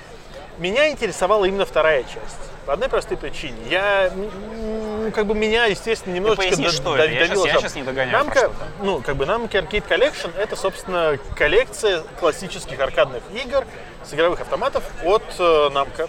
меня 0.59 0.89
интересовала 0.91 1.45
именно 1.45 1.65
вторая 1.67 2.03
часть. 2.03 2.37
По 2.67 2.73
одной 2.73 2.89
простой 2.89 3.17
причине. 3.17 3.57
Я, 3.71 4.07
м, 4.09 5.13
как 5.13 5.27
бы 5.27 5.35
меня, 5.35 5.67
естественно, 5.67 6.15
немножечко 6.15 6.43
поясни, 6.49 6.65
да- 6.65 6.71
что 6.73 6.97
это? 6.97 7.07
Я 7.13 7.27
давило 7.29 7.47
я 7.47 7.61
щас 7.61 7.75
не 7.77 7.83
догоняю, 7.85 8.25
про 8.25 8.35
ты. 8.35 8.51
ну, 8.83 9.03
как 9.03 9.15
бы 9.17 9.25
Namco 9.25 9.51
Arcade 9.51 9.87
Collection 9.89 10.37
это, 10.37 10.57
собственно, 10.57 11.17
коллекция 11.37 12.03
классических 12.19 12.81
аркадных 12.81 13.23
игр 13.35 13.65
с 14.05 14.13
игровых 14.15 14.41
автоматов 14.41 14.83
от 15.05 15.23
э, 15.39 15.43
Namco. 15.73 16.09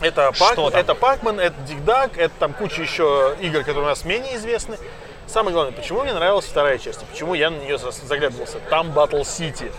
Это, 0.00 0.32
Пак, 0.38 0.56
это 0.74 0.92
Pac-Man, 0.94 1.40
это 1.40 1.54
Dig 1.68 1.84
Dug, 1.84 2.12
это 2.16 2.34
там 2.38 2.52
куча 2.54 2.82
еще 2.82 3.36
игр, 3.40 3.60
которые 3.60 3.84
у 3.84 3.86
нас 3.86 4.04
менее 4.04 4.36
известны. 4.36 4.76
Самое 5.26 5.54
главное, 5.54 5.72
почему 5.72 6.02
мне 6.02 6.12
нравилась 6.12 6.44
вторая 6.44 6.78
часть, 6.78 7.02
и 7.02 7.06
почему 7.06 7.34
я 7.34 7.50
на 7.50 7.56
нее 7.56 7.78
за- 7.78 7.92
заглядывался. 7.92 8.58
Там 8.68 8.90
Battle 8.90 9.22
City, 9.22 9.72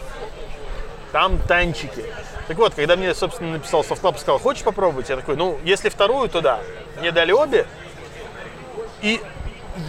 там 1.11 1.37
танчики. 1.39 2.05
Так 2.47 2.57
вот, 2.57 2.73
когда 2.73 2.95
мне, 2.95 3.13
собственно, 3.13 3.53
написал 3.53 3.81
Club, 3.81 4.17
сказал, 4.17 4.39
хочешь 4.39 4.63
попробовать? 4.63 5.09
Я 5.09 5.15
такой, 5.15 5.37
ну, 5.37 5.59
если 5.63 5.89
вторую, 5.89 6.29
то 6.29 6.41
да. 6.41 6.59
Мне 6.99 7.11
дали 7.11 7.31
обе, 7.31 7.65
и 9.01 9.21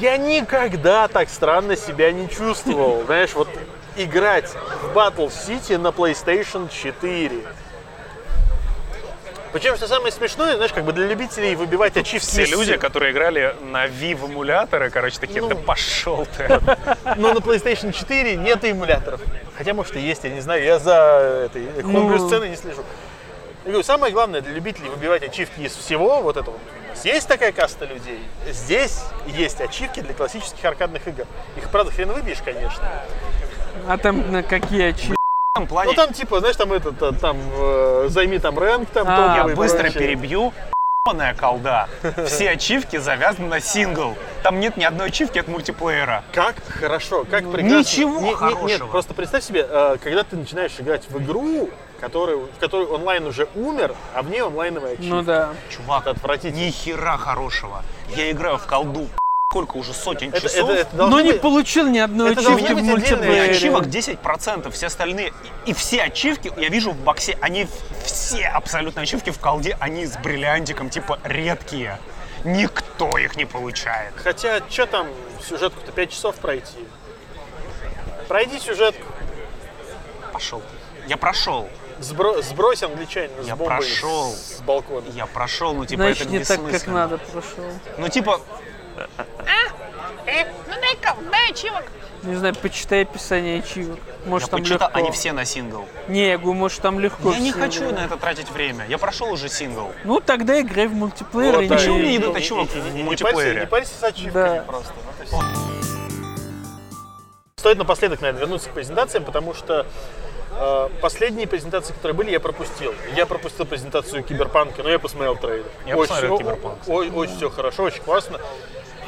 я 0.00 0.16
никогда 0.16 1.08
так 1.08 1.28
странно 1.28 1.76
себя 1.76 2.12
не 2.12 2.28
чувствовал. 2.28 3.02
Знаешь, 3.06 3.34
вот 3.34 3.48
играть 3.96 4.50
в 4.50 4.96
Battle 4.96 5.28
City 5.28 5.78
на 5.78 5.88
PlayStation 5.88 6.68
4. 6.68 7.42
Причем, 9.54 9.76
что 9.76 9.86
самое 9.86 10.10
смешное, 10.10 10.56
знаешь, 10.56 10.72
как 10.72 10.84
бы 10.84 10.92
для 10.92 11.06
любителей 11.06 11.54
выбивать 11.54 11.96
ачивки 11.96 12.26
Все 12.26 12.44
люди, 12.44 12.76
которые 12.76 13.12
играли 13.12 13.54
на 13.62 13.86
Vive 13.86 14.26
эмуляторы, 14.26 14.90
короче, 14.90 15.20
такие, 15.20 15.42
Ну. 15.42 15.48
да 15.48 15.54
пошел 15.54 16.26
ты. 16.36 16.48
Но 17.16 17.32
на 17.32 17.38
PlayStation 17.38 17.92
4 17.92 18.34
нет 18.34 18.64
эмуляторов. 18.64 19.20
Хотя, 19.56 19.72
может, 19.72 19.94
и 19.94 20.00
есть, 20.00 20.24
я 20.24 20.30
не 20.30 20.40
знаю, 20.40 20.64
я 20.64 20.80
за 20.80 21.46
этой 21.46 21.82
хомбрю 21.82 22.18
Ну. 22.18 22.44
не 22.46 22.56
слежу. 22.56 22.82
Я 23.64 23.70
говорю, 23.70 23.84
самое 23.84 24.12
главное 24.12 24.40
для 24.40 24.52
любителей 24.52 24.88
выбивать 24.88 25.22
ачивки 25.22 25.60
из 25.60 25.76
всего 25.76 26.20
вот 26.20 26.36
этого. 26.36 26.58
Есть 27.04 27.28
такая 27.28 27.52
каста 27.52 27.84
людей. 27.84 28.18
Здесь 28.48 29.04
есть 29.28 29.60
ачивки 29.60 30.00
для 30.00 30.14
классических 30.14 30.64
аркадных 30.64 31.06
игр. 31.06 31.26
Их, 31.56 31.70
правда, 31.70 31.92
хрен 31.92 32.10
выбьешь, 32.10 32.42
конечно. 32.44 32.82
А 33.86 33.98
там 33.98 34.32
на 34.32 34.42
какие 34.42 34.88
очи? 34.88 35.14
Плане 35.68 35.90
Ну 35.90 35.94
там 35.94 36.12
типа, 36.12 36.40
знаешь, 36.40 36.56
там 36.56 36.72
этот, 36.72 37.00
э, 37.00 37.12
там 37.12 37.36
э, 37.56 38.06
займи 38.08 38.40
там 38.40 38.58
рэнк, 38.58 38.90
там 38.90 39.06
А, 39.08 39.34
топовый 39.36 39.50
я 39.52 39.56
быстро 39.56 39.78
прочее. 39.82 39.98
перебью. 40.00 40.52
ебаная 41.06 41.32
колда. 41.34 41.88
Все 42.26 42.50
ачивки 42.50 42.96
завязаны 42.96 43.46
на 43.46 43.60
сингл. 43.60 44.16
Там 44.42 44.58
нет 44.58 44.76
ни 44.76 44.82
одной 44.82 45.08
ачивки 45.08 45.38
от 45.38 45.46
мультиплеера. 45.46 46.24
Как 46.32 46.56
хорошо, 46.66 47.24
как 47.30 47.48
прекрасно. 47.52 47.78
Ничего 47.78 48.18
Не- 48.20 48.30
не- 48.30 48.34
хорошего. 48.34 48.66
Нет, 48.66 48.90
просто 48.90 49.14
представь 49.14 49.44
себе, 49.44 49.64
э, 49.68 49.96
когда 50.02 50.24
ты 50.24 50.34
начинаешь 50.34 50.72
играть 50.80 51.08
в 51.08 51.22
игру, 51.22 51.70
которую, 52.00 52.48
в 52.56 52.58
которой 52.58 52.86
онлайн 52.88 53.24
уже 53.24 53.46
умер, 53.54 53.94
а 54.12 54.22
в 54.22 54.30
ней 54.30 54.42
онлайновая 54.42 54.94
ачивка. 54.94 55.08
Ну 55.14 55.22
да. 55.22 55.50
Чувак, 55.70 56.00
Это 56.08 56.10
отвратительно. 56.16 56.58
ни 56.66 56.70
хера 56.70 57.16
хорошего. 57.16 57.84
Я 58.16 58.28
играю 58.32 58.58
в 58.58 58.66
колду 58.66 59.06
сколько 59.54 59.76
уже 59.76 59.92
сотен 59.94 60.30
Это, 60.30 60.40
часов. 60.40 60.68
это- 60.68 60.80
это 60.80 60.96
должно 60.96 61.16
Но 61.16 61.22
не 61.22 61.30
быть- 61.32 61.40
получил 61.40 61.86
ни 61.86 61.98
одной 62.00 62.32
Это 62.32 62.40
ачивки 62.40 62.72
в 62.72 62.82
мультиплеере. 62.82 63.52
ачивок 63.52 63.86
10%, 63.86 64.72
все 64.74 64.86
остальные. 64.86 65.32
И, 65.64 65.70
и 65.70 65.74
все 65.74 66.02
ачивки, 66.02 66.52
я 66.56 66.68
вижу 66.70 66.90
в 66.90 66.96
боксе, 66.96 67.38
они 67.40 67.68
все 68.04 68.46
абсолютно 68.48 69.02
ачивки 69.02 69.30
в 69.30 69.38
колде, 69.38 69.76
они 69.78 70.06
с 70.06 70.16
бриллиантиком, 70.16 70.90
типа 70.90 71.20
редкие. 71.22 72.00
Никто 72.42 73.16
их 73.16 73.36
не 73.36 73.44
получает. 73.44 74.12
Хотя, 74.16 74.60
что 74.68 74.86
там 74.86 75.06
сюжетку-то 75.48 75.92
5 75.92 76.10
часов 76.10 76.34
пройти? 76.34 76.84
Пройди 78.26 78.58
сюжетку, 78.58 79.06
Пошел. 80.32 80.62
Я 81.06 81.16
прошел. 81.16 81.68
сбро- 82.00 82.42
сбрось 82.42 82.82
англичанина 82.82 83.44
с 83.44 83.46
Я 83.46 83.54
бомбой 83.54 83.76
прошел. 83.76 84.32
с 84.32 84.60
балкона. 84.62 85.04
Я 85.14 85.26
прошел, 85.26 85.74
ну 85.74 85.86
типа 85.86 86.02
Значит, 86.02 86.22
это 86.22 86.30
не 86.32 86.38
так, 86.44 86.60
как 86.72 86.86
надо 86.88 87.18
прошел. 87.18 87.64
Ну 87.98 88.08
типа, 88.08 88.40
Не 92.22 92.36
знаю, 92.36 92.54
почитай 92.54 93.02
описание 93.02 93.58
ачивок. 93.58 93.98
Может, 94.24 94.48
я 94.48 94.50
там 94.52 94.60
почитал, 94.60 94.88
легко. 94.88 94.98
они 94.98 95.10
все 95.10 95.32
на 95.32 95.44
сингл. 95.44 95.84
Не, 96.08 96.28
я 96.30 96.38
говорю, 96.38 96.54
может, 96.58 96.80
там 96.80 96.98
легко. 96.98 97.32
Я 97.32 97.38
не 97.38 97.50
все 97.52 97.60
хочу 97.60 97.90
на 97.92 98.06
это 98.06 98.16
тратить 98.16 98.50
время. 98.50 98.86
Я 98.88 98.96
прошел 98.96 99.30
уже 99.30 99.50
сингл. 99.50 99.92
Ну, 100.04 100.20
тогда 100.20 100.58
играй 100.60 100.86
в 100.86 100.94
мультиплеер. 100.94 101.56
Вот, 101.58 101.68
Почему 101.68 101.96
не- 101.96 102.00
мне 102.00 102.08
не 102.12 102.16
и- 102.16 102.18
дают 102.20 102.34
и- 102.36 102.38
ачивок 102.38 102.70
в 102.70 102.94
не 102.94 103.02
мультиплеере? 103.02 103.60
Не 103.60 103.66
парься 103.66 103.92
с 103.98 104.02
ачивками 104.02 104.32
Да. 104.32 104.64
просто. 104.66 104.92
всё. 105.26 105.38
Стоит 107.56 107.78
напоследок, 107.78 108.20
наверное, 108.20 108.40
вернуться 108.40 108.68
к 108.70 108.72
презентациям, 108.72 109.24
потому 109.24 109.54
что 109.54 109.86
э, 110.56 110.88
последние 111.00 111.46
презентации, 111.48 111.92
которые 111.94 112.14
были, 112.14 112.30
я 112.30 112.38
пропустил. 112.40 112.94
Я 113.16 113.26
пропустил 113.26 113.66
презентацию 113.66 114.22
Киберпанка, 114.22 114.82
но 114.82 114.88
я 114.90 114.98
посмотрел 114.98 115.34
трейлер. 115.36 115.64
Я 115.86 115.96
очень, 115.96 116.08
посмотрел 116.08 116.38
Киберпанк, 116.38 116.78
о- 116.86 116.92
Ой, 116.92 117.10
очень 117.10 117.36
все 117.36 117.50
хорошо, 117.50 117.82
очень 117.84 118.02
классно. 118.02 118.38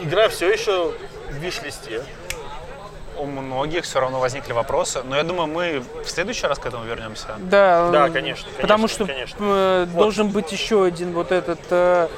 Игра 0.01 0.29
все 0.29 0.51
еще 0.51 0.93
в 1.31 1.35
виш-листе. 1.35 2.03
У 3.19 3.25
многих 3.25 3.85
все 3.85 4.01
равно 4.01 4.21
возникли 4.21 4.53
вопросы, 4.53 5.03
но 5.03 5.17
я 5.17 5.23
думаю, 5.23 5.47
мы 5.47 5.83
в 6.05 6.09
следующий 6.09 6.47
раз 6.47 6.59
к 6.59 6.67
этому 6.67 6.85
вернемся. 6.85 7.29
Да, 7.39 7.91
Да, 7.91 8.09
э, 8.09 8.11
конечно, 8.11 8.47
Потому 8.61 8.89
конечно, 8.89 9.07
что 9.07 9.07
конечно. 9.07 9.37
э, 9.41 9.87
должен 9.95 10.29
быть 10.29 10.53
еще 10.53 10.85
один 10.85 11.13
вот 11.15 11.33
этот 11.33 11.61
э, 11.71 12.09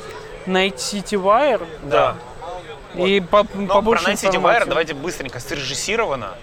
Night 0.47 0.75
City 0.75 1.15
Wire. 1.21 1.65
Да. 1.85 2.17
И 2.97 3.21
по, 3.21 3.47
Но 3.55 3.75
побольше 3.75 4.05
про 4.05 4.13
Night 4.13 4.17
City 4.29 4.43
Wire 4.43 4.67
давайте 4.67 4.95
быстренько, 4.95 5.39
срежиссировано. 5.39 6.35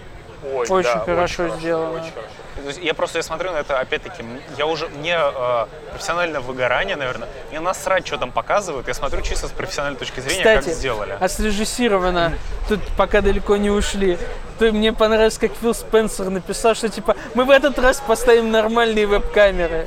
Ой, 0.44 0.66
Очень 0.68 0.82
да, 0.82 0.98
хорошо 1.00 1.36
хорошо, 1.44 1.56
сделано. 1.58 1.90
очень 1.92 2.12
хорошо. 2.12 2.28
То 2.56 2.68
есть 2.68 2.78
Я 2.82 2.94
просто 2.94 3.18
я 3.18 3.22
смотрю 3.22 3.52
на 3.52 3.58
это, 3.58 3.78
опять-таки, 3.78 4.24
я 4.56 4.66
уже, 4.66 4.88
мне 4.88 5.16
э, 5.18 5.66
профессиональное 5.90 6.40
выгорание, 6.40 6.96
наверное, 6.96 7.28
мне 7.50 7.60
насрать, 7.60 8.06
что 8.06 8.16
там 8.18 8.32
показывают, 8.32 8.88
я 8.88 8.94
смотрю 8.94 9.22
чисто 9.22 9.48
с 9.48 9.50
профессиональной 9.50 9.98
точки 9.98 10.20
зрения, 10.20 10.38
Кстати, 10.42 10.64
как 10.64 10.74
сделали. 10.74 11.16
а 11.20 11.28
срежиссировано, 11.28 12.32
тут 12.68 12.80
пока 12.96 13.20
далеко 13.20 13.56
не 13.56 13.70
ушли, 13.70 14.18
то 14.58 14.72
мне 14.72 14.92
понравилось, 14.92 15.38
как 15.38 15.52
Фил 15.60 15.74
Спенсер 15.74 16.30
написал, 16.30 16.74
что 16.74 16.88
типа 16.88 17.14
мы 17.34 17.44
в 17.44 17.50
этот 17.50 17.78
раз 17.78 18.00
поставим 18.00 18.50
нормальные 18.50 19.06
веб-камеры. 19.06 19.86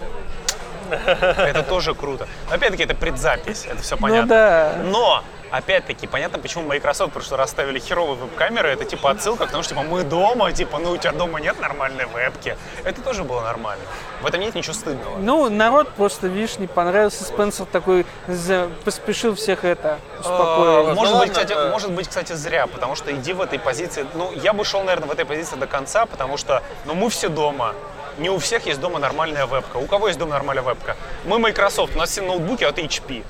Это 0.90 1.64
тоже 1.64 1.94
круто. 1.94 2.28
Но 2.50 2.56
опять-таки, 2.56 2.84
это 2.84 2.96
предзапись, 2.96 3.66
это 3.70 3.82
все 3.82 3.96
понятно. 3.98 4.22
Ну 4.24 4.28
да. 4.28 4.74
Но, 4.86 5.24
опять-таки, 5.52 6.08
понятно, 6.08 6.40
почему 6.40 6.66
Microsoft 6.66 7.14
просто 7.14 7.38
расставили 7.38 7.80
херовые 7.80 8.16
веб-камеры. 8.16 8.70
Это 8.70 8.86
типа 8.86 9.12
отсылка 9.12 9.48
к 9.48 9.52
тому, 9.52 9.64
что 9.64 9.74
типа 9.76 9.84
мы 9.84 10.04
дома, 10.04 10.52
типа, 10.52 10.80
ну 10.80 10.92
у 10.92 10.98
тебя 10.98 11.12
дома 11.12 11.40
нет 11.40 11.60
нормальной 11.60 12.06
вебки. 12.06 12.58
Это 12.84 13.02
тоже 13.02 13.24
было 13.24 13.42
нормально. 13.42 13.84
В 14.22 14.26
этом 14.26 14.42
нет 14.42 14.56
ничего 14.56 14.74
стыдного. 14.74 15.18
Ну, 15.18 15.50
народ 15.50 15.90
просто, 15.90 16.28
видишь, 16.28 16.58
не 16.60 16.68
понравился. 16.68 17.24
Спенсер 17.24 17.66
такой 17.66 18.06
за- 18.28 18.70
поспешил 18.84 19.36
всех 19.36 19.64
это 19.64 20.00
успокоить. 20.20 20.96
Может 20.96 21.14
Ну 21.14 21.20
быть, 21.20 21.30
ладно, 21.30 21.34
кстати, 21.46 21.70
может 21.72 21.92
быть, 21.92 22.08
кстати, 22.08 22.34
зря, 22.34 22.68
потому 22.68 22.96
что 22.96 23.12
иди 23.14 23.34
в 23.34 23.42
этой 23.42 23.60
позиции. 23.60 24.06
Ну, 24.14 24.32
я 24.34 24.54
бы 24.54 24.66
шел, 24.66 24.82
наверное, 24.84 25.08
в 25.08 25.12
этой 25.12 25.26
позиции 25.26 25.56
до 25.56 25.68
конца, 25.68 26.06
потому 26.06 26.38
что, 26.38 26.62
ну, 26.86 26.94
мы 26.94 27.10
все 27.10 27.30
дома. 27.30 27.74
Не 28.18 28.30
у 28.30 28.38
всех 28.38 28.66
есть 28.66 28.82
дома 28.82 29.00
нормальная 29.00 29.46
вебка. 29.46 29.78
У 29.78 29.86
кого 29.86 30.08
есть 30.08 30.20
дома 30.20 30.34
нормальная 30.34 30.64
вебка? 30.64 30.98
Мы 31.26 31.40
Microsoft, 31.40 31.96
у 31.96 32.00
нас 32.00 32.10
все 32.10 32.22
ноутбуки, 32.22 32.66
а 32.66 32.72
ты 32.74 32.82
HP. 32.82 33.24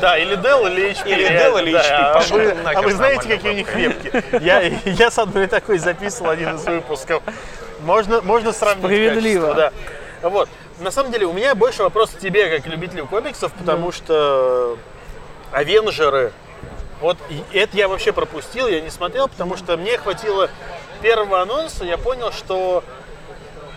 Да, 0.00 0.18
или 0.18 0.36
Dell, 0.36 0.70
или 0.70 0.90
HP. 0.90 1.08
Или 1.08 1.28
Dell, 1.30 1.62
или 1.62 1.72
да. 1.72 2.18
HP. 2.20 2.32
А 2.32 2.34
вы, 2.34 2.56
а 2.78 2.82
вы 2.82 2.92
знаете, 2.92 3.28
какие 3.28 3.50
у 3.50 3.54
них 3.54 3.74
вебки? 3.74 4.24
Я, 4.42 4.60
я 4.84 5.10
с 5.10 5.18
одной 5.18 5.46
такой 5.46 5.78
записывал 5.78 6.30
один 6.30 6.56
из 6.56 6.64
выпусков. 6.64 7.22
Можно, 7.82 8.20
можно 8.22 8.52
сравнить 8.52 8.84
Справедливо. 8.84 9.54
да. 9.54 9.72
Вот. 10.22 10.48
На 10.78 10.90
самом 10.90 11.12
деле, 11.12 11.26
у 11.26 11.32
меня 11.32 11.54
больше 11.54 11.82
вопрос 11.82 12.10
к 12.10 12.18
тебе, 12.18 12.48
как 12.48 12.66
любителю 12.66 13.06
комиксов, 13.06 13.52
потому 13.52 13.92
что 13.92 14.76
Авенджеры, 15.52 16.32
вот 17.00 17.18
и 17.28 17.42
это 17.56 17.76
я 17.76 17.88
вообще 17.88 18.12
пропустил, 18.12 18.66
я 18.68 18.80
не 18.80 18.90
смотрел, 18.90 19.28
потому 19.28 19.56
что 19.56 19.76
мне 19.76 19.98
хватило 19.98 20.48
первого 21.00 21.40
анонса, 21.42 21.84
я 21.84 21.98
понял, 21.98 22.32
что 22.32 22.82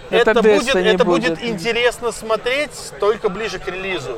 Это 0.09 0.31
это, 0.31 0.41
будет, 0.43 0.75
это 0.75 1.05
будет 1.05 1.43
интересно 1.43 2.11
смотреть 2.11 2.71
только 2.99 3.29
ближе 3.29 3.59
к 3.59 3.67
релизу. 3.67 4.17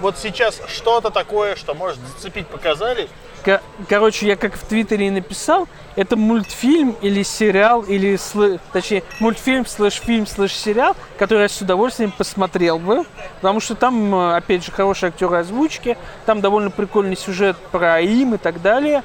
Вот 0.00 0.16
сейчас 0.18 0.60
что-то 0.68 1.10
такое, 1.10 1.54
что 1.56 1.74
может 1.74 1.98
зацепить, 2.16 2.46
показали. 2.48 3.08
Ко- 3.44 3.60
Короче, 3.88 4.26
я 4.26 4.36
как 4.36 4.54
в 4.54 4.64
Твиттере 4.66 5.08
и 5.08 5.10
написал, 5.10 5.68
это 5.96 6.16
мультфильм 6.16 6.96
или 7.02 7.22
сериал, 7.22 7.82
или 7.82 8.14
слэ- 8.14 8.60
точнее 8.72 9.02
мультфильм 9.20 9.66
слэш 9.66 9.94
фильм 9.94 10.26
слэш 10.26 10.52
сериал, 10.54 10.96
который 11.18 11.42
я 11.42 11.48
с 11.48 11.60
удовольствием 11.60 12.12
посмотрел 12.12 12.78
бы, 12.78 13.04
потому 13.40 13.60
что 13.60 13.74
там, 13.74 14.14
э, 14.14 14.36
опять 14.36 14.64
же, 14.64 14.70
хорошие 14.72 15.08
актеры 15.08 15.38
озвучки, 15.38 15.96
там 16.26 16.40
довольно 16.40 16.70
прикольный 16.70 17.16
сюжет 17.16 17.56
про 17.72 18.00
им 18.00 18.34
и 18.34 18.38
так 18.38 18.62
далее. 18.62 19.02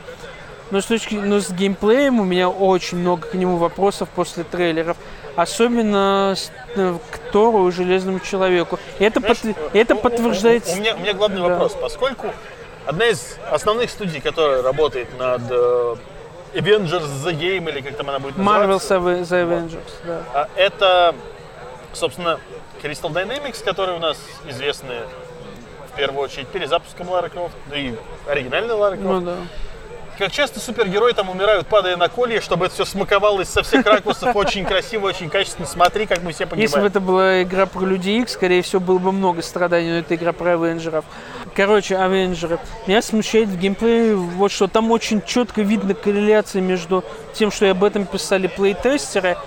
Но 0.70 0.82
с, 0.82 0.86
точки, 0.86 1.16
но 1.16 1.40
с 1.40 1.50
геймплеем 1.50 2.20
у 2.20 2.26
меня 2.26 2.50
очень 2.50 2.98
много 2.98 3.26
к 3.26 3.34
нему 3.36 3.56
вопросов 3.56 4.10
после 4.14 4.44
трейлеров. 4.44 4.98
Особенно 5.38 6.36
э, 6.76 6.98
к 7.12 7.18
Тору 7.32 7.68
и 7.68 7.72
Железному 7.72 8.20
Человеку. 8.20 8.80
Это, 8.98 9.20
Знаешь, 9.20 9.38
подтв- 9.38 9.56
это 9.72 9.94
у- 9.94 9.98
у- 10.00 10.02
подтверждается... 10.02 10.74
У, 10.76 10.80
меня, 10.80 10.96
у 10.96 11.00
меня 11.00 11.14
главный 11.14 11.42
Да. 11.42 11.48
вопрос. 11.50 11.78
Поскольку 11.80 12.34
одна 12.88 13.06
из 13.06 13.38
основных 13.52 13.92
студий, 13.92 14.20
которая 14.20 14.64
работает 14.64 15.08
над 15.20 15.44
э, 15.52 15.96
Avengers 16.56 17.06
The 17.24 17.34
Game, 17.40 17.70
или 17.70 17.82
как 17.82 17.96
там 17.98 18.10
она 18.10 18.18
будет 18.18 18.36
Marvel 18.36 18.68
называться, 18.80 18.96
The 18.96 19.48
Avengers, 19.48 19.92
да. 20.08 20.22
а 20.34 20.50
это, 20.56 21.14
собственно, 21.94 22.40
Crystal 22.82 23.12
Dynamics, 23.14 23.64
которые 23.64 23.98
у 23.98 24.00
нас 24.00 24.18
известны 24.48 24.96
в 25.94 25.96
первую 25.98 26.24
очередь 26.24 26.48
перезапуском 26.48 27.10
Лары 27.10 27.30
Крофт, 27.30 27.56
да 27.70 27.78
и 27.78 27.94
оригинальной 28.28 28.74
Лары 28.74 28.98
Крофт. 28.98 29.12
Ну 29.14 29.22
да. 29.22 29.36
Как 30.18 30.32
часто 30.32 30.60
супергерои 30.60 31.12
там 31.12 31.30
умирают, 31.30 31.68
падая 31.68 31.96
на 31.96 32.10
колья, 32.10 32.42
чтобы 32.42 32.66
это 32.66 32.74
все 32.74 32.86
смаковалось 32.86 33.50
со 33.50 33.62
всех 33.62 33.86
ракурсов 33.86 34.36
очень 34.36 34.66
красиво, 34.66 35.08
очень 35.08 35.30
качественно. 35.30 35.68
Смотри, 35.68 36.08
как 36.08 36.24
мы 36.24 36.32
все 36.32 36.48
погибаем. 36.48 36.62
Если 36.62 36.80
бы 36.80 36.88
это 36.88 37.00
была 37.00 37.44
игра 37.44 37.68
про 37.68 37.86
Людей 37.86 38.22
Икс, 38.22 38.34
скорее 38.34 38.64
всего, 38.64 38.80
было 38.80 38.98
бы 38.98 39.12
много 39.12 39.44
страданий, 39.44 39.90
но 39.92 39.98
это 39.98 40.16
игра 40.16 40.34
про 40.34 40.54
Авенджеров. 40.54 41.06
Короче, 41.56 41.98
Авенджеры. 41.98 42.58
Меня 42.88 43.04
смущает 43.04 43.48
в 43.48 43.60
геймплее 43.60 44.16
вот 44.16 44.52
что. 44.52 44.68
Там 44.68 44.92
очень 44.92 45.22
четко 45.22 45.62
видно 45.62 45.94
корреляция 45.94 46.64
между 46.64 47.04
тем, 47.34 47.52
что 47.52 47.68
и 47.68 47.70
об 47.70 47.84
этом 47.84 48.06
писали 48.06 48.48
плейтестеры, 48.48 49.38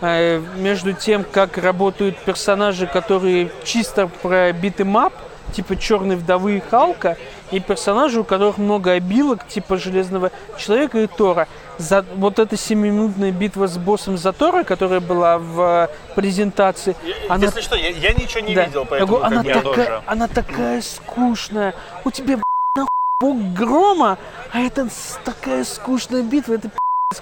э, 0.00 0.40
между 0.56 0.92
тем, 0.92 1.24
как 1.24 1.58
работают 1.58 2.16
персонажи, 2.18 2.86
которые 2.86 3.50
чисто 3.64 4.06
про 4.22 4.52
beat 4.52 4.76
'em 4.76 4.94
up, 4.94 5.12
типа 5.50 5.76
Черной 5.76 6.16
вдовы 6.16 6.56
и 6.56 6.60
Халка, 6.60 7.16
и 7.50 7.60
персонажи, 7.60 8.20
у 8.20 8.24
которых 8.24 8.58
много 8.58 8.92
обилок, 8.92 9.46
типа 9.46 9.76
Железного 9.76 10.30
Человека 10.58 10.98
и 10.98 11.06
Тора. 11.06 11.48
За, 11.78 12.04
вот 12.16 12.38
эта 12.38 12.56
семиминутная 12.56 13.32
битва 13.32 13.66
с 13.66 13.76
боссом 13.78 14.16
Затора, 14.18 14.64
которая 14.64 15.00
была 15.00 15.38
в 15.38 15.88
э, 15.88 16.14
презентации, 16.14 16.94
Я- 17.02 17.34
она 17.34 17.46
Если 17.46 17.60
что, 17.62 17.74
я, 17.76 17.88
я 17.88 18.12
ничего 18.12 18.40
не 18.40 18.54
да. 18.54 18.64
видел, 18.66 18.82
Я 18.82 18.86
поэтому 18.86 19.16
говорю, 19.18 19.26
она, 19.26 19.42
Я 19.42 19.54
такая, 19.54 19.74
тоже. 19.86 20.02
она 20.06 20.28
такая 20.28 20.82
скучная. 20.82 21.74
У 22.04 22.10
тебя 22.10 22.38
нахуй 22.76 22.88
бог 23.20 23.36
грома, 23.54 24.18
а 24.52 24.60
это 24.60 24.88
такая 25.24 25.64
скучная 25.64 26.22
битва, 26.22 26.54
это 26.54 26.70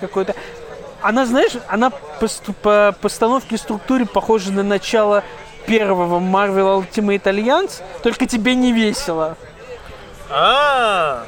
какой-то. 0.00 0.34
Она, 1.00 1.24
знаешь, 1.26 1.52
она 1.68 1.90
по, 1.90 2.26
по 2.62 2.94
постановке 3.00 3.54
и 3.54 3.58
структуре 3.58 4.04
похожа 4.04 4.52
на 4.52 4.64
начало 4.64 5.22
первого 5.68 6.18
Marvel 6.18 6.82
Ultimate 6.82 7.22
Alliance, 7.22 7.82
только 8.02 8.26
тебе 8.26 8.54
не 8.54 8.72
весело. 8.72 9.36
А, 10.30 11.24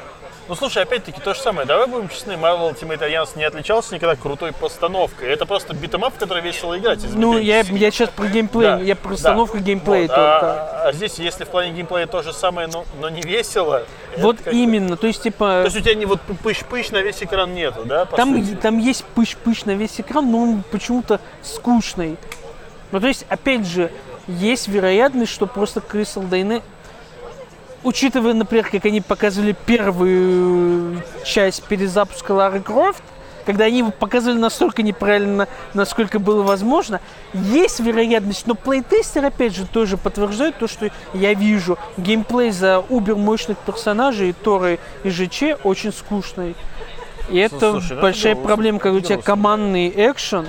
ну 0.47 0.55
слушай, 0.55 0.83
опять-таки 0.83 1.21
то 1.21 1.33
же 1.33 1.39
самое. 1.39 1.67
Давай 1.67 1.87
будем 1.87 2.09
честны, 2.09 2.33
Marvel 2.33 2.73
Ultimate 2.73 2.99
Alliance 2.99 3.37
не 3.37 3.43
отличался 3.43 3.95
никогда 3.95 4.15
крутой 4.15 4.51
постановкой. 4.51 5.29
Это 5.29 5.45
просто 5.45 5.73
beat 5.73 5.90
'em 5.90 6.02
up, 6.02 6.15
в 6.15 6.17
который 6.17 6.41
весело 6.41 6.77
играть. 6.77 6.99
Ну, 7.13 7.37
я, 7.37 7.61
я 7.61 7.91
сейчас 7.91 8.09
про 8.09 8.25
геймплей, 8.27 8.67
Да, 8.67 8.79
я 8.79 8.95
про 8.95 9.09
постановку 9.09 9.57
да. 9.57 9.63
геймплея 9.63 10.07
Вот, 10.07 10.15
только. 10.15 10.23
А, 10.23 10.83
а 10.87 10.93
здесь, 10.93 11.19
если 11.19 11.43
в 11.43 11.49
плане 11.49 11.71
геймплея 11.71 12.07
то 12.07 12.21
же 12.23 12.33
самое, 12.33 12.67
но, 12.67 12.85
но 12.99 13.09
не 13.09 13.21
весело. 13.21 13.83
вот 14.17 14.37
именно, 14.51 14.97
то 14.97 15.07
есть, 15.07 15.23
типа... 15.23 15.45
То 15.45 15.65
есть 15.65 15.77
у 15.77 15.79
тебя 15.81 15.95
не 15.95 16.05
вот 16.05 16.19
пыщ-пыщ 16.43 16.91
на 16.91 17.01
весь 17.01 17.21
экран 17.23 17.53
нету, 17.53 17.85
да? 17.85 18.05
Там, 18.05 18.43
сути? 18.43 18.55
там 18.55 18.77
есть 18.79 19.05
пыш-пыш 19.15 19.65
на 19.65 19.71
весь 19.71 20.01
экран, 20.01 20.31
но 20.31 20.39
он 20.39 20.63
почему-то 20.69 21.19
скучный. 21.43 22.17
Ну, 22.91 22.99
то 22.99 23.07
есть, 23.07 23.25
опять 23.29 23.65
же, 23.65 23.89
есть 24.27 24.67
вероятность, 24.67 25.31
что 25.31 25.47
просто 25.47 25.79
Crystal 25.79 26.27
Dynamics, 26.29 26.63
учитывая, 27.83 28.33
например, 28.33 28.69
как 28.69 28.85
они 28.85 29.01
показывали 29.01 29.55
первую 29.65 31.01
часть 31.23 31.63
перезапуска 31.63 32.31
Лары 32.31 32.61
Крофт, 32.61 33.03
когда 33.45 33.65
они 33.65 33.79
его 33.79 33.91
показывали 33.91 34.37
настолько 34.37 34.83
неправильно, 34.83 35.47
насколько 35.73 36.19
было 36.19 36.43
возможно, 36.43 37.01
есть 37.33 37.79
вероятность, 37.79 38.45
но 38.45 38.55
плейтестер, 38.55 39.25
опять 39.25 39.55
же, 39.55 39.65
тоже 39.65 39.97
подтверждает 39.97 40.57
то, 40.57 40.67
что 40.67 40.91
я 41.13 41.33
вижу. 41.33 41.77
Геймплей 41.97 42.51
за 42.51 42.79
убер 42.79 43.15
мощных 43.15 43.57
персонажей, 43.57 44.33
Торы 44.33 44.79
и 45.03 45.09
ЖЧ 45.09 45.57
очень 45.63 45.91
скучный. 45.91 46.55
И 47.29 47.37
это 47.37 47.71
слушай, 47.71 47.99
большая 47.99 48.33
это 48.33 48.41
проблема, 48.41 48.79
когда 48.79 48.97
у 48.97 49.01
тебя 49.01 49.17
командный 49.17 49.89
экшен, 49.89 50.45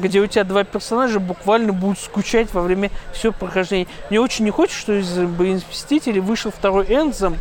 где 0.00 0.20
у 0.20 0.26
тебя 0.26 0.44
два 0.44 0.64
персонажа 0.64 1.20
буквально 1.20 1.72
будут 1.72 1.98
скучать 1.98 2.52
во 2.52 2.62
время 2.62 2.90
всего 3.12 3.32
прохождения. 3.32 3.86
Мне 4.10 4.20
очень 4.20 4.44
не 4.44 4.50
хочется, 4.50 4.80
что 4.80 4.92
из 4.94 5.64
Мстителей 5.70 6.20
вышел 6.20 6.50
второй 6.50 6.86
Энзом, 6.86 7.36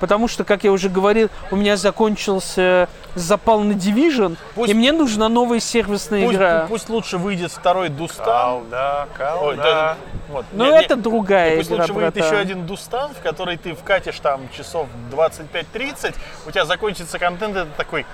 потому 0.00 0.28
что, 0.28 0.44
как 0.44 0.64
я 0.64 0.72
уже 0.72 0.88
говорил, 0.88 1.28
у 1.50 1.56
меня 1.56 1.76
закончился 1.76 2.88
запал 3.14 3.60
на 3.60 3.72
Division, 3.72 4.36
Пусть- 4.54 4.70
и 4.70 4.74
мне 4.74 4.92
нужна 4.92 5.30
новая 5.30 5.58
сервисная 5.58 6.24
Пусть, 6.26 6.36
игра. 6.36 6.66
пусть 6.68 6.88
лучше 6.90 7.16
выйдет 7.16 7.50
второй 7.50 7.88
Дустан. 7.88 8.26
Калда, 8.26 9.08
Ой, 9.10 9.16
калда. 9.16 9.62
да, 9.62 9.96
вот. 10.28 10.44
Но 10.52 10.66
Не- 10.66 10.72
не- 10.72 10.82
это 10.84 10.96
другая 10.96 11.56
Пусть 11.56 11.70
игра, 11.70 11.78
лучше 11.80 11.92
выйдет 11.94 12.14
братан. 12.14 12.30
еще 12.30 12.40
один 12.42 12.66
Дустан, 12.66 13.12
в 13.14 13.22
который 13.22 13.56
ты 13.56 13.74
вкатишь 13.74 14.18
там 14.20 14.42
часов 14.54 14.86
25-30, 15.10 16.14
у 16.46 16.50
тебя 16.50 16.66
закончится 16.66 17.18
контент, 17.18 17.56
и 17.56 17.60
ты 17.60 17.66
такой, 17.78 18.04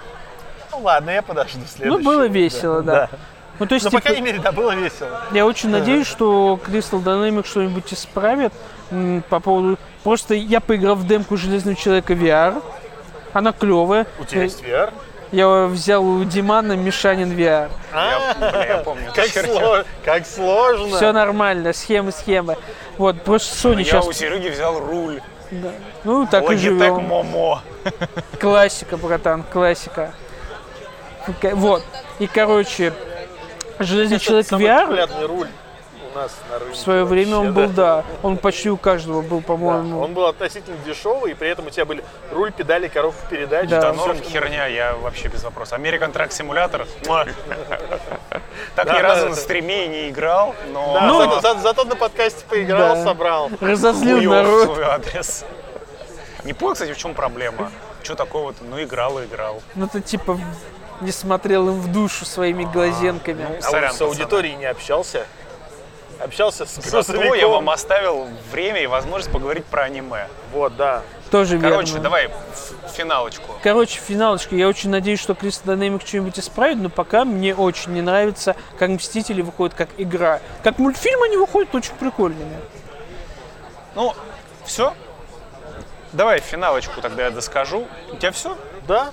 ну 0.70 0.78
ладно, 0.78 1.10
я 1.10 1.22
подожду 1.22 1.58
Ну, 1.58 1.64
следующий. 1.66 2.04
было 2.04 2.28
весело, 2.28 2.82
да. 2.82 3.08
Ну, 3.58 3.66
то 3.66 3.74
есть, 3.74 3.84
Но, 3.84 3.90
по 3.90 3.96
типа, 3.98 4.08
крайней 4.08 4.22
мере, 4.22 4.38
да, 4.40 4.50
было 4.52 4.72
весело. 4.74 5.20
Я 5.32 5.46
очень 5.46 5.68
надеюсь, 5.70 6.06
что 6.06 6.58
Crystal 6.66 7.02
Dynamics 7.02 7.46
что-нибудь 7.46 7.92
исправит 7.92 8.52
по 9.28 9.40
поводу... 9.40 9.78
Просто 10.02 10.34
я 10.34 10.60
поиграл 10.60 10.96
в 10.96 11.06
демку 11.06 11.36
Железного 11.36 11.76
Человека 11.76 12.14
VR. 12.14 12.62
Она 13.32 13.52
клевая. 13.52 14.06
У 14.18 14.24
тебя 14.24 14.42
есть 14.42 14.62
VR? 14.62 14.92
Я 15.30 15.66
взял 15.66 16.04
у 16.04 16.24
Димана 16.24 16.72
Мишанин 16.74 17.32
VR. 17.32 17.70
Я, 17.94 18.34
бля, 18.38 18.66
я 18.66 18.78
помню. 18.78 19.10
Как, 19.14 19.26
херню. 19.28 19.54
сло- 19.54 19.86
как 20.04 20.26
сложно. 20.26 20.96
Все 20.96 21.12
нормально, 21.12 21.72
схемы, 21.72 22.12
схемы. 22.12 22.56
Вот, 22.98 23.22
просто 23.22 23.68
Sony 23.68 23.78
Я 23.78 23.84
сейчас... 23.84 24.06
у 24.08 24.12
Сереги 24.12 24.48
взял 24.48 24.78
руль. 24.78 25.22
Ну, 26.04 26.26
так 26.26 26.42
и 26.44 26.46
Logitech 26.48 26.56
живем. 26.58 26.94
MOMO. 27.04 27.62
Классика, 28.40 28.96
братан, 28.98 29.42
классика. 29.50 30.12
Ка- 31.40 31.54
Вот. 31.54 31.82
И, 32.18 32.26
короче, 32.26 32.92
Железный 33.82 34.16
Это 34.16 34.24
человек 34.24 34.46
самый 34.46 34.66
VR 34.66 34.82
популярный 34.82 35.26
руль 35.26 35.48
у 36.14 36.18
нас 36.18 36.32
на 36.50 36.58
рынке. 36.58 36.74
в 36.74 36.76
свое 36.78 37.04
время 37.04 37.36
он 37.38 37.52
вообще, 37.52 37.66
был, 37.68 37.72
да. 37.74 38.04
Он 38.22 38.36
почти 38.36 38.68
у 38.70 38.76
каждого 38.76 39.22
был, 39.22 39.38
Да, 39.40 39.46
по-моему. 39.46 40.00
Он 40.00 40.12
был 40.12 40.26
относительно 40.26 40.76
дешевый, 40.84 41.30
и 41.32 41.34
при 41.34 41.48
этом 41.48 41.66
у 41.66 41.70
тебя 41.70 41.84
были 41.86 42.04
руль, 42.32 42.52
педали, 42.52 42.88
коробка 42.88 43.24
передач. 43.30 43.68
Да. 43.70 43.80
Да, 43.80 43.92
норм 43.94 44.18
херня, 44.20 44.66
я 44.66 44.94
вообще 44.94 45.28
без 45.28 45.42
вопросов. 45.42 45.78
American 45.78 46.12
Truck 46.12 46.28
Simulator. 46.30 46.86
Так 48.74 48.86
Да, 48.86 48.94
ни 48.94 49.02
да, 49.02 49.02
разу 49.02 49.22
да. 49.24 49.28
на 49.30 49.36
стриме 49.36 49.86
не 49.86 50.08
играл, 50.08 50.54
но 50.72 50.94
Да, 50.94 51.06
Ну, 51.06 51.20
зато, 51.20 51.40
за- 51.54 51.60
зато 51.60 51.84
на 51.84 51.96
подкасте 51.96 52.44
поиграл, 52.48 52.96
Да. 52.96 53.04
собрал. 53.04 53.50
Разозлил 53.60 54.20
народ. 54.30 54.64
свой 54.64 54.84
адрес. 54.84 55.44
Не 56.44 56.52
понял, 56.54 56.72
кстати, 56.74 56.92
в 56.92 56.96
чем 56.98 57.14
проблема. 57.14 57.70
Что 58.02 58.14
такого-то? 58.16 58.64
Ну, 58.64 58.82
играл 58.82 59.18
и 59.20 59.24
играл. 59.26 59.62
Ну 59.74 59.86
ты 59.88 60.00
типа 60.00 60.38
не 61.02 61.12
смотрел 61.12 61.68
им 61.68 61.80
в 61.80 61.92
душу 61.92 62.24
своими 62.24 62.64
глазенками. 62.64 63.46
Ну, 63.48 63.56
А 63.58 63.62
сорян, 63.62 63.90
он 63.90 63.96
с 63.96 64.00
аудиторией 64.00 64.54
не 64.56 64.66
общался. 64.66 65.26
Общался 66.20 66.66
с 66.66 66.76
Зато 66.76 67.34
я 67.34 67.48
вам 67.48 67.68
оставил 67.68 68.28
время 68.52 68.82
и 68.82 68.86
возможность 68.86 69.32
поговорить 69.32 69.64
про 69.64 69.82
аниме. 69.84 70.28
Вот, 70.52 70.76
да. 70.76 71.02
Тоже 71.32 71.58
Короче, 71.58 71.92
верно. 71.94 72.02
давай 72.02 72.30
финалочку. 72.94 73.54
Короче, 73.62 73.98
финалочка. 73.98 74.54
Я 74.54 74.68
очень 74.68 74.90
надеюсь, 74.90 75.18
что 75.18 75.32
Crystal 75.32 75.74
Dynamics 75.74 76.06
что-нибудь 76.06 76.38
исправит, 76.38 76.78
но 76.78 76.90
пока 76.90 77.24
мне 77.24 77.54
очень 77.54 77.92
не 77.92 78.02
нравится, 78.02 78.54
как 78.78 78.90
Мстители 78.90 79.42
выходят 79.42 79.74
как 79.74 79.88
игра. 79.98 80.40
Как 80.62 80.78
мультфильм 80.78 81.22
они 81.22 81.36
выходят 81.36 81.74
очень 81.74 81.94
прикольными. 81.94 82.56
Ну, 83.94 84.14
все. 84.64 84.94
Давай 86.12 86.40
финалочку 86.40 87.00
тогда 87.00 87.24
я 87.24 87.30
доскажу. 87.30 87.86
У 88.12 88.16
тебя 88.16 88.30
все? 88.30 88.56
Да? 88.86 89.10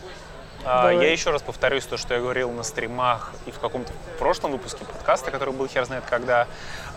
А, 0.65 0.89
Давай. 0.89 0.97
я 0.97 1.11
еще 1.11 1.31
раз 1.31 1.41
повторюсь 1.41 1.85
то, 1.85 1.97
что 1.97 2.13
я 2.13 2.19
говорил 2.19 2.51
на 2.51 2.63
стримах 2.63 3.31
и 3.45 3.51
в 3.51 3.59
каком-то 3.59 3.93
прошлом 4.17 4.51
выпуске 4.51 4.83
подкаста, 4.83 5.31
который 5.31 5.53
был 5.53 5.67
хер 5.67 5.85
знает 5.85 6.03
когда. 6.09 6.47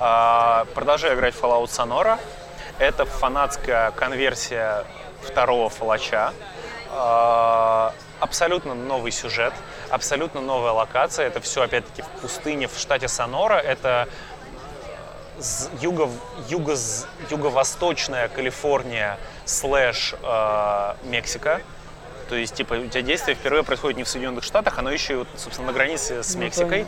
А, 0.01 0.67
продолжаю 0.75 1.15
играть 1.17 1.35
в 1.35 1.43
Fallout 1.43 1.67
Sonora. 1.67 2.19
Это 2.79 3.05
фанатская 3.05 3.93
конверсия 3.93 4.85
второго 5.23 5.69
фалача. 5.69 6.33
А, 6.91 7.95
абсолютно 8.19 8.75
новый 8.75 9.13
сюжет, 9.13 9.53
абсолютно 9.91 10.41
новая 10.41 10.73
локация. 10.73 11.27
Это 11.27 11.41
все, 11.41 11.63
опять-таки, 11.63 12.03
в 12.03 12.21
пустыне 12.21 12.67
в 12.67 12.77
штате 12.77 13.09
Сонора. 13.09 13.55
Это 13.55 14.09
юго, 15.81 16.09
юго, 16.49 16.77
юго-восточная 17.31 18.29
Калифорния 18.29 19.19
слэш 19.45 20.15
э, 20.23 20.95
Мексика. 21.05 21.63
То 22.33 22.37
есть, 22.37 22.55
типа, 22.55 22.73
у 22.73 22.87
тебя 22.87 23.03
действие 23.03 23.35
впервые 23.35 23.63
происходит 23.63 23.99
не 23.99 24.05
в 24.05 24.09
Соединенных 24.09 24.43
Штатах, 24.43 24.79
оно 24.79 24.91
еще, 24.91 25.17
вот, 25.17 25.29
собственно, 25.37 25.67
на 25.67 25.75
границе 25.75 26.23
с 26.23 26.35
Ну, 26.35 26.41
Мексикой. 26.41 26.87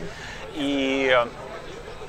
И 0.55 1.23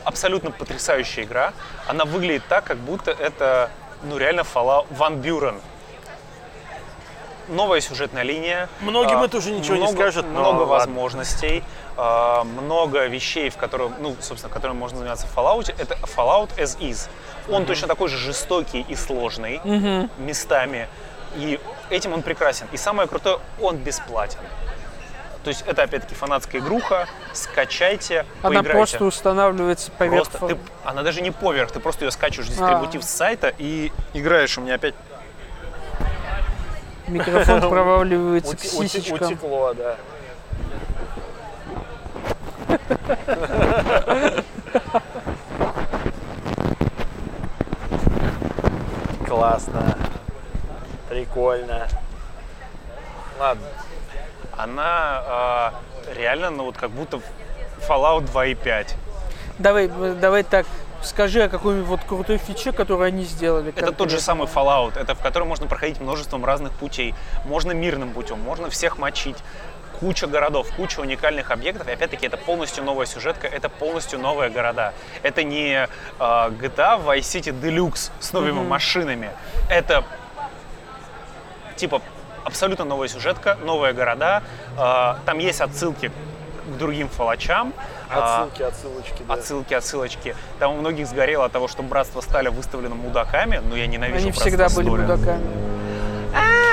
абсолютно 0.04 0.50
потрясающая 0.52 1.24
игра. 1.24 1.52
Она 1.86 2.06
выглядит 2.06 2.44
так, 2.48 2.64
как 2.64 2.78
будто 2.78 3.10
это, 3.10 3.68
ну, 4.04 4.16
реально 4.16 4.40
Fallout 4.40 4.86
Ван 4.88 5.16
Бюрен. 5.20 5.60
Новая 7.48 7.82
сюжетная 7.82 8.22
линия. 8.22 8.70
Многим 8.80 9.18
А, 9.18 9.26
это 9.26 9.36
уже 9.36 9.50
ничего 9.50 9.74
не 9.74 9.82
много- 9.82 9.96
скажет, 9.98 10.24
но 10.24 10.40
Много 10.40 10.60
ладно. 10.60 10.64
возможностей, 10.94 11.62
а, 11.98 12.42
много 12.44 13.04
вещей, 13.04 13.50
в 13.50 13.58
которых, 13.58 13.92
ну, 14.00 14.16
собственно, 14.22 14.50
которыми 14.50 14.78
можно 14.78 14.96
заниматься 14.96 15.26
в 15.26 15.36
Fallout. 15.36 15.74
Это 15.76 15.94
Fallout 16.16 16.56
as 16.56 16.78
is. 16.78 17.10
Он 17.50 17.66
точно 17.66 17.86
такой 17.86 18.08
же 18.08 18.16
жестокий 18.16 18.80
и 18.88 18.94
сложный 18.94 19.60
местами. 20.16 20.88
И 21.34 21.60
этим 21.90 22.12
он 22.12 22.22
прекрасен. 22.22 22.66
И 22.72 22.76
самое 22.76 23.08
крутое, 23.08 23.38
он 23.60 23.76
бесплатен. 23.76 24.38
То 25.44 25.48
есть 25.50 25.62
это 25.66 25.82
опять-таки 25.84 26.14
фанатская 26.14 26.60
игруха. 26.60 27.06
Скачайте, 27.32 28.24
Она 28.42 28.60
поиграйте. 28.60 28.70
просто 28.72 29.04
устанавливается 29.04 29.90
поверх. 29.92 30.28
Просто 30.28 30.54
ты- 30.54 30.58
она 30.84 31.02
даже 31.02 31.20
не 31.22 31.30
поверх, 31.30 31.70
ты 31.70 31.78
просто 31.80 32.04
ее 32.04 32.10
скачиваешь 32.10 32.48
дистрибутив 32.48 33.04
с 33.04 33.08
сайта 33.08 33.52
и 33.58 33.92
играешь. 34.12 34.56
У 34.58 34.60
меня 34.62 34.74
опять 34.74 34.94
Микрофон 37.06 37.60
проваливается 37.70 38.56
к 38.56 38.60
сисечкам. 38.60 39.28
утекло, 39.28 39.74
да. 39.74 39.96
Классно. 49.26 49.96
Прикольно. 51.16 51.88
Ладно. 53.38 53.66
она 54.54 55.22
а, 55.26 55.74
реально, 56.14 56.50
ну 56.50 56.64
вот 56.64 56.76
как 56.76 56.90
будто 56.90 57.20
Fallout 57.88 58.30
2.5. 58.30 58.88
Давай, 59.58 59.86
э, 59.86 60.14
давай 60.20 60.42
так. 60.42 60.66
Скажи 61.02 61.42
о 61.42 61.48
какой-нибудь 61.48 61.88
вот 61.88 62.00
крутой 62.04 62.36
фиче, 62.36 62.72
которую 62.72 63.06
они 63.06 63.24
сделали. 63.24 63.72
Это 63.74 63.92
тот 63.92 64.10
же 64.10 64.20
самый 64.20 64.46
Fallout, 64.46 64.98
это 64.98 65.14
в 65.14 65.20
котором 65.22 65.48
можно 65.48 65.66
проходить 65.66 66.00
множеством 66.00 66.44
разных 66.44 66.72
путей. 66.72 67.14
Можно 67.46 67.72
мирным 67.72 68.12
путем, 68.12 68.38
можно 68.40 68.68
всех 68.68 68.98
мочить. 68.98 69.38
Куча 70.00 70.26
городов, 70.26 70.68
куча 70.76 71.00
уникальных 71.00 71.50
объектов. 71.50 71.88
И 71.88 71.92
опять-таки 71.92 72.26
это 72.26 72.36
полностью 72.36 72.84
новая 72.84 73.06
сюжетка, 73.06 73.46
это 73.46 73.70
полностью 73.70 74.18
новые 74.18 74.50
города. 74.50 74.92
Это 75.22 75.42
не 75.44 75.72
э, 75.72 75.88
GTA 76.18 77.02
Vice 77.02 77.20
City 77.20 77.58
Deluxe 77.58 78.10
с 78.20 78.34
новыми 78.34 78.62
машинами. 78.62 79.30
Это 79.70 80.04
типа 81.76 82.00
абсолютно 82.44 82.84
новая 82.84 83.08
сюжетка, 83.08 83.56
новые 83.64 83.92
города. 83.92 84.42
Э, 84.78 85.14
там 85.24 85.38
есть 85.38 85.60
отсылки 85.60 86.10
к 86.66 86.76
другим 86.78 87.08
фалачам. 87.08 87.72
А, 88.10 88.42
Отсылки, 88.44 88.62
отсылочки, 88.62 89.22
да. 89.26 89.34
Отсылки, 89.34 89.74
отсылочки. 89.74 90.36
Там 90.58 90.72
у 90.72 90.76
многих 90.78 91.06
сгорело 91.06 91.44
от 91.44 91.52
того, 91.52 91.68
что 91.68 91.82
братство 91.82 92.20
стали 92.20 92.48
выставлено 92.48 92.94
мудаками, 92.94 93.60
но 93.68 93.76
я 93.76 93.86
ненавижу 93.86 94.18
Они 94.22 94.32
всегда 94.32 94.68
были 94.68 94.88
Стали. 94.88 95.02
мудаками. 95.02 95.46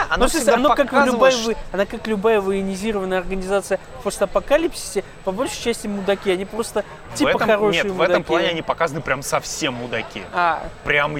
Оно 0.09 0.25
Ну, 0.25 0.29
в 0.29 0.31
всегда 0.31 0.55
оно 0.55 0.75
как, 0.75 0.91
любая, 1.07 1.31
что- 1.31 1.55
она 1.71 1.85
как 1.87 2.05
любая 2.05 2.39
военизированная 2.39 3.17
организация 3.17 3.79
в 3.99 4.03
постапокалипсисе, 4.03 5.03
по 5.23 5.31
большей 5.31 5.59
части 5.63 5.87
мудаки. 5.87 6.29
Они 6.29 6.45
просто 6.45 6.83
в 7.13 7.17
типа 7.17 7.29
этом, 7.29 7.47
хорошие 7.47 7.83
Нет, 7.83 7.91
в 7.91 7.95
мудаки. 7.95 8.11
этом 8.11 8.23
плане 8.23 8.49
они 8.49 8.61
показаны 8.61 9.01
прям 9.01 9.23
совсем 9.23 9.73
мудаки. 9.73 10.21
А, 10.33 10.61
Прям 10.83 11.17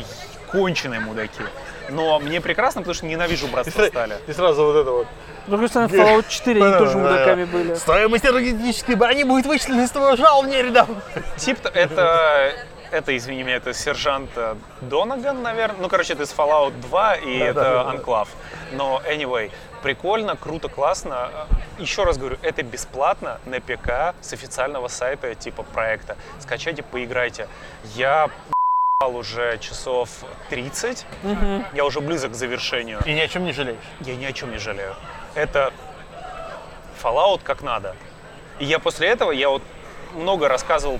конченые 0.51 0.99
мудаки. 0.99 1.41
Но 1.89 2.19
мне 2.19 2.41
прекрасно, 2.41 2.81
потому 2.81 2.93
что 2.93 3.05
ненавижу 3.05 3.47
братство 3.47 3.85
Стали. 3.85 4.17
И 4.27 4.33
сразу 4.33 4.63
вот 4.65 4.75
это 4.75 4.91
вот. 4.91 5.07
с 5.45 5.49
другой 5.49 5.69
стороны, 5.69 5.91
Fallout 5.91 6.25
4 6.29 6.63
они 6.63 6.77
тоже 6.77 6.97
мудаками 6.99 7.45
были. 7.45 7.73
Стоимость 7.75 8.25
энергетической 8.25 8.95
брони 8.95 9.23
будет 9.23 9.45
вычислена 9.45 9.83
из 9.83 9.91
твоего 9.91 10.15
жалования 10.15 10.61
рядом. 10.61 10.87
Тип 11.37 11.59
это, 11.73 12.53
это, 12.91 13.17
извини 13.17 13.43
меня, 13.43 13.55
это 13.55 13.73
сержант 13.73 14.29
э, 14.35 14.55
Донаган, 14.81 15.41
наверное. 15.41 15.81
Ну, 15.81 15.89
короче, 15.89 16.13
это 16.13 16.23
из 16.23 16.33
Fallout 16.33 16.79
2 16.81 17.15
и 17.15 17.37
это 17.39 17.89
Анклав. 17.89 18.29
Но, 18.71 19.01
anyway, 19.09 19.51
прикольно, 19.81 20.35
круто, 20.35 20.69
классно. 20.69 21.29
Еще 21.79 22.03
раз 22.03 22.17
говорю, 22.17 22.37
это 22.41 22.63
бесплатно 22.63 23.39
на 23.45 23.59
ПК 23.59 24.15
с 24.21 24.33
официального 24.33 24.87
сайта 24.87 25.35
типа 25.35 25.63
проекта. 25.63 26.15
Скачайте, 26.39 26.83
поиграйте. 26.83 27.47
Я 27.95 28.29
уже 29.07 29.57
часов 29.59 30.09
30. 30.49 31.05
Я 31.73 31.85
уже 31.85 32.01
близок 32.01 32.31
к 32.31 32.35
завершению. 32.35 32.99
И 33.05 33.13
ни 33.13 33.19
о 33.19 33.27
чем 33.27 33.45
не 33.45 33.51
жалеешь. 33.51 33.77
Я 34.01 34.15
ни 34.15 34.25
о 34.25 34.33
чем 34.33 34.51
не 34.51 34.57
жалею. 34.57 34.95
Это 35.35 35.73
Fallout 37.01 37.41
как 37.43 37.61
надо. 37.61 37.95
И 38.59 38.65
я 38.65 38.79
после 38.79 39.07
этого, 39.07 39.31
я 39.31 39.49
вот 39.49 39.63
много 40.13 40.47
рассказывал 40.47 40.99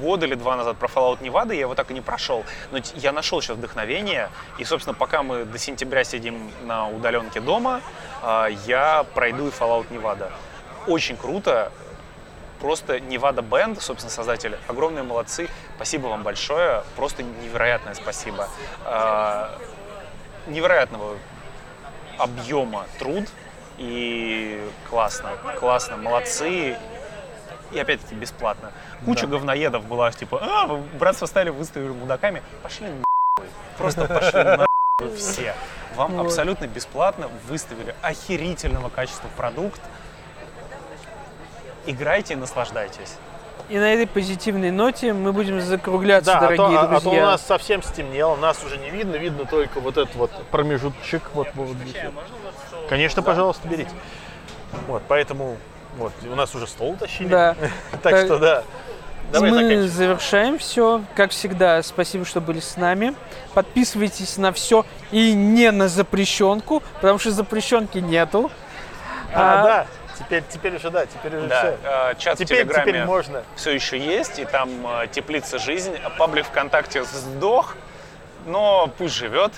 год 0.00 0.22
или 0.22 0.34
два 0.34 0.56
назад 0.56 0.76
про 0.76 0.88
Fallout 0.88 1.20
Nevada, 1.20 1.54
я 1.54 1.60
его 1.60 1.74
так 1.74 1.90
и 1.90 1.94
не 1.94 2.00
прошел. 2.00 2.44
Но 2.70 2.78
я 2.94 3.12
нашел 3.12 3.40
сейчас 3.40 3.56
вдохновение, 3.56 4.30
и, 4.58 4.64
собственно, 4.64 4.94
пока 4.94 5.22
мы 5.22 5.44
до 5.44 5.58
сентября 5.58 6.04
сидим 6.04 6.50
на 6.64 6.88
удаленке 6.88 7.40
дома, 7.40 7.80
а, 8.22 8.46
я 8.66 9.04
пройду 9.14 9.48
и 9.48 9.50
Fallout 9.50 9.88
Nevada. 9.90 10.30
Очень 10.86 11.16
круто, 11.16 11.72
просто 12.60 12.98
Nevada 12.98 13.46
Band, 13.46 13.80
собственно, 13.80 14.10
создатели, 14.10 14.58
огромные 14.68 15.02
молодцы, 15.02 15.48
спасибо 15.76 16.08
вам 16.08 16.22
большое, 16.22 16.82
просто 16.96 17.22
невероятное 17.22 17.94
спасибо. 17.94 18.48
А, 18.84 19.58
Невероятного 20.46 21.18
объема 22.18 22.86
труд, 22.98 23.28
и 23.76 24.60
классно, 24.88 25.30
классно, 25.60 25.96
молодцы, 25.96 26.76
и 27.70 27.78
опять-таки 27.78 28.14
бесплатно. 28.14 28.72
Куча 29.04 29.26
говноедов 29.26 29.84
была, 29.84 30.10
типа, 30.10 30.40
а, 30.42 30.66
вы 30.66 30.78
братство 30.98 31.26
стали 31.26 31.50
выставили 31.50 31.90
мудаками. 31.90 32.42
Пошли 32.62 32.86
нахуй. 32.86 33.52
Просто 33.76 34.06
пошли 34.06 34.42
нахуй 34.42 35.16
все. 35.16 35.54
Вам 35.94 36.20
абсолютно 36.20 36.66
бесплатно 36.66 37.28
выставили 37.48 37.94
охерительного 38.02 38.88
качества 38.88 39.28
продукт. 39.36 39.80
Играйте 41.88 42.34
и 42.34 42.36
наслаждайтесь. 42.36 43.16
И 43.70 43.78
на 43.78 43.92
этой 43.92 44.06
позитивной 44.06 44.70
ноте 44.70 45.12
мы 45.12 45.32
будем 45.32 45.60
закругляться, 45.60 46.32
Да, 46.32 46.38
а 46.38 46.40
то, 46.50 46.56
дорогие 46.56 46.78
а- 46.78 46.82
а 46.82 46.86
то 46.96 47.00
друзья. 47.00 47.22
у 47.22 47.26
нас 47.26 47.42
совсем 47.46 47.82
стемнело, 47.82 48.36
нас 48.36 48.62
уже 48.64 48.76
не 48.78 48.90
видно, 48.90 49.16
видно 49.16 49.46
только 49.46 49.80
вот 49.80 49.96
этот 49.96 50.14
вот 50.16 50.30
промежуточек. 50.50 51.22
Вот, 51.34 51.48
вот 51.54 51.68
вот. 51.68 52.86
Конечно, 52.88 53.22
пожалуйста, 53.22 53.66
берите. 53.68 53.90
Вот, 54.86 55.02
поэтому 55.08 55.56
Вот, 55.96 56.12
у 56.30 56.34
нас 56.36 56.54
уже 56.54 56.66
стол 56.68 56.90
утащили. 56.92 57.26
Да. 57.26 57.56
Так 58.02 58.24
что 58.24 58.38
да. 58.38 58.62
Давай 59.32 59.50
Мы 59.50 59.88
завершаем 59.88 60.58
все. 60.58 61.02
Как 61.16 61.32
всегда, 61.32 61.82
спасибо, 61.82 62.24
что 62.24 62.40
были 62.40 62.60
с 62.60 62.76
нами. 62.76 63.14
Подписывайтесь 63.52 64.36
на 64.36 64.52
все 64.52 64.86
и 65.10 65.32
не 65.34 65.70
на 65.72 65.88
запрещенку, 65.88 66.82
потому 67.00 67.18
что 67.18 67.32
запрещенки 67.32 67.98
нету. 67.98 68.50
А, 69.34 69.60
А, 69.60 69.64
да. 69.64 69.86
Теперь, 70.18 70.42
теперь 70.48 70.76
уже 70.76 70.90
да, 70.90 71.06
теперь 71.06 71.36
уже 71.36 71.46
Да, 71.46 71.60
все. 71.60 71.78
э, 71.84 72.14
чат 72.18 72.34
в 72.40 72.44
Теперь, 72.44 72.58
Телеграме 72.64 72.92
теперь 72.92 73.04
можно. 73.04 73.44
все 73.56 73.70
еще 73.70 73.98
есть, 73.98 74.38
и 74.38 74.44
там 74.44 74.68
э, 74.86 75.06
теплится 75.08 75.58
жизнь. 75.58 75.96
А 76.04 76.10
Паблик 76.10 76.46
ВКонтакте 76.46 77.04
сдох, 77.04 77.76
но 78.46 78.90
пусть 78.98 79.14
живет, 79.14 79.52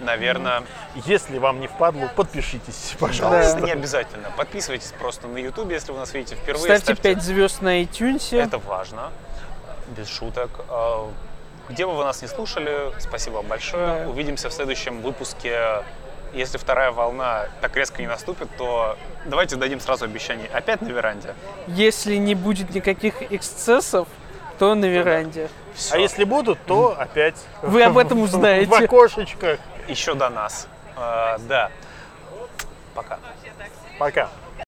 наверное. 0.00 0.62
Если 1.06 1.38
вам 1.38 1.60
не 1.60 1.66
впадло, 1.68 2.08
подпишитесь, 2.16 2.94
пожалуйста. 2.98 3.60
Не 3.60 3.72
обязательно. 3.72 4.30
Подписывайтесь 4.36 4.92
просто 4.98 5.28
на 5.28 5.36
YouTube, 5.38 5.70
если 5.70 5.92
вы 5.92 5.98
нас 5.98 6.14
видите 6.14 6.34
впервые. 6.36 6.78
Ставьте 6.78 6.94
5 7.00 7.22
звезд 7.22 7.60
на 7.62 7.82
iTunes. 7.82 8.36
Это 8.40 8.58
важно, 8.58 9.10
без 9.96 10.08
шуток. 10.08 10.50
А, 10.68 11.10
Где 11.68 11.84
бы 11.86 11.94
вы 11.94 12.04
нас 12.04 12.22
не 12.22 12.28
слушали, 12.28 12.92
спасибо 13.00 13.34
вам 13.36 13.46
большое. 13.46 14.04
Да. 14.04 14.08
Увидимся 14.08 14.48
в 14.48 14.52
следующем 14.52 15.02
выпуске. 15.02 15.82
Если 16.36 16.58
вторая 16.58 16.92
волна 16.92 17.46
так 17.62 17.74
резко 17.76 18.02
не 18.02 18.08
наступит, 18.08 18.54
то 18.58 18.98
давайте 19.24 19.56
дадим 19.56 19.80
сразу 19.80 20.04
обещание. 20.04 20.48
Опять 20.52 20.82
на 20.82 20.88
веранде. 20.88 21.34
Если 21.66 22.16
не 22.16 22.34
будет 22.34 22.74
никаких 22.74 23.32
эксцессов, 23.32 24.06
то 24.58 24.74
на 24.74 24.84
веранде. 24.84 25.48
Всё. 25.74 25.94
А 25.94 25.98
если 25.98 26.24
будут, 26.24 26.58
то 26.66 26.94
опять 26.98 27.36
Вы 27.62 27.82
об 27.84 27.96
этом 27.96 28.18
в 28.20 28.24
узнаете. 28.24 28.70
окошечках. 28.84 29.58
Еще 29.88 30.12
до 30.14 30.28
нас. 30.28 30.68
А, 30.94 31.38
да. 31.48 31.70
Пока. 32.94 33.18
Пока. 33.98 34.28